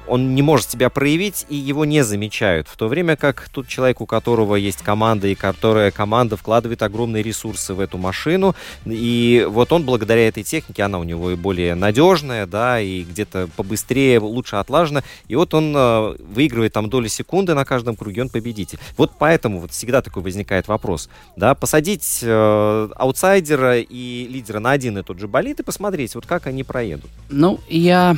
он 0.08 0.34
не 0.34 0.42
может 0.42 0.70
себя 0.70 0.90
проявить, 0.90 1.46
и 1.48 1.56
его 1.56 1.84
не 1.84 2.02
замечают. 2.02 2.68
В 2.68 2.76
то 2.76 2.88
время 2.88 3.16
как 3.16 3.48
тут 3.52 3.68
человек, 3.68 4.00
у 4.00 4.06
которого 4.06 4.56
есть 4.56 4.82
команда, 4.82 5.28
и 5.28 5.34
которая 5.34 5.90
команда 5.90 6.36
вкладывает 6.36 6.82
огромные 6.82 7.22
ресурсы 7.22 7.74
в 7.74 7.80
эту 7.80 7.98
машину, 7.98 8.54
и 8.84 9.46
вот 9.48 9.72
он 9.72 9.84
благодаря 9.84 10.28
этой 10.28 10.42
технике, 10.42 10.82
она 10.82 10.98
у 10.98 11.04
него 11.04 11.30
и 11.30 11.36
более 11.36 11.74
надежная, 11.74 12.46
да, 12.46 12.80
и 12.80 13.02
где-то 13.02 13.48
побыстрее, 13.56 14.18
лучше 14.18 14.56
отлажена, 14.56 15.02
и 15.26 15.34
вот 15.34 15.54
он 15.54 15.74
э, 15.76 16.16
выигрывает 16.18 16.72
там 16.72 16.88
доли 16.88 17.08
секунды 17.08 17.54
на 17.54 17.64
каждом 17.64 17.96
круге, 17.96 18.22
он 18.22 18.28
победитель. 18.28 18.78
Вот 18.96 19.12
поэтому 19.18 19.60
вот 19.60 19.72
всегда 19.72 20.02
такой 20.02 20.22
возникает 20.22 20.68
вопрос, 20.68 21.08
да, 21.36 21.54
посадить 21.54 22.20
э, 22.22 22.88
аутсайдера 22.94 23.78
и 23.78 24.26
лидера 24.28 24.60
на 24.60 24.72
один 24.72 24.98
и 24.98 25.02
тот 25.02 25.18
же 25.18 25.28
болид 25.28 25.60
и 25.60 25.62
посмотреть, 25.62 26.14
вот 26.14 26.26
как 26.26 26.46
они 26.46 26.64
проедут. 26.64 27.10
Ну, 27.28 27.60
я 27.68 28.16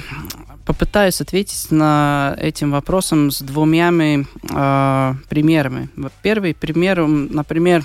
попытаюсь 0.66 1.20
ответить 1.20 1.70
на 1.80 2.36
этим 2.38 2.70
вопросом 2.70 3.30
с 3.30 3.40
двумя 3.40 3.90
э, 3.90 5.14
примерами. 5.28 5.88
Первый 6.22 6.54
пример, 6.54 7.06
например, 7.06 7.84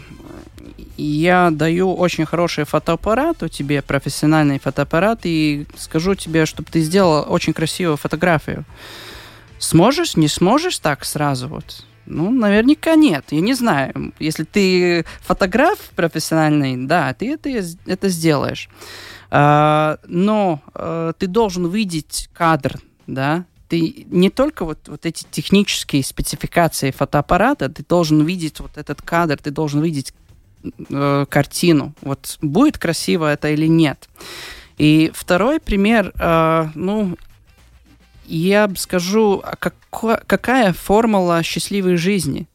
я 0.97 1.49
даю 1.51 1.93
очень 1.93 2.25
хороший 2.25 2.63
фотоаппарат 2.65 3.43
у 3.43 3.47
тебя, 3.47 3.81
профессиональный 3.81 4.59
фотоаппарат, 4.59 5.21
и 5.23 5.65
скажу 5.77 6.15
тебе, 6.15 6.45
чтобы 6.45 6.69
ты 6.71 6.81
сделал 6.81 7.25
очень 7.27 7.53
красивую 7.53 7.97
фотографию. 7.97 8.65
Сможешь, 9.59 10.17
не 10.17 10.27
сможешь 10.27 10.79
так 10.79 11.05
сразу 11.05 11.47
вот? 11.47 11.85
Ну, 12.05 12.29
наверняка 12.31 12.95
нет. 12.95 13.25
Я 13.31 13.41
не 13.41 13.53
знаю. 13.53 14.13
Если 14.19 14.43
ты 14.43 15.05
фотограф 15.21 15.79
профессиональный, 15.95 16.85
да, 16.85 17.13
ты 17.13 17.33
это, 17.33 17.49
это 17.87 18.09
сделаешь. 18.09 18.69
А, 19.31 19.97
но 20.07 20.61
а, 20.73 21.13
ты 21.13 21.27
должен 21.27 21.67
видеть 21.69 22.29
кадр, 22.33 22.79
да, 23.07 23.45
ты 23.67 24.05
не 24.09 24.29
только 24.29 24.65
вот, 24.65 24.87
вот 24.87 25.05
эти 25.05 25.25
технические 25.29 26.03
спецификации 26.03 26.91
фотоаппарата, 26.91 27.69
ты 27.69 27.83
должен 27.83 28.23
видеть 28.23 28.59
вот 28.59 28.77
этот 28.77 29.01
кадр, 29.01 29.37
ты 29.37 29.51
должен 29.51 29.81
видеть 29.81 30.13
э, 30.89 31.25
картину. 31.29 31.93
Вот 32.01 32.37
будет 32.41 32.77
красиво 32.77 33.31
это 33.31 33.49
или 33.49 33.67
нет. 33.67 34.09
И 34.77 35.11
второй 35.13 35.59
пример, 35.59 36.11
э, 36.15 36.69
ну, 36.75 37.17
я 38.25 38.69
скажу, 38.77 39.41
а 39.43 39.55
какая 39.55 40.73
формула 40.73 41.43
счастливой 41.43 41.95
жизни? 41.95 42.47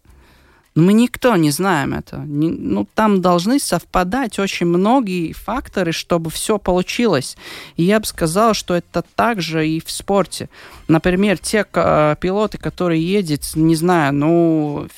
Но 0.74 0.84
мы 0.84 0.92
никто 0.92 1.34
не 1.36 1.50
знаем 1.50 1.94
это. 1.94 2.18
Не, 2.18 2.48
ну, 2.48 2.86
там 2.94 3.20
должны 3.20 3.58
совпадать 3.58 4.38
очень 4.38 4.66
многие 4.66 5.32
факторы, 5.32 5.90
чтобы 5.90 6.30
все 6.30 6.58
получилось. 6.58 7.36
И 7.76 7.82
я 7.82 7.98
бы 7.98 8.06
сказал, 8.06 8.54
что 8.54 8.74
это 8.74 9.02
также 9.16 9.66
и 9.66 9.80
в 9.84 9.90
спорте. 9.90 10.48
Например, 10.86 11.38
те 11.38 11.66
э, 11.72 12.16
пилоты, 12.20 12.58
которые 12.58 13.04
едут, 13.04 13.42
не 13.56 13.74
знаю, 13.74 14.14
ну, 14.14 14.88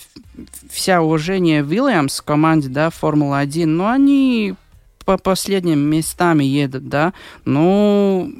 вся 0.70 1.00
уважение 1.00 1.62
Вильямс 1.62 2.20
команде, 2.20 2.68
да, 2.68 2.90
Формула-1, 2.90 3.66
но 3.66 3.88
они 3.88 4.54
по 5.04 5.16
последним 5.16 5.80
местам 5.80 6.38
едут, 6.38 6.88
да, 6.88 7.12
ну, 7.44 8.32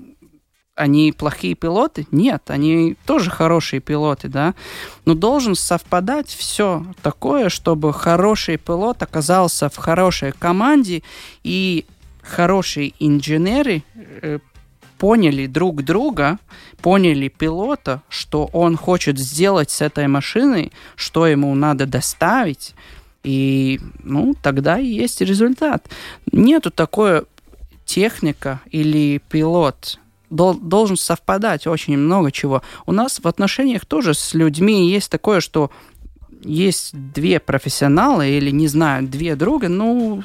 они 0.75 1.13
плохие 1.13 1.55
пилоты? 1.55 2.07
Нет, 2.11 2.45
они 2.49 2.97
тоже 3.07 3.31
хорошие 3.31 3.81
пилоты, 3.81 4.29
да. 4.29 4.55
Но 5.05 5.15
должен 5.15 5.55
совпадать 5.55 6.29
все 6.29 6.85
такое, 7.03 7.49
чтобы 7.49 7.93
хороший 7.93 8.57
пилот 8.57 9.03
оказался 9.03 9.69
в 9.69 9.77
хорошей 9.77 10.33
команде 10.33 11.03
и 11.43 11.85
хорошие 12.23 12.95
инженеры 13.01 13.83
э, 13.95 14.39
поняли 14.99 15.47
друг 15.47 15.83
друга, 15.83 16.39
поняли 16.81 17.29
пилота, 17.29 18.03
что 18.09 18.49
он 18.53 18.77
хочет 18.77 19.19
сделать 19.19 19.71
с 19.71 19.83
этой 19.83 20.07
машиной, 20.07 20.73
что 20.97 21.27
ему 21.27 21.55
надо 21.55 21.87
доставить, 21.87 22.75
и 23.25 23.81
ну, 24.03 24.35
тогда 24.41 24.79
и 24.79 24.87
есть 24.87 25.21
результат. 25.21 25.87
Нету 26.31 26.71
такой 26.71 27.25
техника 27.85 28.61
или 28.71 29.21
пилот 29.29 29.99
должен 30.33 30.97
совпадать 30.97 31.67
очень 31.67 31.97
много 31.97 32.33
чего. 32.33 32.63
У 32.87 32.93
нас 32.93 33.21
в 33.23 33.29
отношениях 33.29 33.85
тоже 33.85 34.15
с 34.15 34.35
людьми 34.35 34.91
есть 34.91 35.11
такое, 35.11 35.41
что 35.41 35.71
есть 36.43 36.91
две 36.95 37.39
профессионала 37.39 38.27
или, 38.27 38.51
не 38.51 38.67
знаю, 38.67 39.07
две 39.07 39.37
друга, 39.37 39.69
ну, 39.69 40.25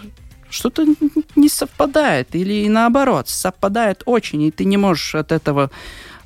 что-то 0.50 0.86
не 1.36 1.50
совпадает. 1.50 2.36
Или 2.36 2.68
наоборот, 2.68 3.30
совпадает 3.30 4.04
очень, 4.06 4.42
и 4.44 4.52
ты 4.52 4.66
не 4.66 4.78
можешь 4.78 5.16
от 5.16 5.32
этого 5.32 5.70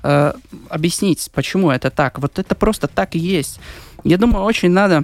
э, 0.04 0.34
объяснить, 0.70 1.30
почему 1.34 1.72
это 1.72 1.90
так. 1.90 2.20
Вот 2.20 2.40
это 2.40 2.56
просто 2.56 2.88
так 2.88 3.16
и 3.16 3.20
есть. 3.20 3.60
Я 4.04 4.18
думаю, 4.18 4.46
очень 4.46 4.72
надо, 4.72 5.04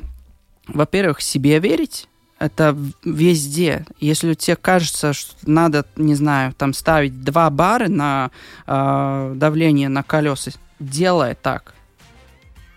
во-первых, 0.68 1.22
себе 1.22 1.60
верить, 1.60 2.08
это 2.40 2.78
везде. 3.04 3.86
Если 4.00 4.34
тебе 4.34 4.56
кажется, 4.56 5.14
что 5.14 5.36
надо, 5.46 5.86
не 5.96 6.16
знаю, 6.16 6.54
там 6.54 6.74
ставить 6.74 7.24
два 7.24 7.50
бара 7.50 7.88
на 7.88 8.32
э, 8.66 9.34
давление 9.36 9.90
на 9.90 10.04
колеса, 10.04 10.52
делай 10.80 11.36
так. 11.36 11.74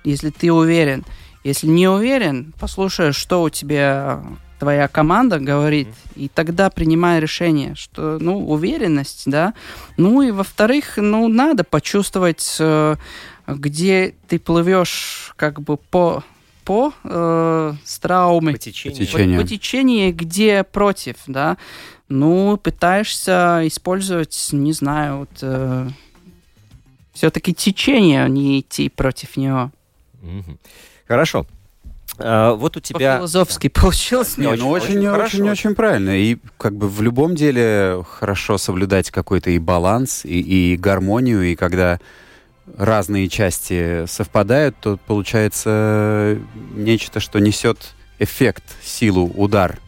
Если 0.05 0.31
ты 0.31 0.53
уверен. 0.53 1.05
Если 1.45 1.67
не 1.67 1.89
уверен, 1.89 2.53
послушай, 2.59 3.13
что 3.13 3.43
у 3.43 3.51
тебя 3.51 4.23
твоя 4.59 4.89
команда 4.89 5.39
говорит, 5.39 5.89
и 6.15 6.29
тогда 6.29 6.69
принимай 6.69 7.19
решение, 7.19 7.75
что, 7.75 8.19
ну, 8.21 8.47
уверенность, 8.47 9.23
да. 9.25 9.55
Ну 9.97 10.21
и 10.21 10.31
во-вторых, 10.31 10.95
ну, 10.97 11.29
надо 11.29 11.65
почувствовать, 11.65 12.57
э, 12.59 12.97
где 13.47 14.15
ты 14.29 14.39
плывешь 14.39 15.33
как 15.37 15.63
бы 15.63 15.79
по 15.79 16.23
по 16.71 16.93
э, 17.03 17.73
страуме. 17.85 18.53
По 18.53 18.59
течению. 18.59 18.97
По 18.97 19.05
течению. 19.05 19.39
По, 19.39 19.43
по 19.43 19.49
течению, 19.49 20.15
где 20.15 20.63
против, 20.63 21.17
да. 21.27 21.57
Ну, 22.09 22.57
пытаешься 22.59 23.63
использовать, 23.65 24.51
не 24.53 24.73
знаю, 24.73 25.19
вот, 25.19 25.31
э, 25.43 25.89
все-таки 27.13 27.53
течение, 27.53 28.23
а 28.23 28.29
не 28.29 28.61
идти 28.61 28.89
против 28.89 29.37
него. 29.37 29.73
Хорошо. 31.09 31.45
А, 32.19 32.55
вот 32.55 32.77
у 32.77 32.81
тебя... 32.81 33.15
По-философски 33.15 33.67
получилось. 33.67 34.39
Не, 34.39 34.55
ну 34.55 34.69
очень, 34.69 34.99
очень, 35.09 35.23
очень, 35.23 35.51
очень 35.51 35.75
правильно. 35.75 36.17
И 36.17 36.39
как 36.57 36.77
бы 36.77 36.89
в 36.89 37.03
любом 37.03 37.35
деле 37.35 38.05
хорошо 38.09 38.59
соблюдать 38.59 39.11
какой-то 39.11 39.51
и 39.51 39.59
баланс, 39.59 40.25
и, 40.25 40.41
и 40.75 40.77
гармонию, 40.77 41.43
и 41.43 41.57
когда 41.57 41.99
разные 42.77 43.29
части 43.29 44.07
совпадают, 44.07 44.77
то 44.81 44.97
получается 44.97 46.39
нечто, 46.75 47.21
что 47.21 47.39
несет 47.39 47.95
эффект, 48.19 48.65
силу, 48.83 49.27
удар. 49.35 49.79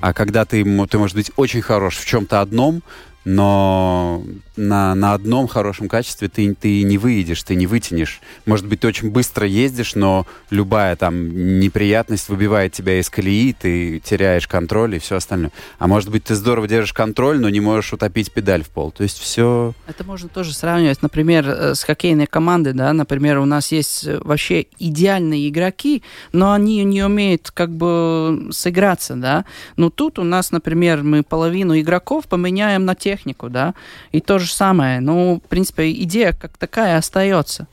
А 0.00 0.12
когда 0.12 0.44
ты, 0.44 0.62
ты 0.86 0.98
можешь 0.98 1.14
быть 1.14 1.30
очень 1.36 1.62
хорош 1.62 1.96
в 1.96 2.06
чем-то 2.06 2.40
одном, 2.40 2.82
но 3.24 4.22
на, 4.56 4.94
на 4.94 5.14
одном 5.14 5.48
хорошем 5.48 5.88
качестве 5.88 6.28
ты, 6.28 6.54
ты 6.54 6.82
не 6.82 6.98
выедешь, 6.98 7.42
ты 7.42 7.54
не 7.54 7.66
вытянешь. 7.66 8.20
Может 8.46 8.66
быть, 8.66 8.80
ты 8.80 8.88
очень 8.88 9.10
быстро 9.10 9.46
ездишь, 9.46 9.94
но 9.94 10.26
любая 10.50 10.96
там 10.96 11.58
неприятность 11.60 12.28
выбивает 12.28 12.72
тебя 12.72 13.00
из 13.00 13.10
колеи, 13.10 13.52
ты 13.52 14.00
теряешь 14.00 14.46
контроль 14.46 14.96
и 14.96 14.98
все 14.98 15.16
остальное. 15.16 15.50
А 15.78 15.86
может 15.86 16.10
быть, 16.10 16.24
ты 16.24 16.34
здорово 16.34 16.68
держишь 16.68 16.92
контроль, 16.92 17.40
но 17.40 17.48
не 17.48 17.60
можешь 17.60 17.92
утопить 17.92 18.32
педаль 18.32 18.62
в 18.62 18.68
пол. 18.68 18.90
То 18.90 19.02
есть 19.02 19.18
все... 19.18 19.74
Это 19.86 20.04
можно 20.04 20.28
тоже 20.28 20.54
сравнивать, 20.54 21.02
например, 21.02 21.48
э, 21.48 21.74
с 21.74 21.82
хоккейной 21.82 22.26
командой, 22.26 22.72
да, 22.72 22.92
например, 22.92 23.38
у 23.38 23.44
нас 23.44 23.72
есть 23.72 24.06
э, 24.06 24.20
вообще 24.22 24.66
идеальные 24.78 25.48
игроки, 25.48 26.02
но 26.32 26.52
они 26.52 26.84
не 26.84 27.02
умеют 27.02 27.50
как 27.50 27.70
бы 27.70 28.48
сыграться, 28.52 29.14
да. 29.16 29.44
Но 29.76 29.90
тут 29.90 30.18
у 30.18 30.24
нас, 30.24 30.52
например, 30.52 31.02
мы 31.02 31.22
половину 31.22 31.78
игроков 31.78 32.26
поменяем 32.28 32.84
на 32.84 32.94
тех, 32.94 33.16
технику, 33.16 33.48
да, 33.48 33.74
и 34.12 34.20
то 34.20 34.38
же 34.46 34.52
самое. 34.52 35.00
Ну, 35.00 35.42
в 35.44 35.48
принципе, 35.48 35.92
идея 35.92 36.32
как 36.32 36.56
такая 36.56 36.96
остается. 36.96 37.66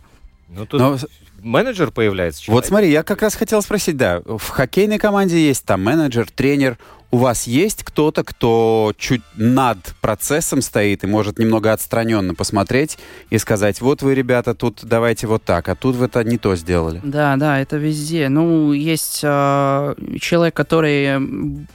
Ну, 0.49 0.65
тут 0.65 0.79
Но... 0.79 0.97
менеджер 1.41 1.91
появляется. 1.91 2.41
Человек. 2.41 2.63
Вот 2.63 2.67
смотри, 2.67 2.91
я 2.91 3.03
как 3.03 3.21
раз 3.21 3.35
хотел 3.35 3.61
спросить, 3.61 3.97
да, 3.97 4.21
в 4.25 4.49
хоккейной 4.49 4.99
команде 4.99 5.37
есть 5.39 5.65
там 5.65 5.83
менеджер, 5.83 6.29
тренер, 6.29 6.77
у 7.13 7.17
вас 7.17 7.45
есть 7.45 7.83
кто-то, 7.83 8.23
кто 8.23 8.91
чуть 8.97 9.21
над 9.35 9.77
процессом 10.01 10.63
стоит 10.63 11.03
и 11.03 11.07
может 11.07 11.37
немного 11.37 11.71
отстраненно 11.71 12.33
посмотреть 12.33 12.97
и 13.29 13.37
сказать, 13.37 13.81
вот 13.81 14.01
вы, 14.01 14.15
ребята, 14.15 14.55
тут 14.55 14.79
давайте 14.81 15.27
вот 15.27 15.43
так, 15.43 15.69
а 15.69 15.75
тут 15.75 15.95
вы 15.95 16.05
это 16.05 16.23
не 16.23 16.39
то 16.39 16.55
сделали? 16.55 17.01
Да, 17.03 17.35
да, 17.35 17.59
это 17.59 17.77
везде. 17.77 18.29
Ну, 18.29 18.73
есть 18.73 19.19
э, 19.21 19.95
человек, 20.19 20.55
который 20.55 21.19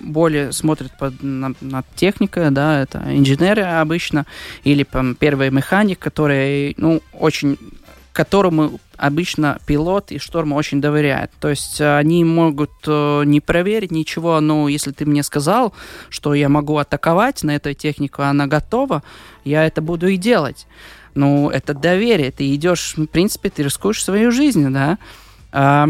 более 0.01 0.51
смотрит 0.51 0.91
под, 0.99 1.23
на, 1.23 1.55
на 1.61 1.85
техникой, 1.95 2.51
да, 2.51 2.83
это 2.83 3.05
инженеры 3.07 3.63
обычно, 3.63 4.27
или 4.65 4.83
там, 4.83 5.15
первый 5.15 5.53
механик, 5.53 6.01
который, 6.01 6.75
ну, 6.79 7.01
очень 7.13 7.59
которому 8.19 8.81
обычно 8.97 9.61
пилот 9.65 10.11
и 10.11 10.19
шторм 10.19 10.53
очень 10.53 10.81
доверяют. 10.81 11.31
То 11.39 11.51
есть 11.51 11.81
э, 11.81 11.99
они 11.99 12.25
могут 12.25 12.73
э, 12.85 13.23
не 13.25 13.41
проверить 13.41 13.93
ничего, 13.93 14.41
но 14.41 14.67
если 14.69 14.91
ты 14.91 15.07
мне 15.07 15.23
сказал, 15.23 15.73
что 16.09 16.35
я 16.35 16.49
могу 16.49 16.79
атаковать 16.79 17.45
на 17.45 17.53
этой 17.53 17.75
технике, 17.75 18.23
она 18.23 18.49
готова, 18.49 19.05
я 19.45 19.65
это 19.65 19.83
буду 19.83 20.09
и 20.09 20.17
делать. 20.17 20.67
Ну, 21.15 21.49
это 21.49 21.75
доверие. 21.75 22.33
Ты 22.33 22.53
идешь, 22.57 22.95
в 22.97 23.07
принципе, 23.07 23.51
ты 23.51 23.63
рискуешь 23.63 24.03
свою 24.03 24.33
жизнь, 24.33 24.69
да. 24.73 24.99
А, 25.53 25.89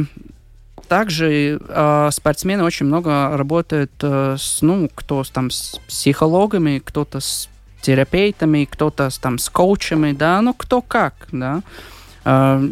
также 0.86 1.58
э, 1.66 2.08
спортсмены 2.12 2.62
очень 2.62 2.84
много 2.84 3.38
работают 3.38 3.92
э, 4.02 4.36
с, 4.38 4.60
ну, 4.60 4.90
кто 4.94 5.24
там 5.24 5.50
с 5.50 5.80
психологами, 5.88 6.82
кто-то 6.84 7.20
с 7.20 7.48
терапевтами, 7.80 8.68
кто-то 8.70 9.08
там 9.18 9.38
с 9.38 9.48
коучами, 9.48 10.12
да, 10.12 10.42
ну, 10.42 10.52
кто 10.52 10.82
как, 10.82 11.14
да. 11.32 11.62
А, 11.62 11.62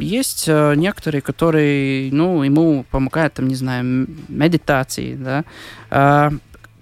есть 0.00 0.48
э, 0.48 0.74
некоторые, 0.76 1.22
которые, 1.22 2.10
ну, 2.12 2.42
ему 2.42 2.84
помогают, 2.90 3.34
там, 3.34 3.48
не 3.48 3.54
знаю, 3.54 4.08
медитации, 4.28 5.14
да, 5.14 5.44
а, 5.90 6.32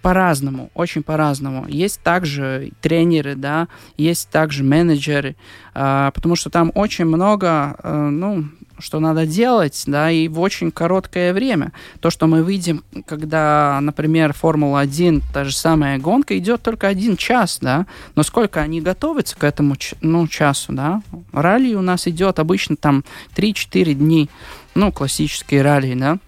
по-разному, 0.02 0.70
очень 0.74 1.02
по-разному. 1.02 1.66
Есть 1.68 2.02
также 2.02 2.72
тренеры, 2.80 3.37
да, 3.37 3.68
есть 3.96 4.28
также 4.28 4.62
менеджеры, 4.62 5.34
потому 5.72 6.37
что 6.37 6.50
там 6.50 6.72
очень 6.74 7.06
много, 7.06 7.76
э, 7.82 8.08
ну, 8.10 8.44
что 8.85 9.01
надо 9.01 9.25
делать, 9.25 9.83
да, 9.87 10.11
и 10.11 10.29
в 10.29 10.38
очень 10.40 10.70
короткое 10.70 11.33
время. 11.33 11.73
То, 12.01 12.11
что 12.11 12.27
мы 12.27 12.42
видим, 12.42 12.85
когда, 13.07 13.79
например, 13.81 14.35
Формула-1, 14.35 15.23
та 15.33 15.44
же 15.44 15.57
самая 15.57 15.99
гонка, 15.99 16.37
идет 16.37 16.62
только 16.62 16.87
один 16.87 17.16
час, 17.16 17.59
да, 17.62 17.87
но 18.14 18.23
сколько 18.23 18.61
они 18.61 18.83
готовятся 18.83 19.37
к 19.37 19.44
этому 19.44 19.77
ну, 20.03 20.29
часу, 20.29 20.75
да. 20.75 21.03
Ралли 21.33 21.75
у 21.75 21.81
нас 21.81 22.07
идет 22.07 22.38
обычно 22.38 22.77
там 22.77 23.05
3-4 23.35 23.94
дни, 23.94 24.29
ну, 24.75 24.92
классические 24.92 25.62
ралли, 25.62 25.94
да. 25.94 26.18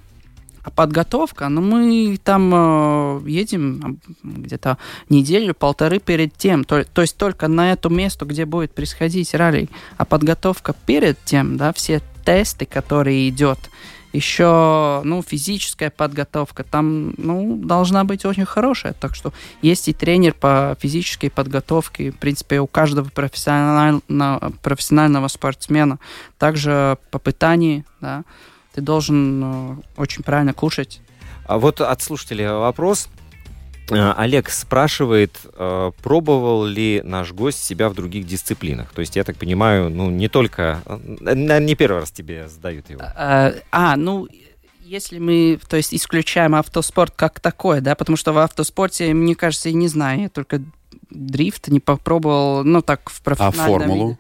А 0.63 0.71
подготовка, 0.71 1.49
ну, 1.51 1.61
мы 1.61 2.19
там 2.25 2.51
э, 2.53 3.21
едем 3.29 4.01
где-то 4.25 4.79
неделю-полторы 5.11 6.01
перед 6.01 6.37
тем, 6.37 6.65
то, 6.65 6.85
то 6.85 7.03
есть 7.03 7.17
только 7.19 7.49
на 7.49 7.71
это 7.73 7.91
место, 7.91 8.25
где 8.25 8.47
будет 8.47 8.75
происходить 8.75 9.33
ралли. 9.35 9.69
А 9.99 10.07
подготовка 10.07 10.75
перед 10.87 11.23
тем, 11.25 11.57
да, 11.57 11.73
все 11.73 12.01
тесты, 12.27 12.67
которые 12.67 13.29
идет, 13.31 13.71
еще, 14.13 15.03
ну, 15.05 15.23
физическая 15.23 15.91
подготовка 15.91 16.65
там, 16.65 17.15
ну, 17.19 17.57
должна 17.57 18.05
быть 18.05 18.25
очень 18.25 18.45
хорошая. 18.45 18.95
Так 18.95 19.15
что 19.15 19.33
есть 19.63 19.89
и 19.89 19.93
тренер 19.93 20.35
по 20.35 20.77
физической 20.81 21.29
подготовке, 21.29 22.11
в 22.11 22.17
принципе, 22.17 22.61
у 22.61 22.67
каждого 22.67 23.09
профессионального, 23.09 24.53
профессионального 24.63 25.29
спортсмена. 25.29 25.99
Также 26.39 26.99
по 27.11 27.19
питанию, 27.19 27.85
да, 28.01 28.25
ты 28.75 28.81
должен 28.81 29.43
э, 29.45 29.77
очень 29.97 30.23
правильно 30.23 30.55
кушать. 30.55 31.01
А 31.47 31.59
вот 31.59 31.81
от 31.81 32.03
слушателя 32.03 32.55
вопрос. 32.55 33.09
Э, 33.91 34.13
Олег 34.17 34.51
спрашивает, 34.51 35.39
э, 35.55 35.93
пробовал 36.03 36.65
ли 36.65 37.03
наш 37.05 37.33
гость 37.33 37.63
себя 37.63 37.89
в 37.89 37.95
других 37.95 38.27
дисциплинах? 38.27 38.93
То 38.93 39.01
есть, 39.01 39.17
я 39.17 39.25
так 39.25 39.37
понимаю, 39.37 39.91
ну, 39.91 40.11
не 40.11 40.29
только... 40.29 40.83
Наверное, 41.21 41.61
не 41.61 41.75
первый 41.75 42.01
раз 42.01 42.11
тебе 42.11 42.49
задают 42.49 42.91
его. 42.91 43.03
А, 43.03 43.53
а, 43.71 43.97
ну, 43.97 44.29
если 44.83 45.19
мы, 45.19 45.59
то 45.69 45.77
есть, 45.77 45.95
исключаем 45.95 46.55
автоспорт 46.55 47.13
как 47.15 47.41
такой, 47.41 47.81
да, 47.81 47.95
потому 47.95 48.17
что 48.17 48.33
в 48.33 48.39
автоспорте, 48.39 49.13
мне 49.15 49.35
кажется, 49.35 49.69
я 49.69 49.75
не 49.75 49.89
знаю, 49.89 50.23
я 50.23 50.29
только 50.29 50.63
дрифт 51.11 51.69
не 51.69 51.81
попробовал, 51.81 52.65
ну, 52.65 52.83
так, 52.83 53.09
в 53.11 53.23
профессиональном... 53.23 53.61
А 53.61 53.67
формулу? 53.67 54.09
Виде. 54.09 54.19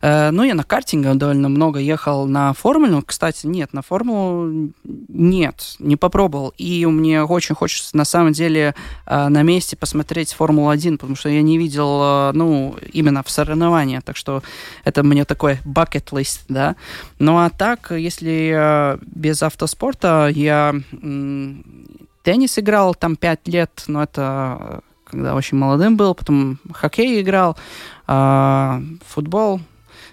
Э, 0.00 0.30
ну, 0.30 0.42
я 0.42 0.54
на 0.54 0.64
картинге 0.64 1.14
довольно 1.14 1.48
много 1.48 1.78
ехал 1.78 2.26
на 2.26 2.52
формулу. 2.52 3.02
Кстати, 3.02 3.46
нет, 3.46 3.72
на 3.72 3.82
формулу 3.82 4.72
нет, 4.84 5.76
не 5.78 5.96
попробовал. 5.96 6.54
И 6.56 6.86
мне 6.86 7.22
очень 7.22 7.54
хочется, 7.54 7.96
на 7.96 8.04
самом 8.04 8.32
деле, 8.32 8.74
э, 9.06 9.28
на 9.28 9.42
месте 9.42 9.76
посмотреть 9.76 10.32
Формулу-1, 10.32 10.92
потому 10.92 11.16
что 11.16 11.28
я 11.28 11.42
не 11.42 11.58
видел, 11.58 12.00
э, 12.02 12.32
ну, 12.34 12.76
именно 12.92 13.22
в 13.22 13.30
соревнованиях. 13.30 14.02
Так 14.02 14.16
что 14.16 14.42
это 14.84 15.02
мне 15.02 15.24
такой 15.24 15.58
bucket-лист, 15.64 16.42
да. 16.48 16.76
Ну, 17.18 17.38
а 17.38 17.50
так, 17.50 17.90
если 17.90 18.98
без 19.02 19.42
автоспорта, 19.42 20.28
я 20.28 20.74
теннис 22.22 22.58
играл 22.58 22.94
там 22.94 23.16
пять 23.16 23.46
лет, 23.48 23.84
но 23.86 24.02
это 24.02 24.80
когда 25.04 25.34
очень 25.34 25.56
молодым 25.56 25.96
был, 25.96 26.14
потом 26.14 26.58
хоккей 26.72 27.22
играл, 27.22 27.56
футбол 28.06 29.60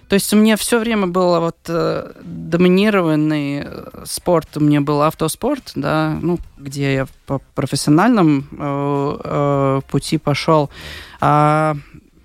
то 0.08 0.14
есть 0.14 0.32
у 0.32 0.36
меня 0.36 0.56
все 0.56 0.78
время 0.78 1.08
был 1.08 1.40
вот 1.40 1.56
э, 1.68 2.12
доминированный 2.22 3.62
э, 3.64 4.04
спорт, 4.04 4.56
у 4.56 4.60
меня 4.60 4.80
был 4.80 5.02
автоспорт, 5.02 5.72
да, 5.74 6.16
ну, 6.22 6.38
где 6.56 6.94
я 6.94 7.06
по 7.26 7.40
профессиональному 7.56 8.42
э, 8.52 9.18
э, 9.24 9.80
пути 9.90 10.18
пошел. 10.18 10.70
А 11.20 11.76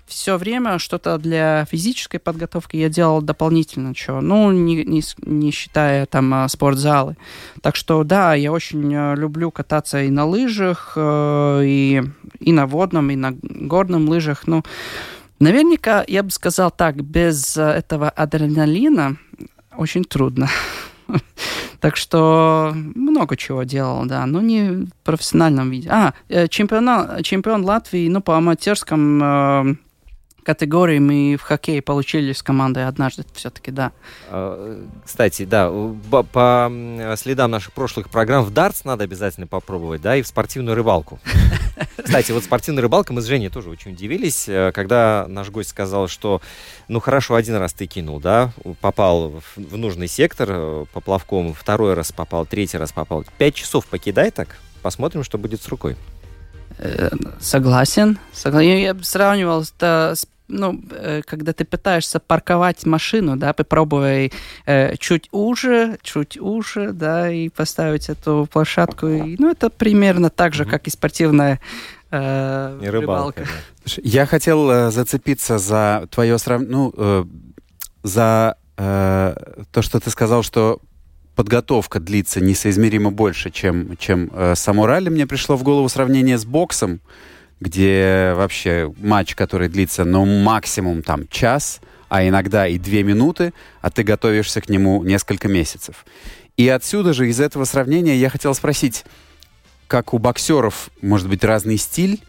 все 0.06 0.36
время 0.36 0.78
что-то 0.78 1.18
для 1.18 1.64
физической 1.64 2.18
подготовки 2.18 2.76
я 2.76 2.88
делал 2.88 3.20
дополнительно, 3.20 3.96
что, 3.96 4.20
ну, 4.20 4.52
не, 4.52 4.84
не, 4.84 5.02
не 5.24 5.50
считая 5.50 6.06
там 6.06 6.32
э, 6.34 6.48
спортзалы. 6.48 7.16
Так 7.62 7.74
что, 7.74 8.04
да, 8.04 8.34
я 8.34 8.52
очень 8.52 8.94
э, 8.94 9.16
люблю 9.16 9.50
кататься 9.50 10.02
и 10.02 10.10
на 10.10 10.24
лыжах, 10.24 10.96
и, 10.96 12.00
и 12.38 12.52
на 12.52 12.66
водном, 12.68 13.10
и 13.10 13.16
на 13.16 13.32
горном 13.32 14.08
лыжах, 14.08 14.46
ну, 14.46 14.62
Наверняка, 15.42 16.04
я 16.06 16.22
бы 16.22 16.30
сказал 16.30 16.70
так, 16.70 17.02
без 17.02 17.56
э, 17.56 17.62
этого 17.62 18.08
адреналина 18.08 19.16
очень 19.76 20.04
трудно. 20.04 20.48
Так 21.80 21.96
что 21.96 22.72
много 22.76 23.36
чего 23.36 23.64
делал, 23.64 24.06
да, 24.06 24.24
но 24.24 24.40
не 24.40 24.70
в 24.70 24.92
профессиональном 25.02 25.68
виде. 25.68 25.88
А, 25.90 26.14
э, 26.28 26.46
чемпион, 26.46 27.24
чемпион 27.24 27.64
Латвии, 27.64 28.08
ну, 28.08 28.20
по 28.20 28.36
аматерском 28.36 29.20
э, 29.20 29.74
категории 30.42 30.98
мы 30.98 31.36
в 31.36 31.42
хоккее 31.42 31.82
получили 31.82 32.32
с 32.32 32.42
командой 32.42 32.86
однажды 32.86 33.24
все-таки, 33.34 33.70
да. 33.70 33.92
А, 34.28 34.84
кстати, 35.04 35.44
да, 35.44 35.70
по 36.32 36.72
следам 37.16 37.50
наших 37.50 37.72
прошлых 37.72 38.10
программ 38.10 38.44
в 38.44 38.50
дартс 38.50 38.84
надо 38.84 39.04
обязательно 39.04 39.46
попробовать, 39.46 40.02
да, 40.02 40.16
и 40.16 40.22
в 40.22 40.26
спортивную 40.26 40.74
рыбалку. 40.74 41.20
Кстати, 42.02 42.32
вот 42.32 42.44
спортивная 42.44 42.82
рыбалка, 42.82 43.12
мы 43.12 43.22
с 43.22 43.26
Женей 43.26 43.48
тоже 43.48 43.70
очень 43.70 43.92
удивились, 43.92 44.48
э, 44.48 44.72
когда 44.74 45.26
наш 45.28 45.50
гость 45.50 45.70
сказал, 45.70 46.08
что, 46.08 46.40
ну 46.88 47.00
хорошо, 47.00 47.34
один 47.34 47.56
раз 47.56 47.72
ты 47.72 47.86
кинул, 47.86 48.20
да, 48.20 48.52
попал 48.80 49.42
в 49.56 49.76
нужный 49.76 50.08
сектор 50.08 50.48
э, 50.50 50.84
поплавком, 50.92 51.54
второй 51.54 51.94
раз 51.94 52.12
попал, 52.12 52.44
третий 52.46 52.76
раз 52.76 52.92
попал. 52.92 53.24
Пять 53.38 53.54
часов 53.54 53.86
покидай 53.86 54.30
так, 54.30 54.58
посмотрим, 54.82 55.22
что 55.22 55.38
будет 55.38 55.62
с 55.62 55.68
рукой. 55.68 55.96
Согласен. 57.40 58.18
Согласен. 58.32 58.78
Я 58.78 58.94
бы 58.94 59.04
сравнивал 59.04 59.62
это 59.62 60.14
с 60.16 60.26
ну, 60.52 60.80
э, 60.90 61.22
когда 61.24 61.52
ты 61.52 61.64
пытаешься 61.64 62.20
парковать 62.20 62.84
машину, 62.86 63.36
да, 63.36 63.52
попробуй 63.52 64.32
э, 64.66 64.96
чуть 64.96 65.28
уже, 65.32 65.98
чуть 66.02 66.38
уже, 66.38 66.92
да, 66.92 67.30
и 67.30 67.48
поставить 67.48 68.08
эту 68.08 68.46
площадку. 68.52 69.08
И, 69.08 69.36
ну, 69.38 69.50
это 69.50 69.70
примерно 69.70 70.30
так 70.30 70.54
же, 70.54 70.64
как 70.64 70.86
и 70.86 70.90
спортивная 70.90 71.60
э, 72.10 72.78
и 72.82 72.86
рыбалка. 72.86 73.40
рыбалка. 73.40 73.46
Я 74.02 74.26
хотел 74.26 74.70
э, 74.70 74.90
зацепиться 74.90 75.58
за 75.58 76.06
твое 76.10 76.38
сравнение, 76.38 76.76
ну, 76.76 76.94
э, 76.96 77.24
за 78.02 78.56
э, 78.76 79.62
то, 79.70 79.82
что 79.82 80.00
ты 80.00 80.10
сказал, 80.10 80.42
что 80.42 80.80
подготовка 81.42 81.98
длится 81.98 82.40
несоизмеримо 82.40 83.10
больше, 83.10 83.50
чем, 83.50 83.96
чем 83.96 84.30
э, 84.32 84.54
само 84.54 84.86
ралли. 84.86 85.08
Мне 85.08 85.26
пришло 85.26 85.56
в 85.56 85.64
голову 85.64 85.88
сравнение 85.88 86.38
с 86.38 86.44
боксом, 86.44 87.00
где 87.58 88.32
вообще 88.36 88.94
матч, 88.98 89.34
который 89.34 89.68
длится, 89.68 90.04
ну, 90.04 90.24
максимум 90.24 91.02
там 91.02 91.26
час, 91.26 91.80
а 92.08 92.24
иногда 92.24 92.68
и 92.68 92.78
две 92.78 93.02
минуты, 93.02 93.52
а 93.80 93.90
ты 93.90 94.04
готовишься 94.04 94.60
к 94.60 94.68
нему 94.68 95.02
несколько 95.02 95.48
месяцев. 95.48 96.06
И 96.56 96.68
отсюда 96.68 97.12
же, 97.12 97.28
из 97.28 97.40
этого 97.40 97.64
сравнения, 97.64 98.14
я 98.14 98.30
хотел 98.30 98.54
спросить, 98.54 99.04
как 99.88 100.14
у 100.14 100.18
боксеров 100.18 100.90
может 101.00 101.28
быть 101.28 101.42
разный 101.42 101.76
стиль, 101.76 102.22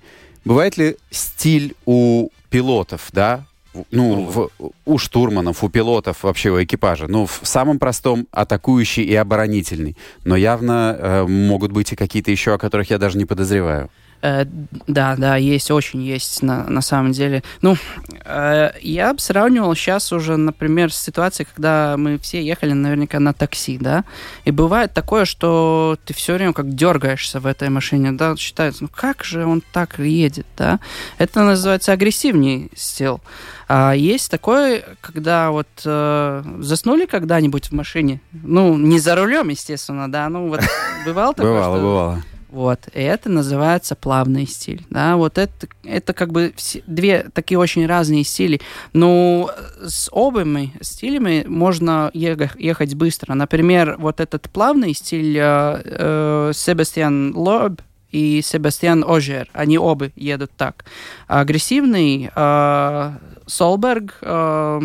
бывает 0.43 0.75
ли 0.77 0.97
стиль 1.11 1.75
у 1.85 2.29
пилотов, 2.49 3.09
да, 3.11 3.45
ну, 3.91 4.25
в, 4.25 4.49
у 4.85 4.97
штурманов, 4.97 5.63
у 5.63 5.69
пилотов, 5.69 6.23
вообще 6.23 6.49
у 6.51 6.63
экипажа. 6.63 7.07
Ну, 7.07 7.25
в 7.25 7.41
самом 7.43 7.79
простом 7.79 8.27
атакующий 8.31 9.03
и 9.03 9.15
оборонительный. 9.15 9.97
Но 10.23 10.35
явно 10.35 10.95
э, 10.97 11.23
могут 11.27 11.71
быть 11.71 11.91
и 11.91 11.95
какие-то 11.95 12.31
еще, 12.31 12.53
о 12.53 12.57
которых 12.57 12.89
я 12.89 12.97
даже 12.97 13.17
не 13.17 13.25
подозреваю. 13.25 13.89
Э, 14.23 14.45
да, 14.87 15.15
да, 15.17 15.35
есть, 15.35 15.69
очень 15.69 16.01
есть 16.01 16.43
на, 16.43 16.63
на 16.69 16.79
самом 16.79 17.11
деле. 17.11 17.43
Ну, 17.61 17.75
э, 18.23 18.71
я 18.81 19.13
бы 19.13 19.19
сравнивал 19.19 19.75
сейчас 19.75 20.13
уже, 20.13 20.37
например, 20.37 20.93
с 20.93 20.97
ситуацией, 20.97 21.45
когда 21.53 21.97
мы 21.97 22.17
все 22.17 22.41
ехали 22.41 22.71
наверняка 22.71 23.19
на 23.19 23.33
такси, 23.33 23.77
да, 23.77 24.05
и 24.45 24.51
бывает 24.51 24.93
такое, 24.93 25.25
что 25.25 25.97
ты 26.05 26.13
все 26.13 26.35
время 26.35 26.53
как 26.53 26.73
дергаешься 26.73 27.41
в 27.41 27.45
этой 27.45 27.67
машине, 27.67 28.13
да, 28.13 28.37
считается, 28.37 28.83
ну 28.83 28.89
как 28.95 29.25
же 29.25 29.45
он 29.45 29.61
так 29.73 29.99
едет, 29.99 30.47
да. 30.57 30.79
Это 31.17 31.43
называется 31.43 31.91
агрессивный 31.91 32.71
стил. 32.77 33.19
А 33.67 33.91
есть 33.91 34.31
такое, 34.31 34.85
когда 35.01 35.51
вот 35.51 35.67
э, 35.83 36.43
заснули 36.59 37.07
когда-нибудь 37.07 37.67
в 37.67 37.71
машине, 37.73 38.21
ну, 38.31 38.77
не 38.77 38.99
за 38.99 39.17
рулем, 39.17 39.49
естественно, 39.49 40.09
да, 40.09 40.29
ну 40.29 40.47
вот 40.47 40.61
бывало 41.05 41.33
такое, 41.33 41.51
Бывало, 41.51 41.77
бывало 41.77 42.23
вот, 42.53 42.87
и 42.93 43.01
это 43.01 43.29
называется 43.29 43.95
плавный 43.95 44.45
стиль. 44.45 44.85
Да, 44.91 45.17
вот 45.17 45.39
это, 45.39 45.67
это 45.83 46.13
как 46.13 46.31
бы 46.31 46.53
две 46.85 47.25
такие 47.33 47.57
очень 47.57 47.87
разные 47.87 48.23
стили. 48.23 48.61
Но 48.93 49.49
с 49.83 50.07
обоими 50.13 50.71
стилями 50.79 51.45
можно 51.47 52.11
ехать 52.13 52.93
быстро. 52.93 53.33
Например, 53.33 53.95
вот 53.97 54.19
этот 54.19 54.51
плавный 54.51 54.93
стиль 54.93 55.35
э, 55.35 55.81
э, 55.83 56.51
Себастьян 56.53 57.35
Лоб 57.35 57.81
и 58.11 58.43
Себастьян 58.43 59.03
Ожер, 59.03 59.49
они 59.53 59.79
оба 59.79 60.11
едут 60.15 60.51
так. 60.55 60.85
Агрессивный 61.25 62.29
э, 62.35 63.11
Солберг 63.47 64.19
э, 64.21 64.81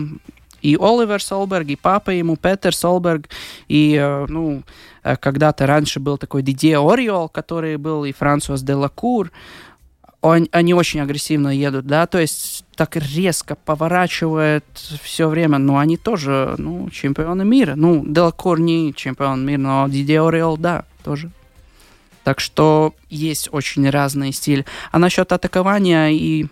и 0.63 0.77
Оливер 0.81 1.23
Солберг, 1.23 1.69
и 1.69 1.77
папа 1.77 2.11
ему, 2.11 2.37
Петер 2.37 2.75
Солберг, 2.75 3.29
и, 3.69 3.95
э, 3.95 4.25
ну, 4.27 4.63
когда-то 5.17 5.67
раньше 5.67 6.01
был 6.01 6.19
такой 6.19 6.43
Дидье 6.43 6.79
Ориол, 6.79 7.29
который 7.29 7.77
был, 7.77 8.05
и 8.05 8.13
Франсуас 8.13 8.63
де 8.63 8.75
Лакур, 8.75 9.31
он, 10.21 10.49
они 10.51 10.75
очень 10.75 11.01
агрессивно 11.01 11.49
едут, 11.49 11.87
да, 11.87 12.07
то 12.07 12.19
есть 12.19 12.65
так 12.75 12.97
резко 12.97 13.55
поворачивают 13.55 14.65
все 15.03 15.29
время, 15.29 15.59
но 15.59 15.79
они 15.79 15.97
тоже, 15.97 16.55
ну, 16.59 16.91
чемпионы 16.91 17.45
мира. 17.45 17.75
Ну, 17.77 18.05
Делакур 18.07 18.59
не 18.59 18.93
чемпион 18.95 19.47
мира, 19.47 19.59
но 19.59 19.89
Дидье 19.89 20.27
Ориол, 20.27 20.57
да, 20.57 20.85
тоже. 21.05 21.31
Так 22.25 22.41
что 22.41 22.95
есть 23.09 23.49
очень 23.53 23.89
разный 23.89 24.33
стиль. 24.33 24.65
А 24.91 24.99
насчет 24.99 25.33
атакования 25.33 26.11
и 26.11 26.47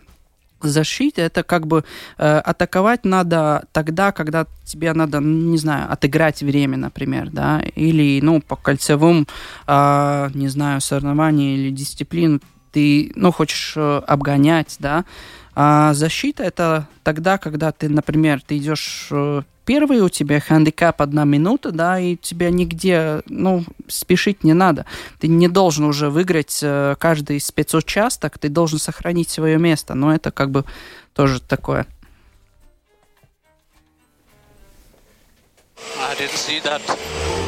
защите 0.60 1.22
это 1.22 1.42
как 1.42 1.66
бы 1.66 1.84
э, 2.18 2.38
атаковать 2.38 3.04
надо 3.04 3.66
тогда, 3.72 4.12
когда 4.12 4.46
тебе 4.64 4.92
надо, 4.92 5.18
не 5.18 5.58
знаю, 5.58 5.90
отыграть 5.92 6.42
время, 6.42 6.76
например, 6.76 7.30
да, 7.30 7.60
или, 7.74 8.20
ну, 8.22 8.40
по 8.40 8.56
кольцевым, 8.56 9.26
э, 9.66 10.30
не 10.34 10.48
знаю, 10.48 10.80
соревнованиям 10.80 11.54
или 11.54 11.70
дисциплин 11.70 12.40
ты, 12.72 13.12
ну, 13.14 13.32
хочешь 13.32 13.74
э, 13.76 14.02
обгонять, 14.06 14.76
да, 14.78 15.04
а 15.58 15.94
защита 15.94 16.42
это 16.42 16.86
тогда, 17.02 17.38
когда 17.38 17.72
ты, 17.72 17.88
например, 17.88 18.42
ты 18.46 18.58
идешь 18.58 19.08
э, 19.10 19.40
первый, 19.64 20.02
у 20.02 20.10
тебя 20.10 20.38
хандикап 20.38 21.00
одна 21.00 21.24
минута, 21.24 21.72
да, 21.72 21.98
и 21.98 22.16
тебя 22.16 22.50
нигде, 22.50 23.22
ну, 23.24 23.64
спешить 23.88 24.44
не 24.44 24.52
надо. 24.52 24.84
Ты 25.18 25.28
не 25.28 25.48
должен 25.48 25.86
уже 25.86 26.10
выиграть 26.10 26.58
э, 26.62 26.94
каждый 26.98 27.40
спецучасток, 27.40 28.38
ты 28.38 28.50
должен 28.50 28.78
сохранить 28.78 29.30
свое 29.30 29.56
место. 29.56 29.94
Но 29.94 30.14
это 30.14 30.30
как 30.30 30.50
бы 30.50 30.66
тоже 31.14 31.40
такое. 31.40 31.86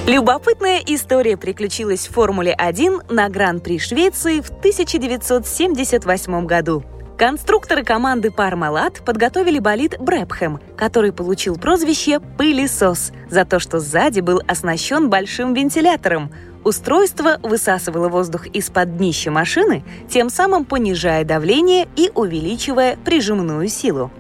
Любопытная 0.07 0.83
история 0.87 1.37
приключилась 1.37 2.09
в 2.09 2.13
Формуле-1 2.15 3.13
на 3.13 3.29
Гран-при 3.29 3.79
Швеции 3.79 4.41
в 4.41 4.49
1978 4.49 6.47
году. 6.47 6.83
Конструкторы 7.19 7.83
команды 7.83 8.31
Пармалат 8.31 9.05
подготовили 9.05 9.59
болид 9.59 9.97
Брэпхэм, 9.99 10.61
который 10.77 11.13
получил 11.13 11.57
прозвище 11.57 12.21
«пылесос» 12.21 13.11
за 13.29 13.45
то, 13.45 13.59
что 13.59 13.81
сзади 13.81 14.21
был 14.21 14.41
оснащен 14.47 15.11
большим 15.11 15.53
вентилятором. 15.53 16.31
Устройство 16.63 17.41
высасывало 17.43 18.09
воздух 18.09 18.47
из-под 18.47 18.99
днища 18.99 19.33
машины, 19.33 19.83
тем 20.09 20.31
самым 20.31 20.65
понижая 20.65 21.25
давление 21.25 21.89
и 21.97 22.13
увеличивая 22.15 22.97
прижимную 23.05 23.67
силу. 23.67 24.13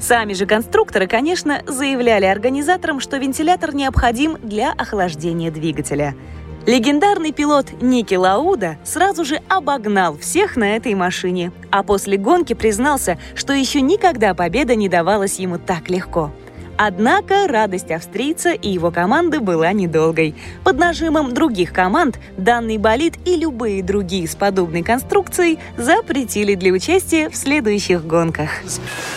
Сами 0.00 0.32
же 0.32 0.46
конструкторы, 0.46 1.06
конечно, 1.06 1.60
заявляли 1.66 2.24
организаторам, 2.24 3.00
что 3.00 3.18
вентилятор 3.18 3.74
необходим 3.74 4.38
для 4.42 4.72
охлаждения 4.72 5.50
двигателя– 5.50 6.14
Легендарный 6.66 7.30
пилот 7.30 7.80
Ники 7.80 8.16
Лауда 8.16 8.76
сразу 8.82 9.24
же 9.24 9.40
обогнал 9.48 10.18
всех 10.18 10.56
на 10.56 10.74
этой 10.74 10.94
машине, 10.94 11.52
а 11.70 11.84
после 11.84 12.16
гонки 12.16 12.54
признался, 12.54 13.18
что 13.36 13.52
еще 13.52 13.80
никогда 13.80 14.34
победа 14.34 14.74
не 14.74 14.88
давалась 14.88 15.38
ему 15.38 15.58
так 15.58 15.88
легко. 15.88 16.32
Однако 16.76 17.46
радость 17.46 17.92
австрийца 17.92 18.50
и 18.50 18.68
его 18.68 18.90
команды 18.90 19.38
была 19.38 19.72
недолгой. 19.72 20.34
Под 20.64 20.76
нажимом 20.76 21.32
других 21.32 21.72
команд 21.72 22.18
данный 22.36 22.78
болид 22.78 23.14
и 23.24 23.36
любые 23.36 23.82
другие 23.84 24.26
с 24.26 24.34
подобной 24.34 24.82
конструкцией 24.82 25.60
запретили 25.78 26.56
для 26.56 26.72
участия 26.72 27.30
в 27.30 27.36
следующих 27.36 28.04
гонках. 28.04 28.50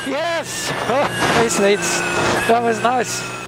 Yes! 0.05 0.45
Oh, 2.49 3.38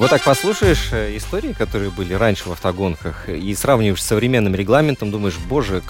вот 0.00 0.08
так 0.08 0.24
послушаешь 0.24 0.88
э, 0.92 1.14
истории, 1.18 1.52
которые 1.52 1.90
были 1.90 2.14
раньше 2.14 2.48
в 2.48 2.52
автогонках, 2.52 3.28
и 3.28 3.54
сравниваешь 3.54 4.02
с 4.02 4.06
современным 4.06 4.54
регламентом, 4.54 5.10
думаешь, 5.10 5.36
боже, 5.36 5.82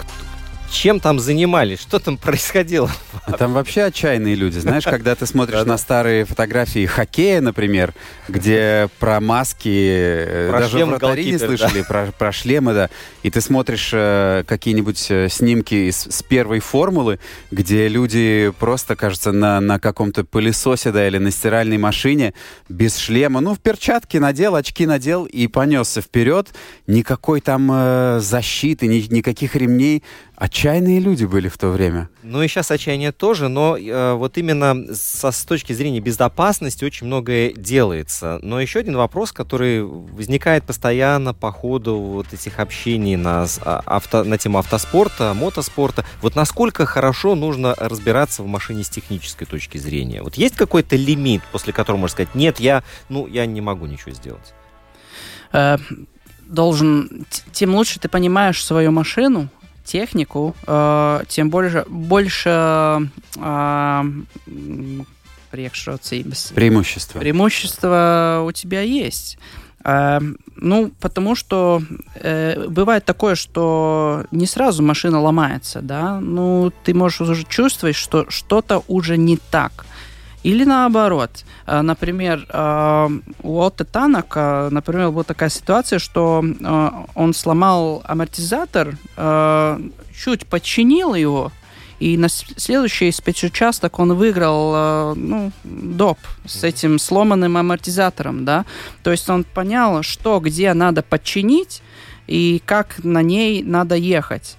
чем 0.71 0.99
там 0.99 1.19
занимались, 1.19 1.81
что 1.81 1.99
там 1.99 2.17
происходило. 2.17 2.89
Там 3.37 3.53
вообще 3.53 3.83
отчаянные 3.83 4.35
люди. 4.35 4.57
Знаешь, 4.59 4.83
когда 4.83 5.15
ты 5.15 5.25
смотришь 5.25 5.65
на 5.65 5.77
старые 5.77 6.25
фотографии 6.25 6.85
хоккея, 6.85 7.41
например, 7.41 7.93
где 8.27 8.89
про 8.99 9.19
маски, 9.19 9.69
э, 9.69 10.49
про 10.49 10.59
даже 10.59 10.85
вратари 10.85 11.31
не 11.31 11.37
слышали, 11.37 11.79
да. 11.79 11.85
про, 11.85 12.11
про 12.17 12.31
шлемы, 12.31 12.73
да, 12.73 12.89
и 13.23 13.29
ты 13.29 13.41
смотришь 13.41 13.91
э, 13.93 14.43
какие-нибудь 14.47 15.07
э, 15.09 15.29
снимки 15.29 15.89
из, 15.89 15.97
с 15.97 16.23
первой 16.23 16.59
формулы, 16.59 17.19
где 17.51 17.87
люди 17.87 18.51
просто, 18.57 18.95
кажется, 18.95 19.31
на, 19.31 19.59
на 19.59 19.79
каком-то 19.79 20.23
пылесосе, 20.23 20.91
да, 20.91 21.07
или 21.07 21.17
на 21.17 21.31
стиральной 21.31 21.77
машине, 21.77 22.33
без 22.69 22.97
шлема, 22.97 23.41
ну, 23.41 23.53
в 23.53 23.59
перчатке 23.59 24.19
надел, 24.19 24.55
очки 24.55 24.85
надел 24.85 25.25
и 25.25 25.47
понесся 25.47 26.01
вперед. 26.01 26.49
Никакой 26.87 27.41
там 27.41 27.69
э, 27.71 28.19
защиты, 28.21 28.87
ни, 28.87 29.13
никаких 29.13 29.55
ремней. 29.55 30.03
Отчаянные 30.35 30.60
люди 30.99 31.25
были 31.25 31.47
в 31.47 31.57
то 31.57 31.69
время. 31.69 32.09
Ну 32.21 32.43
и 32.43 32.47
сейчас 32.47 32.69
отчаяние 32.69 33.11
тоже, 33.11 33.47
но 33.47 33.75
э, 33.77 34.13
вот 34.13 34.37
именно 34.37 34.93
со, 34.93 35.31
с 35.31 35.43
точки 35.43 35.73
зрения 35.73 35.99
безопасности 35.99 36.85
очень 36.85 37.07
многое 37.07 37.51
делается. 37.53 38.39
Но 38.43 38.61
еще 38.61 38.79
один 38.79 38.95
вопрос, 38.95 39.31
который 39.31 39.83
возникает 39.83 40.63
постоянно 40.63 41.33
по 41.33 41.51
ходу 41.51 41.97
вот 41.97 42.31
этих 42.31 42.59
общений 42.59 43.15
на, 43.15 43.47
а, 43.61 43.81
авто, 43.85 44.23
на 44.23 44.37
тему 44.37 44.59
автоспорта, 44.59 45.33
мотоспорта. 45.33 46.05
Вот 46.21 46.35
насколько 46.35 46.85
хорошо 46.85 47.33
нужно 47.33 47.73
разбираться 47.77 48.43
в 48.43 48.47
машине 48.47 48.83
с 48.83 48.89
технической 48.89 49.47
точки 49.47 49.79
зрения? 49.79 50.21
Вот 50.21 50.35
есть 50.35 50.55
какой-то 50.55 50.95
лимит, 50.95 51.41
после 51.51 51.73
которого 51.73 52.01
можно 52.01 52.13
сказать, 52.13 52.35
нет, 52.35 52.59
я, 52.59 52.83
ну, 53.09 53.25
я 53.25 53.47
не 53.47 53.61
могу 53.61 53.87
ничего 53.87 54.11
сделать? 54.11 54.53
Э, 55.53 55.77
должен, 56.45 57.25
тем 57.51 57.73
лучше 57.73 57.99
ты 57.99 58.09
понимаешь 58.09 58.63
свою 58.63 58.91
машину, 58.91 59.49
технику, 59.83 60.55
э, 60.67 61.21
тем 61.27 61.49
больше, 61.49 61.85
больше 61.87 63.09
э, 63.37 64.03
преимущества. 66.55 67.19
преимущества 67.19 68.43
у 68.45 68.51
тебя 68.51 68.81
есть. 68.81 69.37
Э, 69.83 70.19
ну, 70.55 70.91
потому 70.99 71.35
что 71.35 71.81
э, 72.15 72.67
бывает 72.67 73.05
такое, 73.05 73.35
что 73.35 74.25
не 74.31 74.45
сразу 74.45 74.83
машина 74.83 75.19
ломается, 75.19 75.81
да, 75.81 76.19
ну, 76.19 76.71
ты 76.83 76.93
можешь 76.93 77.21
уже 77.21 77.43
чувствовать, 77.43 77.95
что 77.95 78.25
что-то 78.29 78.83
уже 78.87 79.17
не 79.17 79.37
так. 79.37 79.85
Или 80.43 80.63
наоборот. 80.63 81.45
Э, 81.67 81.81
например, 81.81 82.45
э, 82.49 83.09
у 83.43 83.59
Отто 83.59 83.85
Танака, 83.85 84.69
например, 84.71 85.11
была 85.11 85.23
такая 85.23 85.49
ситуация, 85.49 85.99
что 85.99 86.43
э, 86.43 86.89
он 87.15 87.33
сломал 87.33 88.01
амортизатор, 88.05 88.97
чуть 90.15 90.45
подчинил 90.47 91.15
его, 91.15 91.51
и 91.99 92.17
на 92.17 92.29
следующий 92.29 93.11
спецучасток 93.11 93.99
он 93.99 94.13
выиграл 94.13 95.15
ну, 95.15 95.51
доп 95.63 96.17
с 96.45 96.63
этим 96.63 96.97
сломанным 96.97 97.57
амортизатором, 97.57 98.43
да. 98.43 98.65
То 99.03 99.11
есть 99.11 99.29
он 99.29 99.43
понял, 99.43 100.01
что 100.01 100.39
где 100.39 100.73
надо 100.73 101.03
подчинить 101.03 101.81
и 102.27 102.61
как 102.65 103.03
на 103.03 103.21
ней 103.21 103.63
надо 103.63 103.95
ехать. 103.95 104.57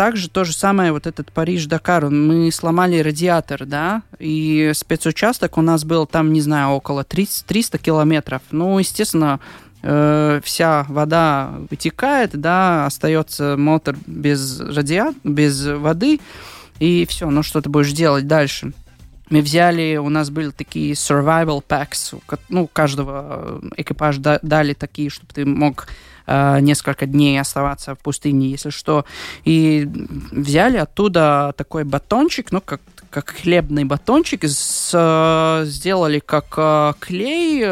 Также 0.00 0.30
то 0.30 0.44
же 0.44 0.54
самое, 0.54 0.92
вот 0.92 1.06
этот 1.06 1.30
Париж-Дакар, 1.30 2.08
мы 2.08 2.50
сломали 2.52 3.00
радиатор, 3.00 3.66
да, 3.66 4.00
и 4.18 4.72
спецучасток 4.74 5.58
у 5.58 5.60
нас 5.60 5.84
был 5.84 6.06
там, 6.06 6.32
не 6.32 6.40
знаю, 6.40 6.70
около 6.70 7.04
300, 7.04 7.46
300 7.46 7.76
километров. 7.76 8.40
Ну, 8.50 8.78
естественно, 8.78 9.40
э, 9.82 10.40
вся 10.42 10.86
вода 10.88 11.52
вытекает, 11.68 12.30
да, 12.32 12.86
остается 12.86 13.56
мотор 13.58 13.98
без 14.06 14.60
радиатора, 14.60 15.20
без 15.22 15.66
воды, 15.66 16.18
и 16.78 17.04
все, 17.06 17.28
ну 17.28 17.42
что 17.42 17.60
ты 17.60 17.68
будешь 17.68 17.92
делать 17.92 18.26
дальше? 18.26 18.72
Мы 19.28 19.42
взяли, 19.42 19.98
у 19.98 20.08
нас 20.08 20.30
были 20.30 20.48
такие 20.48 20.94
survival 20.94 21.62
packs, 21.62 22.18
ну, 22.48 22.70
каждого 22.72 23.60
экипажа 23.76 24.40
дали 24.40 24.72
такие, 24.72 25.10
чтобы 25.10 25.34
ты 25.34 25.44
мог 25.44 25.88
Э, 26.26 26.60
несколько 26.60 27.06
дней 27.06 27.40
оставаться 27.40 27.94
в 27.94 27.98
пустыне, 27.98 28.50
если 28.50 28.70
что. 28.70 29.04
И 29.44 29.88
взяли 30.32 30.76
оттуда 30.76 31.54
такой 31.56 31.84
батончик, 31.84 32.52
ну, 32.52 32.60
как 32.60 32.80
как 33.10 33.30
хлебный 33.30 33.84
батончик, 33.84 34.44
с, 34.44 34.56
э, 34.94 35.62
сделали 35.66 36.18
как 36.18 36.46
э, 36.56 36.92
клей, 36.98 37.64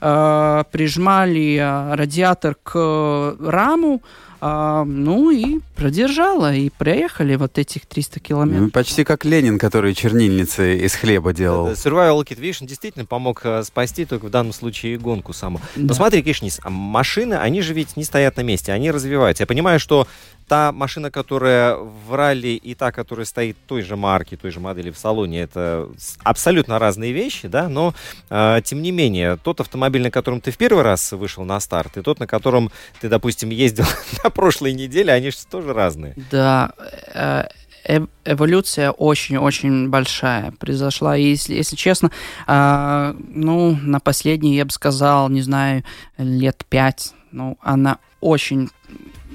э, 0.00 0.64
прижмали 0.70 1.56
э, 1.56 1.94
радиатор 1.94 2.56
к 2.62 3.36
раму, 3.40 4.02
а, 4.42 4.84
ну 4.84 5.30
и 5.30 5.60
продержала, 5.76 6.54
и 6.54 6.70
проехали 6.70 7.36
вот 7.36 7.58
этих 7.58 7.84
300 7.84 8.20
километров. 8.20 8.64
Ну, 8.64 8.70
почти 8.70 9.04
как 9.04 9.26
Ленин, 9.26 9.58
который 9.58 9.94
чернильницы 9.94 10.78
из 10.78 10.94
хлеба 10.94 11.34
делал. 11.34 11.66
Да, 11.66 11.72
Survival 11.72 12.24
Kit 12.24 12.40
Vision 12.40 12.66
действительно 12.66 13.04
помог 13.04 13.42
э, 13.44 13.62
спасти 13.64 14.06
только 14.06 14.26
в 14.26 14.30
данном 14.30 14.54
случае 14.54 14.96
гонку 14.96 15.34
саму. 15.34 15.60
Да. 15.76 15.88
Но 15.88 15.94
смотри, 15.94 16.22
Кишнис, 16.22 16.58
а 16.62 16.70
машины, 16.70 17.34
они 17.34 17.60
же 17.60 17.74
ведь 17.74 17.98
не 17.98 18.04
стоят 18.04 18.38
на 18.38 18.40
месте, 18.40 18.72
они 18.72 18.90
развиваются. 18.90 19.42
Я 19.42 19.46
понимаю, 19.46 19.78
что 19.78 20.08
та 20.50 20.72
машина, 20.72 21.12
которая 21.12 21.76
в 21.76 22.12
ралли, 22.12 22.48
и 22.48 22.74
та, 22.74 22.90
которая 22.90 23.24
стоит 23.24 23.56
той 23.68 23.82
же 23.82 23.96
марки, 23.96 24.36
той 24.36 24.50
же 24.50 24.58
модели 24.58 24.90
в 24.90 24.98
салоне, 24.98 25.42
это 25.42 25.88
абсолютно 26.24 26.59
разные 26.68 27.12
вещи, 27.12 27.48
да, 27.48 27.68
но 27.68 27.94
э, 28.28 28.60
тем 28.64 28.82
не 28.82 28.92
менее, 28.92 29.36
тот 29.36 29.60
автомобиль, 29.60 30.02
на 30.02 30.10
котором 30.10 30.40
ты 30.40 30.50
в 30.50 30.56
первый 30.56 30.82
раз 30.82 31.12
вышел 31.12 31.44
на 31.44 31.60
старт, 31.60 31.96
и 31.96 32.02
тот, 32.02 32.20
на 32.20 32.26
котором 32.26 32.70
ты, 33.00 33.08
допустим, 33.08 33.50
ездил 33.50 33.84
на 34.24 34.30
прошлой 34.30 34.72
неделе, 34.72 35.12
они 35.12 35.30
же 35.30 35.38
тоже 35.50 35.72
разные. 35.72 36.14
Да, 36.30 36.72
э, 37.14 37.44
э 37.84 38.00
эволюция 38.24 38.90
очень-очень 38.90 39.88
большая 39.88 40.52
произошла. 40.52 41.16
И 41.16 41.22
если, 41.22 41.54
если 41.54 41.76
честно, 41.76 42.10
э, 42.46 43.14
ну, 43.28 43.76
на 43.82 44.00
последние, 44.00 44.56
я 44.56 44.64
бы 44.64 44.70
сказал, 44.70 45.28
не 45.30 45.42
знаю, 45.42 45.82
лет 46.18 46.64
пять, 46.68 47.14
ну, 47.32 47.58
она 47.62 47.98
очень 48.20 48.70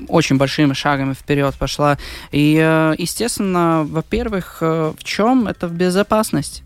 очень 0.07 0.37
большими 0.37 0.73
шагами 0.73 1.13
вперед 1.13 1.55
пошла. 1.55 1.97
И, 2.31 2.59
э, 2.61 2.95
естественно, 2.97 3.85
во-первых, 3.87 4.57
э, 4.61 4.93
в 4.97 5.03
чем 5.03 5.47
это 5.47 5.67
в 5.67 5.73
безопасность? 5.73 6.63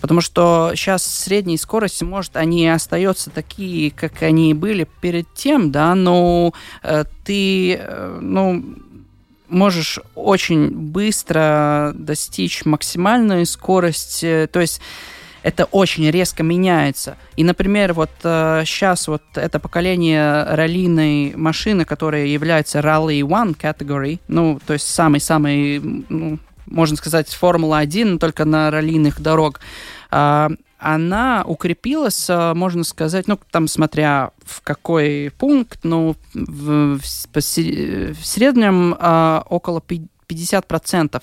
Потому 0.00 0.20
что 0.20 0.72
сейчас 0.74 1.04
средние 1.04 1.58
скорости, 1.58 2.04
может, 2.04 2.36
они 2.36 2.68
остаются 2.68 3.30
такие, 3.30 3.90
как 3.90 4.22
они 4.22 4.54
были 4.54 4.88
перед 5.00 5.32
тем, 5.34 5.70
да, 5.70 5.94
но 5.94 6.54
э, 6.82 7.04
ты, 7.24 7.74
э, 7.74 8.18
ну, 8.20 8.64
можешь 9.48 9.98
очень 10.14 10.70
быстро 10.70 11.92
достичь 11.94 12.64
максимальной 12.64 13.44
скорости. 13.46 14.48
То 14.52 14.60
есть 14.60 14.80
это 15.42 15.64
очень 15.66 16.10
резко 16.10 16.42
меняется. 16.42 17.16
И, 17.36 17.44
например, 17.44 17.92
вот 17.92 18.10
э, 18.22 18.62
сейчас 18.66 19.08
вот 19.08 19.22
это 19.34 19.58
поколение 19.58 20.44
раллийной 20.44 21.34
машины, 21.36 21.84
которая 21.84 22.26
является 22.26 22.80
Rally 22.80 23.20
One 23.20 23.56
Category, 23.56 24.20
ну, 24.28 24.60
то 24.66 24.74
есть 24.74 24.86
самый-самый, 24.88 25.80
ну, 26.08 26.38
можно 26.70 26.96
сказать, 26.96 27.28
Формула-1, 27.28 28.04
но 28.04 28.18
только 28.18 28.44
на 28.44 28.70
раллийных 28.70 29.20
дорог, 29.20 29.60
э, 30.10 30.48
она 30.78 31.44
укрепилась, 31.46 32.30
э, 32.30 32.54
можно 32.54 32.84
сказать, 32.84 33.28
ну, 33.28 33.38
там, 33.50 33.68
смотря 33.68 34.30
в 34.44 34.62
какой 34.62 35.30
пункт, 35.38 35.80
ну, 35.82 36.16
в, 36.32 36.98
в, 36.98 37.34
в 37.34 38.26
среднем 38.26 38.96
а, 38.98 39.44
около 39.48 39.82
50% 40.28 41.22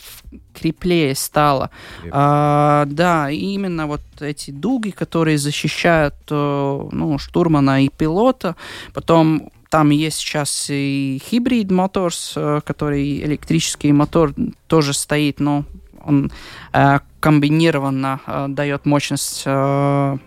креплее 0.53 1.15
стало. 1.15 1.71
А, 2.11 2.85
да, 2.85 3.31
именно 3.31 3.87
вот 3.87 4.01
эти 4.19 4.51
дуги, 4.51 4.91
которые 4.91 5.37
защищают 5.37 6.15
ну, 6.29 7.17
штурмана 7.17 7.83
и 7.83 7.89
пилота. 7.89 8.55
Потом 8.93 9.51
там 9.69 9.89
есть 9.89 10.17
сейчас 10.17 10.67
и 10.69 11.21
хибрид 11.23 11.71
моторс, 11.71 12.37
который 12.65 13.19
электрический 13.21 13.91
мотор 13.91 14.33
тоже 14.67 14.93
стоит, 14.93 15.39
но 15.39 15.65
он 16.07 16.31
э, 16.73 16.99
комбинированно 17.19 18.21
э, 18.25 18.45
дает 18.49 18.85
мощность. 18.85 19.43
Э, 19.45 20.17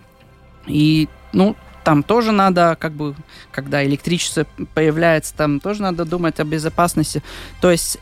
и, 0.66 1.09
ну, 1.32 1.57
там 1.84 2.03
тоже 2.03 2.32
надо, 2.32 2.76
как 2.78 2.93
бы, 2.93 3.14
когда 3.51 3.84
электричество 3.84 4.47
появляется, 4.74 5.34
там 5.34 5.59
тоже 5.59 5.82
надо 5.82 6.05
думать 6.05 6.38
о 6.38 6.45
безопасности. 6.45 7.22
То 7.61 7.70
есть 7.70 7.99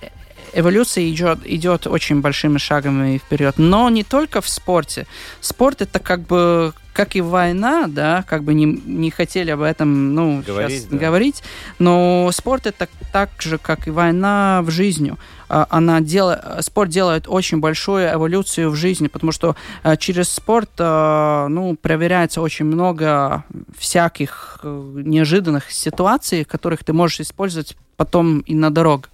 эволюция 0.53 1.09
идет, 1.09 1.41
идет 1.45 1.87
очень 1.87 2.21
большими 2.21 2.59
шагами 2.59 3.19
вперед. 3.19 3.55
Но 3.59 3.89
не 3.89 4.05
только 4.05 4.41
в 4.41 4.49
спорте. 4.49 5.07
Спорт 5.41 5.83
это 5.83 5.99
как 5.99 6.21
бы 6.23 6.73
как 6.99 7.15
и 7.15 7.21
война, 7.21 7.87
да, 7.87 8.25
как 8.27 8.43
бы 8.43 8.55
не, 8.55 8.65
не 8.65 9.13
хотели 9.13 9.53
об 9.53 9.63
этом, 9.63 10.17
ну, 10.17 10.43
говорить, 10.45 10.81
сейчас 10.81 10.91
да. 10.91 10.97
говорить, 10.97 11.43
но 11.79 12.29
спорт 12.33 12.67
это 12.67 12.89
так 13.13 13.31
же, 13.39 13.57
как 13.57 13.87
и 13.87 13.93
война 13.93 14.63
в 14.65 14.71
жизни. 14.71 15.15
А, 15.49 15.69
она 15.71 16.01
делает, 16.01 16.41
спорт 16.65 16.91
делает 16.91 17.27
очень 17.29 17.61
большую 17.61 18.13
эволюцию 18.13 18.71
в 18.71 18.75
жизни, 18.75 19.07
потому 19.07 19.31
что 19.31 19.55
а, 19.85 19.97
через 19.97 20.29
спорт, 20.29 20.71
а, 20.79 21.47
ну, 21.47 21.77
проверяется 21.77 22.41
очень 22.41 22.65
много 22.65 23.45
всяких 23.79 24.59
э, 24.65 24.93
неожиданных 24.97 25.71
ситуаций, 25.71 26.43
которых 26.43 26.83
ты 26.83 26.93
можешь 26.93 27.21
использовать 27.21 27.77
потом 27.97 28.41
и 28.41 28.57
на 28.57 28.71
дорогах. 28.71 29.09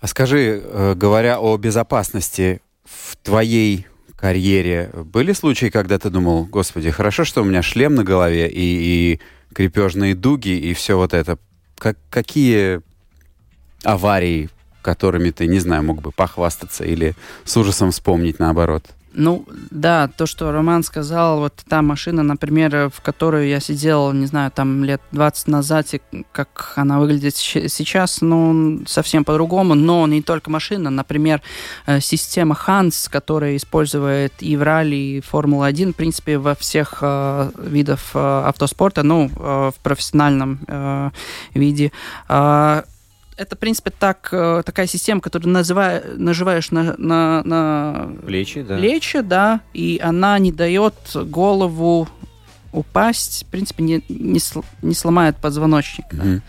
А 0.00 0.06
скажи, 0.06 0.62
э, 0.62 0.94
говоря 0.96 1.40
о 1.40 1.56
безопасности 1.58 2.62
в 2.84 3.16
твоей 3.16 3.86
карьере, 4.16 4.90
были 4.94 5.32
случаи, 5.32 5.66
когда 5.66 5.98
ты 5.98 6.08
думал, 6.08 6.44
господи, 6.46 6.90
хорошо, 6.90 7.24
что 7.24 7.42
у 7.42 7.44
меня 7.44 7.62
шлем 7.62 7.94
на 7.94 8.04
голове 8.04 8.48
и, 8.48 8.60
и 9.14 9.20
крепежные 9.54 10.14
дуги 10.14 10.50
и 10.50 10.72
все 10.72 10.96
вот 10.96 11.12
это. 11.12 11.38
Как, 11.76 11.98
какие 12.08 12.80
аварии, 13.84 14.48
которыми 14.82 15.30
ты, 15.30 15.46
не 15.46 15.58
знаю, 15.58 15.82
мог 15.82 16.00
бы 16.00 16.12
похвастаться 16.12 16.84
или 16.84 17.14
с 17.44 17.56
ужасом 17.56 17.90
вспомнить 17.90 18.38
наоборот? 18.38 18.86
Ну, 19.12 19.44
да, 19.70 20.08
то, 20.08 20.26
что 20.26 20.52
Роман 20.52 20.84
сказал, 20.84 21.40
вот 21.40 21.54
та 21.68 21.82
машина, 21.82 22.22
например, 22.22 22.90
в 22.90 23.00
которую 23.00 23.48
я 23.48 23.58
сидел, 23.58 24.12
не 24.12 24.26
знаю, 24.26 24.52
там 24.52 24.84
лет 24.84 25.00
20 25.10 25.48
назад, 25.48 25.86
и 25.94 26.00
как 26.30 26.74
она 26.76 27.00
выглядит 27.00 27.34
сейчас, 27.34 28.20
ну, 28.20 28.82
совсем 28.86 29.24
по-другому, 29.24 29.74
но 29.74 30.06
не 30.06 30.22
только 30.22 30.50
машина, 30.50 30.90
например, 30.90 31.42
э, 31.86 32.00
система 32.00 32.56
Hans, 32.66 33.10
которая 33.10 33.56
использует 33.56 34.32
и 34.40 34.56
в 34.56 34.62
ралли, 34.62 34.96
и 34.96 35.20
Формула-1, 35.20 35.92
в 35.92 35.96
принципе, 35.96 36.38
во 36.38 36.54
всех 36.54 36.98
э, 37.00 37.50
видах 37.58 38.00
э, 38.14 38.18
автоспорта, 38.46 39.02
ну, 39.02 39.28
э, 39.34 39.70
в 39.74 39.82
профессиональном 39.82 40.60
э, 40.68 41.10
виде, 41.54 41.90
э, 42.28 42.82
это, 43.40 43.56
в 43.56 43.58
принципе, 43.58 43.90
так, 43.90 44.28
э, 44.32 44.62
такая 44.66 44.86
система, 44.86 45.22
которую 45.22 45.50
называя, 45.50 46.04
наживаешь 46.16 46.70
на, 46.70 46.94
на, 46.98 47.42
на 47.44 48.12
плечи, 48.26 48.62
да. 48.62 48.76
плечи, 48.76 49.20
да, 49.20 49.60
и 49.72 49.98
она 50.02 50.38
не 50.38 50.52
дает 50.52 50.94
голову 51.14 52.06
упасть, 52.72 53.44
в 53.46 53.50
принципе, 53.50 53.82
не, 53.82 54.04
не, 54.10 54.40
не 54.82 54.94
сломает 54.94 55.36
позвоночник. 55.36 56.04
Mm-hmm. 56.12 56.34
Да. 56.36 56.42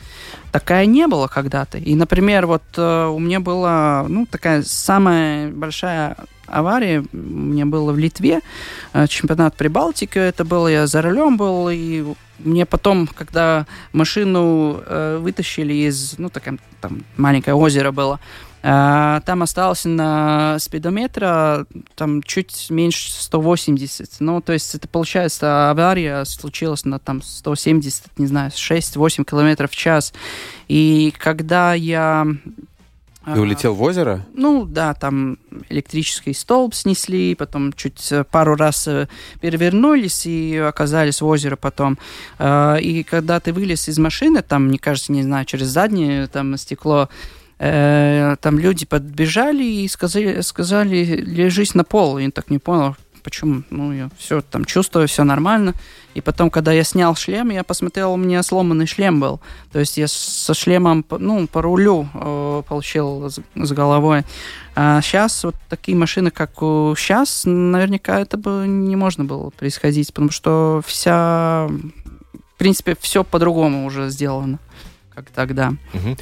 Такая 0.52 0.86
не 0.86 1.08
было 1.08 1.28
когда-то. 1.28 1.78
И, 1.78 1.96
например, 1.96 2.46
вот 2.46 2.64
э, 2.76 3.06
у 3.06 3.20
меня 3.20 3.40
была, 3.40 4.06
ну, 4.10 4.26
такая 4.26 4.62
самая 4.62 5.50
большая 5.50 6.18
авария 6.46 7.06
у 7.14 7.18
меня 7.18 7.66
была 7.66 7.94
в 7.94 7.98
Литве, 7.98 8.42
э, 8.92 9.08
чемпионат 9.08 9.56
Прибалтики, 9.56 10.20
это 10.20 10.44
было, 10.44 10.68
я 10.68 10.88
за 10.88 11.02
рулем 11.02 11.38
был, 11.38 11.70
и 11.70 12.04
мне 12.44 12.66
потом, 12.66 13.08
когда 13.08 13.66
машину 13.94 14.82
э, 14.86 15.18
вытащили 15.22 15.74
из, 15.74 16.18
ну, 16.18 16.30
такая, 16.30 16.58
там 16.80 17.04
маленькое 17.18 17.56
озеро 17.56 17.92
было, 17.92 18.20
э, 18.64 19.22
там 19.26 19.44
остался 19.44 19.90
на 19.90 20.60
спидометра 20.60 21.66
там 21.96 22.24
чуть 22.24 22.68
меньше 22.70 23.12
180. 23.12 24.18
Ну, 24.20 24.42
то 24.42 24.54
есть 24.54 24.76
это 24.76 24.88
получается 24.88 25.70
авария 25.70 26.24
случилась 26.26 26.86
на 26.86 27.00
там 27.00 27.22
170, 27.22 28.18
не 28.18 28.28
знаю, 28.28 28.52
6-8 28.52 29.24
километров 29.24 29.72
в 29.72 29.76
час. 29.76 30.14
И 30.68 31.14
когда 31.18 31.74
я 31.74 32.26
ты 33.26 33.40
улетел 33.40 33.76
в 33.76 33.82
озеро? 33.82 34.26
Ну 34.34 34.66
да, 34.66 34.94
там 34.96 35.38
электрический 35.70 36.34
столб 36.34 36.74
снесли, 36.74 37.36
потом 37.36 37.72
чуть 37.74 38.12
э, 38.12 38.24
пару 38.24 38.56
раз 38.56 38.88
э, 38.88 39.08
перевернулись 39.40 40.26
и 40.26 40.58
оказались 40.58 41.22
в 41.22 41.28
озеро 41.28 41.56
потом. 41.56 42.00
А, 42.40 42.78
и 42.78 43.04
когда 43.04 43.40
ты 43.40 43.54
вылез 43.54 43.88
из 43.88 44.00
машины, 44.00 44.42
там, 44.42 44.68
мне 44.68 44.80
кажется, 44.80 45.12
не 45.12 45.22
знаю, 45.22 45.46
через 45.46 45.68
заднее 45.68 46.28
там 46.28 46.58
стекло, 46.58 47.10
э, 47.60 48.36
там 48.42 48.58
люди 48.58 48.88
подбежали 48.88 49.64
и 49.64 49.88
сказали, 49.88 50.42
сказали, 50.42 51.04
лежись 51.04 51.76
на 51.76 51.84
пол. 51.84 52.18
И 52.18 52.24
я 52.24 52.32
так 52.32 52.50
не 52.50 52.58
понял, 52.58 52.96
почему, 53.22 53.64
ну, 53.70 53.94
я 53.94 54.10
все 54.18 54.42
там 54.42 54.66
чувствую, 54.66 55.08
все 55.08 55.24
нормально. 55.24 55.74
И 56.14 56.22
потом, 56.22 56.50
когда 56.50 56.72
я 56.72 56.84
снял 56.84 57.16
шлем, 57.16 57.50
я 57.50 57.64
посмотрел, 57.64 58.14
у 58.14 58.18
меня 58.18 58.44
сломанный 58.44 58.86
шлем 58.86 59.20
был. 59.20 59.40
То 59.72 59.80
есть 59.80 59.98
я 59.98 60.08
со 60.08 60.54
шлемом, 60.54 61.06
ну, 61.10 61.48
по 61.48 61.62
рулю 61.62 62.08
э, 62.14 62.64
получил 62.68 63.30
с, 63.30 63.40
с 63.56 63.72
головой. 63.72 64.24
А 64.76 65.02
сейчас 65.02 65.44
вот 65.44 65.56
такие 65.70 65.98
машины, 65.98 66.32
как 66.32 66.52
сейчас, 66.56 67.44
наверняка 67.46 68.20
это 68.20 68.38
бы 68.38 68.66
не 68.68 68.96
можно 68.96 69.24
было 69.24 69.50
происходить, 69.52 70.14
потому 70.14 70.32
что 70.32 70.82
вся, 70.86 71.68
в 71.68 72.58
принципе, 72.58 72.98
все 73.00 73.24
по-другому 73.24 73.86
уже 73.86 74.10
сделано 74.10 74.60
как 75.14 75.30
тогда. 75.30 75.74
Угу. 75.94 76.18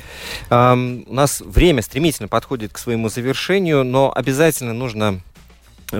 Um, 0.49 1.03
у 1.07 1.13
нас 1.13 1.41
время 1.41 1.81
стремительно 1.81 2.27
подходит 2.27 2.73
к 2.73 2.77
своему 2.77 3.09
завершению, 3.09 3.83
но 3.83 4.11
обязательно 4.13 4.73
нужно 4.73 5.21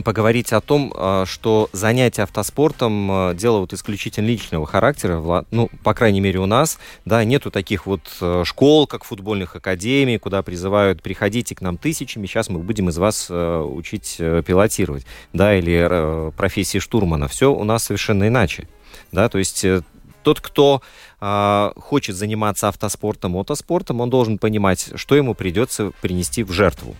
поговорить 0.04 0.54
о 0.54 0.62
том, 0.62 0.94
а, 0.96 1.26
что 1.26 1.70
занятия 1.74 2.24
автоспортом 2.24 3.12
а, 3.12 3.34
дело 3.34 3.60
вот 3.60 3.74
исключительно 3.74 4.26
личного 4.26 4.66
характера, 4.66 5.46
ну, 5.52 5.70
по 5.84 5.94
крайней 5.94 6.22
мере, 6.22 6.40
у 6.40 6.46
нас, 6.46 6.80
да, 7.06 7.24
нету 7.24 7.52
таких 7.52 7.86
вот 7.86 8.02
а, 8.22 8.44
школ, 8.46 8.88
как 8.88 9.04
футбольных 9.04 9.56
академий, 9.56 10.18
куда 10.18 10.44
призывают, 10.44 11.02
приходите 11.02 11.56
к 11.56 11.62
нам 11.62 11.78
тысячами, 11.78 12.28
сейчас 12.28 12.50
мы 12.50 12.60
будем 12.60 12.90
из 12.90 12.98
вас 12.98 13.30
учить 13.30 14.18
э, 14.20 14.44
пилотировать, 14.46 15.06
да, 15.34 15.56
или 15.56 15.88
э, 15.90 16.32
профессии 16.36 16.80
штурмана. 16.80 17.28
Все 17.28 17.54
у 17.54 17.64
нас 17.64 17.84
совершенно 17.84 18.28
иначе, 18.28 18.68
да, 19.12 19.30
то 19.30 19.38
есть 19.38 19.64
э, 19.66 19.82
тот, 20.24 20.42
кто 20.42 20.82
э, 21.20 21.72
хочет 21.78 22.16
заниматься 22.16 22.68
автоспортом, 22.68 23.32
мотоспортом, 23.32 24.02
он 24.02 24.10
должен 24.10 24.38
понимать, 24.38 24.92
что 24.96 25.16
ему 25.16 25.34
придется 25.34 25.92
принести 26.02 26.44
в 26.44 26.52
жертву. 26.52 26.96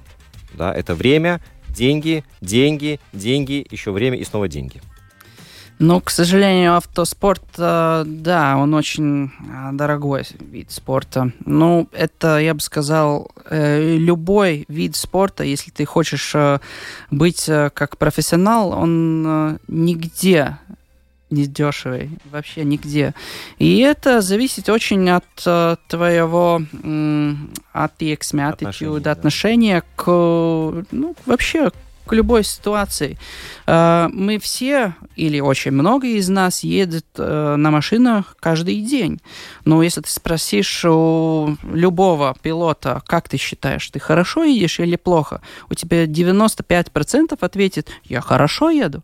Да, 0.54 0.74
это 0.74 0.96
время, 0.96 1.42
деньги, 1.74 2.24
деньги, 2.42 3.00
деньги, 3.14 3.66
еще 3.70 3.92
время 3.92 4.18
и 4.18 4.24
снова 4.24 4.48
деньги. 4.48 4.82
Ну, 5.82 6.02
к 6.02 6.10
сожалению, 6.10 6.76
автоспорт, 6.76 7.46
э, 7.58 8.04
да, 8.06 8.58
он 8.58 8.74
очень 8.74 9.28
э, 9.28 9.70
дорогой 9.72 10.24
вид 10.38 10.72
спорта. 10.72 11.32
Ну, 11.46 11.88
это, 11.94 12.38
я 12.38 12.54
бы 12.54 12.60
сказал, 12.60 13.32
э, 13.50 13.96
любой 13.96 14.66
вид 14.68 14.98
спорта, 14.98 15.46
если 15.46 15.72
ты 15.72 15.86
хочешь 15.86 16.36
быть 17.12 17.46
как 17.46 17.98
профессионал, 17.98 18.72
он 18.72 19.58
нигде 19.70 20.58
не 21.30 21.46
дешевый, 21.46 22.10
вообще 22.32 22.64
нигде. 22.64 23.14
И 23.58 23.80
это 23.80 24.22
зависит 24.22 24.70
очень 24.70 25.10
от 25.10 25.26
э, 25.46 25.76
твоего 25.88 26.62
э, 26.62 27.34
attieksme, 27.74 28.56
attitude, 28.56 29.02
да. 29.02 29.12
отношения 29.12 29.84
к, 29.96 30.06
ну, 30.06 31.16
вообще 31.26 31.72
к 32.10 32.14
любой 32.14 32.44
ситуации. 32.44 33.20
Э, 33.68 34.10
мы 34.12 34.40
все, 34.40 34.96
или 35.16 35.40
очень 35.40 35.72
много 35.72 36.08
из 36.08 36.28
нас, 36.28 36.64
едет 36.64 37.06
э, 37.18 37.56
на 37.56 37.70
машинах 37.70 38.36
каждый 38.40 38.82
день. 38.82 39.22
Но 39.64 39.84
если 39.84 40.02
ты 40.02 40.10
спросишь 40.10 40.84
у 40.86 41.56
любого 41.72 42.36
пилота, 42.42 43.04
как 43.06 43.30
ты 43.30 43.38
считаешь, 43.38 43.88
ты 43.90 44.00
хорошо 44.00 44.44
едешь 44.44 44.80
или 44.80 44.96
плохо, 44.96 45.42
у 45.70 45.76
тебя 45.76 46.06
95% 46.06 47.38
ответит, 47.40 47.90
я 48.06 48.22
хорошо 48.22 48.72
еду. 48.72 49.04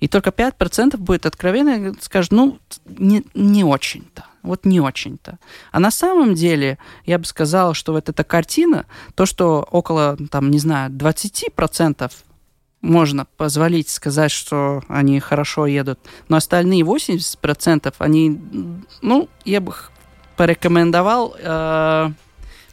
И 0.00 0.08
только 0.08 0.30
5% 0.30 0.96
будет 0.96 1.26
откровенно 1.26 1.94
скажет, 2.00 2.32
ну, 2.32 2.58
не, 2.86 3.24
не 3.34 3.64
очень-то. 3.64 4.24
Вот 4.42 4.64
не 4.64 4.80
очень-то. 4.80 5.38
А 5.72 5.80
на 5.80 5.90
самом 5.90 6.34
деле, 6.34 6.78
я 7.04 7.18
бы 7.18 7.24
сказал, 7.24 7.74
что 7.74 7.92
вот 7.92 8.08
эта 8.08 8.22
картина, 8.24 8.86
то, 9.14 9.26
что 9.26 9.66
около, 9.70 10.16
там, 10.30 10.50
не 10.50 10.58
знаю, 10.58 10.90
20% 10.90 12.10
можно 12.80 13.26
позволить 13.36 13.88
сказать, 13.88 14.30
что 14.30 14.82
они 14.88 15.18
хорошо 15.18 15.66
едут. 15.66 15.98
Но 16.28 16.36
остальные 16.36 16.82
80% 16.82 17.92
они, 17.98 18.40
ну, 19.02 19.28
я 19.44 19.60
бы 19.60 19.74
порекомендовал 20.36 21.34
э, 21.36 22.10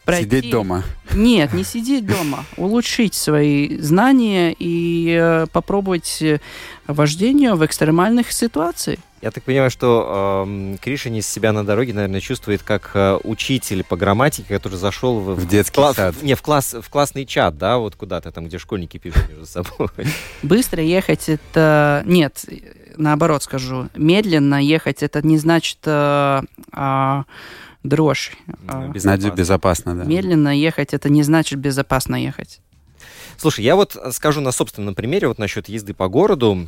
пройти... 0.05 0.23
Сидеть 0.23 0.51
дома. 0.51 0.83
Нет, 1.13 1.53
не 1.53 1.63
сидеть 1.63 2.05
дома. 2.05 2.45
Улучшить 2.57 3.13
свои 3.13 3.77
знания 3.79 4.55
и 4.57 5.17
э, 5.19 5.47
попробовать 5.51 6.21
э, 6.21 6.39
вождение 6.87 7.55
в 7.55 7.65
экстремальных 7.65 8.31
ситуациях. 8.31 8.99
Я 9.21 9.31
так 9.31 9.43
понимаю, 9.43 9.71
что 9.71 10.45
э, 10.47 10.77
Кришин 10.81 11.15
из 11.15 11.27
себя 11.27 11.51
на 11.51 11.65
дороге, 11.65 11.93
наверное, 11.93 12.19
чувствует 12.19 12.61
как 12.61 12.91
э, 12.93 13.17
учитель 13.23 13.83
по 13.83 13.97
грамматике, 13.97 14.53
который 14.53 14.75
зашел 14.75 15.19
в, 15.19 15.35
в 15.35 15.47
детский 15.47 15.75
класс, 15.75 15.95
сад. 15.95 16.15
Не, 16.21 16.35
в, 16.35 16.41
класс, 16.41 16.75
в 16.79 16.89
классный 16.89 17.25
чат, 17.25 17.57
да, 17.57 17.77
вот 17.79 17.95
куда-то 17.95 18.31
там, 18.31 18.45
где 18.45 18.59
школьники 18.59 18.97
пишут 18.97 19.27
между 19.29 19.47
собой. 19.47 19.89
Быстро 20.43 20.83
ехать 20.83 21.27
это... 21.27 22.03
Нет, 22.05 22.45
наоборот 22.97 23.43
скажу. 23.43 23.89
Медленно 23.95 24.61
ехать 24.61 25.03
это 25.03 25.25
не 25.25 25.37
значит... 25.37 25.79
Э, 25.85 26.41
э, 26.73 27.23
дрожь. 27.85 28.31
А, 28.67 28.87
безопасно. 28.87 29.31
безопасно, 29.31 29.95
да. 29.95 30.03
Медленно 30.05 30.57
ехать 30.57 30.93
это 30.93 31.09
не 31.09 31.23
значит 31.23 31.59
безопасно 31.59 32.15
ехать. 32.15 32.59
Слушай, 33.37 33.63
я 33.65 33.75
вот 33.75 33.95
скажу 34.11 34.41
на 34.41 34.51
собственном 34.51 34.95
примере 34.95 35.27
вот 35.27 35.37
насчет 35.37 35.69
езды 35.69 35.93
по 35.93 36.07
городу. 36.07 36.67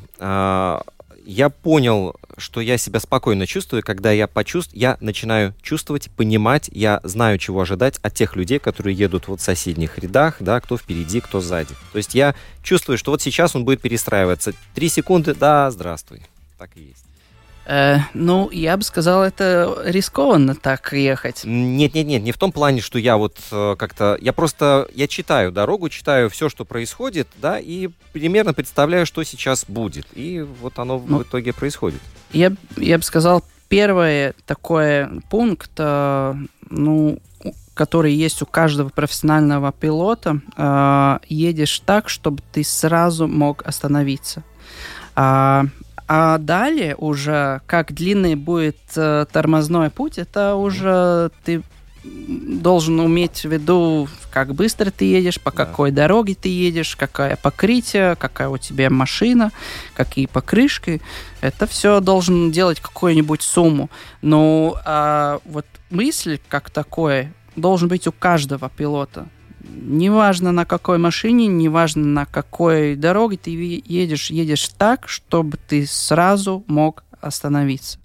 Я 1.30 1.50
понял, 1.50 2.16
что 2.38 2.62
я 2.62 2.78
себя 2.78 3.02
спокойно 3.02 3.46
чувствую, 3.46 3.84
когда 3.84 4.14
я 4.14 4.28
почувствую, 4.28 4.80
я 4.80 4.98
начинаю 5.02 5.54
чувствовать, 5.62 6.10
понимать, 6.12 6.70
я 6.72 7.02
знаю, 7.04 7.38
чего 7.38 7.60
ожидать 7.60 8.00
от 8.02 8.14
тех 8.14 8.38
людей, 8.38 8.60
которые 8.60 8.96
едут 8.96 9.28
вот 9.28 9.42
в 9.42 9.44
соседних 9.44 9.98
рядах, 9.98 10.38
да, 10.40 10.62
кто 10.62 10.78
впереди, 10.78 11.20
кто 11.20 11.42
сзади. 11.42 11.74
То 11.92 11.98
есть 11.98 12.16
я 12.16 12.34
чувствую, 12.64 12.98
что 12.98 13.12
вот 13.12 13.22
сейчас 13.22 13.58
он 13.58 13.66
будет 13.66 13.82
перестраиваться. 13.82 14.54
Три 14.74 14.88
секунды, 14.88 15.36
да, 15.36 15.70
здравствуй. 15.70 16.22
Так 16.58 16.70
и 16.78 16.84
есть. 16.84 17.07
Э, 17.68 18.00
ну, 18.14 18.50
я 18.50 18.78
бы 18.78 18.84
сказал, 18.84 19.24
это 19.24 19.82
рискованно 19.84 20.56
так 20.56 20.94
ехать. 20.94 21.42
Нет, 21.44 21.94
нет, 21.94 22.08
нет, 22.08 22.24
не 22.24 22.32
в 22.32 22.38
том 22.38 22.54
плане, 22.54 22.80
что 22.80 22.98
я 22.98 23.18
вот 23.18 23.38
э, 23.52 23.76
как-то, 23.78 24.18
я 24.22 24.32
просто, 24.32 24.88
я 24.96 25.08
читаю 25.10 25.52
дорогу, 25.52 25.90
читаю 25.90 26.30
все, 26.30 26.48
что 26.48 26.64
происходит, 26.64 27.28
да, 27.42 27.60
и 27.60 27.90
примерно 28.14 28.54
представляю, 28.54 29.06
что 29.06 29.22
сейчас 29.24 29.66
будет, 29.68 30.08
и 30.14 30.46
вот 30.62 30.80
оно 30.80 31.04
ну, 31.06 31.20
в 31.20 31.24
итоге 31.24 31.52
происходит. 31.52 32.00
Я, 32.32 32.54
я 32.78 32.98
бы 32.98 33.04
сказал, 33.04 33.44
первый 33.68 34.32
такой 34.46 35.22
пункт, 35.30 35.72
э, 35.78 36.36
ну, 36.70 37.20
который 37.74 38.14
есть 38.14 38.42
у 38.42 38.46
каждого 38.46 38.88
профессионального 38.88 39.74
пилота, 39.74 40.40
э, 40.56 41.20
едешь 41.28 41.82
так, 41.86 42.08
чтобы 42.08 42.42
ты 42.54 42.64
сразу 42.64 43.28
мог 43.28 43.62
остановиться. 43.68 44.44
А, 45.16 45.66
а 46.08 46.38
далее 46.38 46.96
уже, 46.96 47.62
как 47.68 47.94
длинный 47.94 48.36
будет 48.36 48.78
э, 48.96 49.26
тормозной 49.32 49.90
путь, 49.90 50.18
это 50.18 50.56
уже 50.56 51.32
ты 51.44 51.64
должен 52.04 53.00
уметь 53.00 53.42
в 53.44 53.52
виду, 53.52 54.08
как 54.32 54.54
быстро 54.54 54.92
ты 54.92 55.06
едешь, 55.06 55.42
по 55.42 55.52
да. 55.52 55.66
какой 55.66 55.92
дороге 55.92 56.36
ты 56.36 56.50
едешь, 56.50 56.96
какое 56.96 57.36
покрытие, 57.36 58.16
какая 58.16 58.50
у 58.50 58.58
тебя 58.58 58.90
машина, 58.90 59.52
какие 59.94 60.26
покрышки. 60.28 61.02
Это 61.42 61.68
все 61.68 62.00
должен 62.00 62.52
делать 62.52 62.80
какую-нибудь 62.80 63.42
сумму. 63.42 63.90
Но 64.22 64.78
а, 64.86 65.40
вот 65.46 65.66
мысль 65.90 66.40
как 66.48 66.70
такое 66.70 67.34
должен 67.56 67.88
быть 67.88 68.08
у 68.08 68.12
каждого 68.12 68.70
пилота 68.70 69.28
неважно 69.82 70.52
на 70.52 70.66
какой 70.66 70.98
машине, 70.98 71.48
неважно 71.48 72.06
на 72.06 72.26
какой 72.26 72.96
дороге 72.96 73.38
ты 73.38 73.52
едешь, 73.52 74.30
едешь 74.30 74.70
так, 74.78 75.08
чтобы 75.08 75.58
ты 75.58 75.86
сразу 75.86 76.64
мог 76.68 77.04
остановиться. 77.22 78.00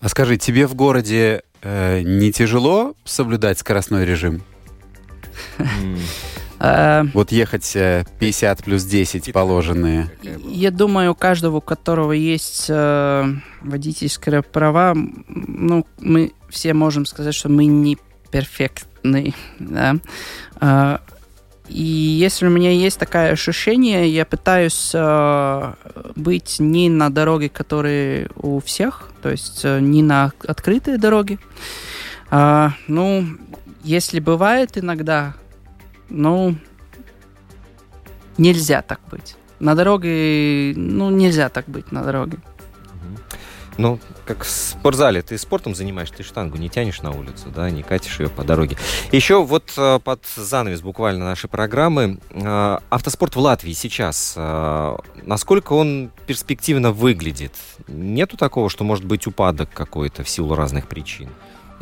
А 0.00 0.08
скажи, 0.08 0.36
тебе 0.36 0.66
в 0.66 0.74
городе 0.74 1.42
э, 1.62 2.02
не 2.02 2.32
тяжело 2.32 2.94
соблюдать 3.04 3.58
скоростной 3.58 4.04
режим? 4.04 4.42
Э, 6.58 7.04
вот 7.14 7.30
ехать 7.32 7.72
50 7.72 8.60
э, 8.60 8.62
плюс 8.64 8.84
10 8.84 9.32
положенные. 9.32 10.10
Я 10.44 10.70
думаю, 10.70 11.12
у 11.12 11.14
каждого, 11.14 11.58
у 11.58 11.60
которого 11.60 12.12
есть 12.12 12.66
э, 12.68 13.24
водительское 13.60 14.42
права, 14.42 14.94
ну, 14.94 15.86
мы 16.00 16.32
все 16.50 16.74
можем 16.74 17.06
сказать, 17.06 17.34
что 17.34 17.48
мы 17.48 17.66
не 17.66 17.96
перфектный. 19.02 19.34
Да? 19.58 19.96
А, 20.60 21.00
и 21.68 21.82
если 21.82 22.46
у 22.46 22.50
меня 22.50 22.70
есть 22.70 22.98
такое 22.98 23.30
ощущение, 23.30 24.08
я 24.08 24.24
пытаюсь 24.24 24.90
э, 24.94 25.72
быть 26.16 26.56
не 26.58 26.88
на 26.88 27.10
дороге, 27.10 27.48
которые 27.48 28.28
у 28.36 28.60
всех, 28.60 29.10
то 29.22 29.30
есть 29.30 29.64
э, 29.64 29.80
не 29.80 30.02
на 30.02 30.32
открытые 30.46 30.98
дороги. 30.98 31.38
Э, 32.30 32.70
ну, 32.88 33.24
если 33.84 34.20
бывает 34.20 34.76
иногда, 34.76 35.34
ну, 36.10 36.56
нельзя 38.38 38.82
так 38.82 39.00
быть. 39.10 39.36
На 39.60 39.74
дороге, 39.74 40.74
ну, 40.76 41.10
нельзя 41.10 41.48
так 41.48 41.68
быть 41.68 41.92
на 41.92 42.02
дороге. 42.02 42.38
Ну, 43.82 43.98
как 44.26 44.44
в 44.44 44.48
спортзале, 44.48 45.22
ты 45.22 45.36
спортом 45.36 45.74
занимаешься, 45.74 46.14
ты 46.18 46.22
штангу 46.22 46.56
не 46.56 46.68
тянешь 46.68 47.02
на 47.02 47.10
улицу, 47.10 47.48
да, 47.52 47.68
не 47.68 47.82
катишь 47.82 48.20
ее 48.20 48.28
по 48.28 48.44
дороге. 48.44 48.76
Еще 49.10 49.42
вот 49.42 49.72
э, 49.76 49.98
под 49.98 50.24
занавес 50.36 50.80
буквально 50.82 51.24
нашей 51.24 51.50
программы. 51.50 52.20
Э, 52.30 52.78
автоспорт 52.90 53.34
в 53.34 53.40
Латвии 53.40 53.72
сейчас, 53.72 54.34
э, 54.36 54.96
насколько 55.24 55.72
он 55.72 56.12
перспективно 56.28 56.92
выглядит? 56.92 57.54
Нету 57.88 58.36
такого, 58.36 58.70
что 58.70 58.84
может 58.84 59.04
быть 59.04 59.26
упадок 59.26 59.70
какой-то 59.74 60.22
в 60.22 60.28
силу 60.28 60.54
разных 60.54 60.86
причин? 60.86 61.28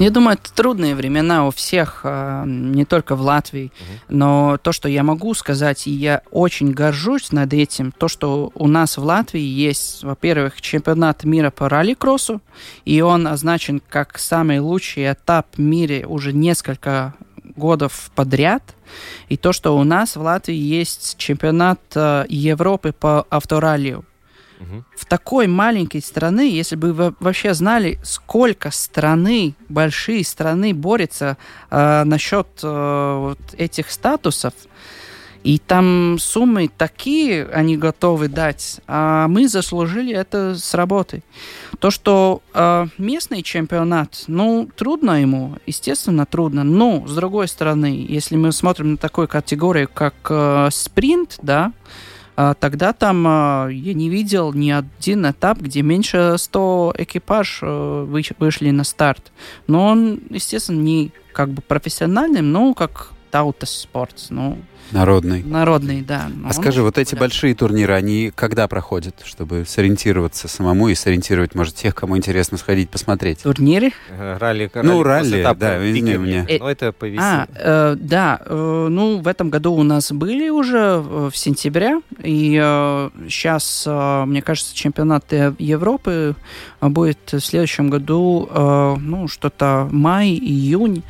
Я 0.01 0.11
думаю, 0.11 0.38
это 0.40 0.51
трудные 0.55 0.94
времена 0.94 1.46
у 1.46 1.51
всех, 1.51 2.01
а, 2.05 2.46
не 2.46 2.86
только 2.86 3.14
в 3.14 3.20
Латвии. 3.20 3.66
Угу. 3.66 4.16
Но 4.16 4.57
то, 4.57 4.72
что 4.72 4.88
я 4.88 5.03
могу 5.03 5.34
сказать, 5.34 5.86
и 5.86 5.90
я 5.90 6.22
очень 6.30 6.72
горжусь 6.72 7.32
над 7.32 7.53
этим, 7.53 7.92
то, 7.92 8.09
что 8.09 8.51
у 8.55 8.66
нас 8.66 8.96
в 8.96 9.05
Латвии 9.05 9.42
есть, 9.42 10.03
во-первых, 10.03 10.62
чемпионат 10.62 11.24
мира 11.24 11.51
по 11.51 11.68
ралли-кроссу, 11.68 12.40
и 12.86 13.03
он 13.03 13.26
означен 13.26 13.82
как 13.90 14.18
самый 14.18 14.61
лучший 14.61 15.12
этап 15.12 15.48
в 15.57 15.61
мире 15.61 16.07
уже 16.07 16.32
несколько 16.32 17.12
годов 17.55 18.11
подряд. 18.14 18.62
И 19.28 19.36
то, 19.36 19.53
что 19.53 19.76
у 19.76 19.84
нас 19.84 20.16
в 20.16 20.22
Латвии 20.22 20.57
есть 20.57 21.18
чемпионат 21.18 21.78
а, 21.94 22.24
Европы 22.26 22.94
по 22.98 23.26
автораллию. 23.28 24.07
В 24.95 25.07
такой 25.07 25.47
маленькой 25.47 26.03
страны, 26.03 26.51
если 26.51 26.77
бы 26.77 26.93
вы 26.93 27.15
вообще 27.19 27.55
знали, 27.55 27.99
сколько 28.03 28.71
страны, 28.71 29.55
большие 29.69 30.25
страны 30.25 30.75
борются 30.75 31.39
э, 31.71 32.05
насчет 32.05 32.47
э, 32.63 33.17
вот 33.19 33.41
этих 33.57 33.91
статусов, 33.91 34.53
и 35.43 35.59
там 35.59 36.19
суммы 36.19 36.69
такие 36.69 37.47
они 37.47 37.77
готовы 37.79 38.29
дать, 38.29 38.81
а 38.87 39.27
мы 39.29 39.49
заслужили 39.49 40.15
это 40.15 40.55
с 40.55 40.75
работы. 40.75 41.23
То, 41.79 41.91
что 41.91 42.43
э, 42.53 42.87
местный 42.99 43.43
чемпионат, 43.43 44.25
ну, 44.27 44.69
трудно 44.77 45.23
ему, 45.23 45.57
естественно, 45.65 46.27
трудно. 46.27 46.63
Но, 46.63 47.07
с 47.07 47.15
другой 47.15 47.49
стороны, 47.49 48.05
если 48.07 48.37
мы 48.37 48.53
смотрим 48.53 48.93
на 48.93 48.97
такую 48.99 49.29
категорию, 49.29 49.89
как 49.93 50.15
э, 50.29 50.69
спринт, 50.71 51.39
да, 51.41 51.73
тогда 52.59 52.93
там 52.93 53.24
а, 53.26 53.68
я 53.68 53.93
не 53.95 54.09
видел 54.09 54.53
ни 54.53 54.70
один 54.70 55.30
этап, 55.30 55.59
где 55.59 55.82
меньше 55.82 56.36
100 56.38 56.95
экипаж 56.99 57.61
э, 57.62 58.07
вышли 58.38 58.70
на 58.70 58.84
старт. 58.84 59.32
Но 59.66 59.86
он, 59.86 60.20
естественно, 60.30 60.80
не 60.80 61.12
как 61.32 61.51
бы 61.51 61.62
профессиональным, 61.62 62.53
но 62.53 62.74
как 62.74 63.12
Таутас 63.31 63.70
спорт. 63.70 64.14
Ну, 64.31 64.59
Народный. 64.93 65.43
Народный, 65.45 66.03
да. 66.03 66.31
А 66.45 66.53
скажи, 66.53 66.83
вот 66.83 66.99
эти 66.99 67.14
большие 67.14 67.55
турниры, 67.55 67.95
они 67.95 68.33
когда 68.35 68.66
проходят, 68.66 69.14
чтобы 69.24 69.64
сориентироваться 69.66 70.49
самому 70.49 70.89
и 70.89 70.95
сориентировать, 70.95 71.55
может, 71.55 71.76
тех, 71.76 71.95
кому 71.95 72.16
интересно 72.16 72.59
сходить 72.59 72.91
посмотреть? 72.91 73.43
Турниры? 73.43 73.93
Э, 74.09 74.37
ралли, 74.39 74.68
ралли. 74.72 74.87
Ну, 74.87 75.03
ралли, 75.03 75.47
да, 75.57 75.89
извини 75.89 76.16
меня. 76.16 76.45
Э, 76.49 76.59
Но 76.59 76.68
это 76.70 76.93
по 76.93 77.05
весне. 77.05 77.20
А, 77.22 77.47
э, 77.55 77.97
да, 78.01 78.41
э, 78.45 78.87
ну, 78.91 79.18
в 79.18 79.28
этом 79.28 79.51
году 79.51 79.74
у 79.74 79.83
нас 79.85 80.11
были 80.11 80.49
уже 80.49 80.78
э, 80.78 81.31
в 81.33 81.37
сентябре, 81.37 82.01
и 82.22 82.59
э, 82.61 83.11
сейчас, 83.28 83.85
э, 83.87 84.24
мне 84.26 84.43
кажется, 84.43 84.74
чемпионат 84.74 85.33
Европы 85.59 86.35
будет 86.81 87.33
в 87.33 87.41
следующем 87.41 87.91
году, 87.91 88.49
э, 88.51 88.97
ну, 88.99 89.28
что-то 89.28 89.89
май, 89.93 90.31
июнь. 90.31 91.05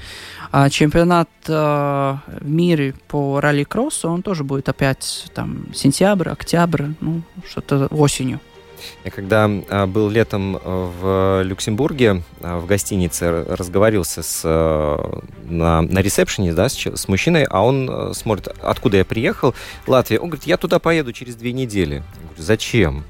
А 0.53 0.69
чемпионат 0.69 1.29
э, 1.47 1.53
в 1.53 2.19
мире 2.43 2.95
по 3.07 3.39
ралли-кроссу, 3.41 4.09
он 4.09 4.23
тоже 4.23 4.43
будет 4.43 4.69
опять 4.69 5.31
там 5.33 5.67
сентябрь, 5.73 6.29
октябрь, 6.29 6.87
ну, 7.01 7.23
что-то 7.49 7.87
осенью. 7.87 8.41
Я 9.05 9.11
когда 9.11 9.49
а, 9.69 9.87
был 9.87 10.09
летом 10.09 10.59
в 10.65 11.43
Люксембурге 11.45 12.23
в 12.41 12.67
гостинице, 12.67 13.45
разговаривался 13.47 14.23
с, 14.23 14.43
на, 15.45 15.83
на 15.83 15.99
ресепшене 15.99 16.55
да, 16.55 16.71
с, 16.71 16.87
с 16.87 17.07
мужчиной, 17.07 17.45
а 17.45 17.63
он 17.63 18.15
смотрит, 18.15 18.49
откуда 18.63 18.97
я 18.97 19.05
приехал, 19.05 19.55
Латвия. 19.87 20.19
Он 20.19 20.31
говорит, 20.31 20.47
я 20.47 20.57
туда 20.57 20.79
поеду 20.79 21.13
через 21.13 21.37
две 21.37 21.53
недели. 21.53 21.97
Я 21.97 22.01
говорю, 22.01 22.43
зачем? 22.43 23.05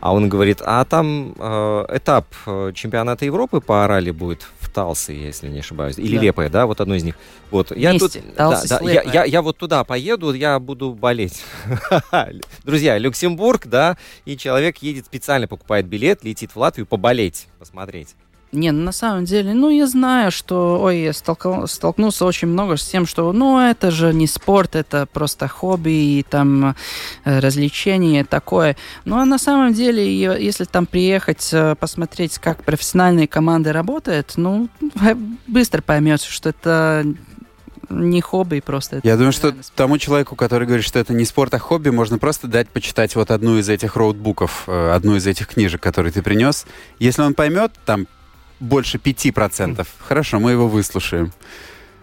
А 0.00 0.14
он 0.14 0.30
говорит, 0.30 0.62
а 0.64 0.84
там 0.86 1.34
э, 1.38 1.84
этап 1.96 2.26
чемпионата 2.74 3.26
Европы 3.26 3.60
по 3.60 3.84
Орали 3.84 4.10
будет 4.12 4.46
Талсы, 4.70 5.12
если 5.12 5.48
не 5.48 5.60
ошибаюсь. 5.60 5.98
Или 5.98 6.16
да. 6.16 6.22
Лепая, 6.22 6.48
да, 6.48 6.66
вот 6.66 6.80
одно 6.80 6.94
из 6.94 7.04
них. 7.04 7.16
Вот. 7.50 7.76
Я 7.76 7.90
Вместе. 7.90 8.20
тут, 8.20 8.34
да, 8.36 8.62
да, 8.68 8.80
я, 8.90 9.02
я, 9.02 9.24
я 9.24 9.42
вот 9.42 9.58
туда 9.58 9.84
поеду, 9.84 10.32
я 10.32 10.58
буду 10.58 10.92
болеть. 10.92 11.42
Друзья, 12.64 12.98
Люксембург, 12.98 13.66
да, 13.66 13.96
и 14.24 14.36
человек 14.36 14.78
едет 14.78 15.06
специально, 15.06 15.46
покупает 15.46 15.86
билет, 15.86 16.24
летит 16.24 16.52
в 16.52 16.56
Латвию 16.56 16.86
поболеть, 16.86 17.48
посмотреть. 17.58 18.14
Не, 18.52 18.72
ну, 18.72 18.82
на 18.82 18.92
самом 18.92 19.24
деле, 19.26 19.54
ну, 19.54 19.70
я 19.70 19.86
знаю, 19.86 20.32
что, 20.32 20.80
ой, 20.82 21.02
я 21.02 21.12
столкну, 21.12 21.68
столкнулся 21.68 22.24
очень 22.24 22.48
много 22.48 22.76
с 22.76 22.84
тем, 22.84 23.06
что, 23.06 23.32
ну, 23.32 23.60
это 23.60 23.92
же 23.92 24.12
не 24.12 24.26
спорт, 24.26 24.74
это 24.74 25.06
просто 25.06 25.46
хобби 25.46 26.18
и 26.18 26.26
там 26.28 26.74
э, 27.24 27.38
развлечение 27.38 28.24
такое. 28.24 28.76
Ну, 29.04 29.18
а 29.18 29.24
на 29.24 29.38
самом 29.38 29.72
деле, 29.72 30.04
если 30.20 30.64
там 30.64 30.86
приехать, 30.86 31.48
э, 31.52 31.76
посмотреть, 31.76 32.38
как 32.38 32.64
профессиональные 32.64 33.28
команды 33.28 33.70
работают, 33.72 34.32
ну, 34.36 34.68
быстро 35.46 35.80
поймете, 35.80 36.26
что 36.28 36.48
это 36.48 37.04
не 37.88 38.20
хобби 38.20 38.60
просто. 38.60 39.00
Я 39.04 39.16
думаю, 39.16 39.32
что 39.32 39.50
спорт. 39.50 39.72
тому 39.76 39.98
человеку, 39.98 40.34
который 40.34 40.66
говорит, 40.66 40.86
что 40.86 40.98
это 40.98 41.12
не 41.12 41.24
спорт, 41.24 41.54
а 41.54 41.58
хобби, 41.58 41.90
можно 41.90 42.18
просто 42.18 42.48
дать 42.48 42.68
почитать 42.68 43.14
вот 43.14 43.30
одну 43.30 43.58
из 43.58 43.68
этих 43.68 43.94
роутбуков, 43.94 44.64
э, 44.66 44.92
одну 44.92 45.14
из 45.14 45.26
этих 45.26 45.48
книжек, 45.48 45.80
которые 45.80 46.12
ты 46.12 46.22
принес. 46.22 46.66
Если 46.98 47.22
он 47.22 47.34
поймет, 47.34 47.72
там 47.84 48.06
больше 48.60 48.98
5%. 48.98 49.86
Хорошо, 49.98 50.38
мы 50.38 50.52
его 50.52 50.68
выслушаем. 50.68 51.32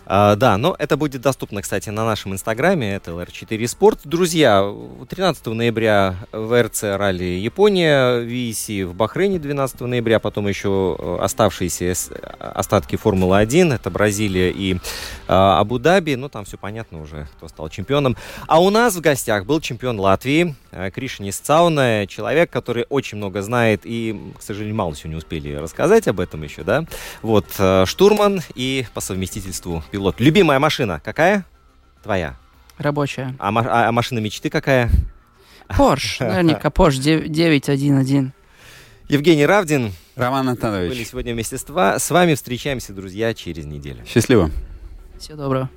А, 0.09 0.37
да, 0.37 0.57
но 0.57 0.73
это 0.79 0.95
будет 0.95 1.21
доступно, 1.21 1.61
кстати, 1.61 1.89
на 1.89 2.05
нашем 2.05 2.31
инстаграме, 2.31 2.95
это 2.95 3.11
LR4 3.11 3.67
Спорт. 3.67 3.99
Друзья, 4.05 4.73
13 5.09 5.47
ноября 5.47 6.15
в 6.31 6.63
РЦ 6.63 6.83
Ралли 6.83 7.25
Япония, 7.25 8.21
VC 8.21 8.85
в 8.85 8.95
Бахрейне 8.95 9.37
12 9.37 9.81
ноября, 9.81 10.19
потом 10.19 10.47
еще 10.47 10.95
э, 10.97 11.17
оставшиеся 11.19 11.91
остатки 12.39 12.95
Формулы-1, 12.95 13.75
это 13.75 13.89
Бразилия 13.89 14.49
и 14.49 14.75
э, 14.75 14.77
Абу-Даби, 15.27 16.15
ну 16.15 16.29
там 16.29 16.45
все 16.45 16.57
понятно 16.57 17.01
уже, 17.01 17.27
кто 17.35 17.49
стал 17.49 17.67
чемпионом. 17.67 18.15
А 18.47 18.61
у 18.61 18.69
нас 18.69 18.95
в 18.95 19.01
гостях 19.01 19.45
был 19.45 19.59
чемпион 19.59 19.99
Латвии, 19.99 20.55
э, 20.77 20.91
Кришинис 20.91 21.37
Цауна, 21.37 22.05
человек, 22.07 22.49
который 22.49 22.85
очень 22.89 23.17
много 23.17 23.41
знает 23.41 23.81
и, 23.83 24.19
к 24.37 24.41
сожалению, 24.41 24.75
мало 24.75 24.95
сегодня 24.95 25.17
успели 25.17 25.53
рассказать 25.55 26.07
об 26.07 26.19
этом 26.19 26.43
еще, 26.43 26.63
да. 26.63 26.85
Вот, 27.21 27.45
э, 27.57 27.85
штурман 27.85 28.41
и 28.55 28.85
по 28.93 29.01
совместительству 29.01 29.83
пилот. 29.91 30.19
Любимая 30.19 30.59
машина 30.59 31.01
какая? 31.03 31.45
Твоя. 32.03 32.35
Рабочая. 32.77 33.35
А, 33.39 33.49
а, 33.49 33.89
а 33.89 33.91
машина 33.91 34.19
мечты 34.19 34.49
какая? 34.49 34.89
Порш, 35.75 36.19
наверняка 36.19 36.69
Порш 36.69 36.97
911. 36.97 38.31
Евгений 39.09 39.45
Равдин. 39.45 39.93
Роман 40.15 40.49
Антонович. 40.49 40.89
Были 40.89 41.03
сегодня 41.03 41.33
вместе 41.33 41.57
с, 41.57 41.63
с 41.63 42.09
вами. 42.09 42.33
Встречаемся, 42.33 42.93
друзья, 42.93 43.33
через 43.33 43.65
неделю. 43.65 44.03
Счастливо. 44.05 44.51
Всего 45.19 45.37
доброго. 45.37 45.69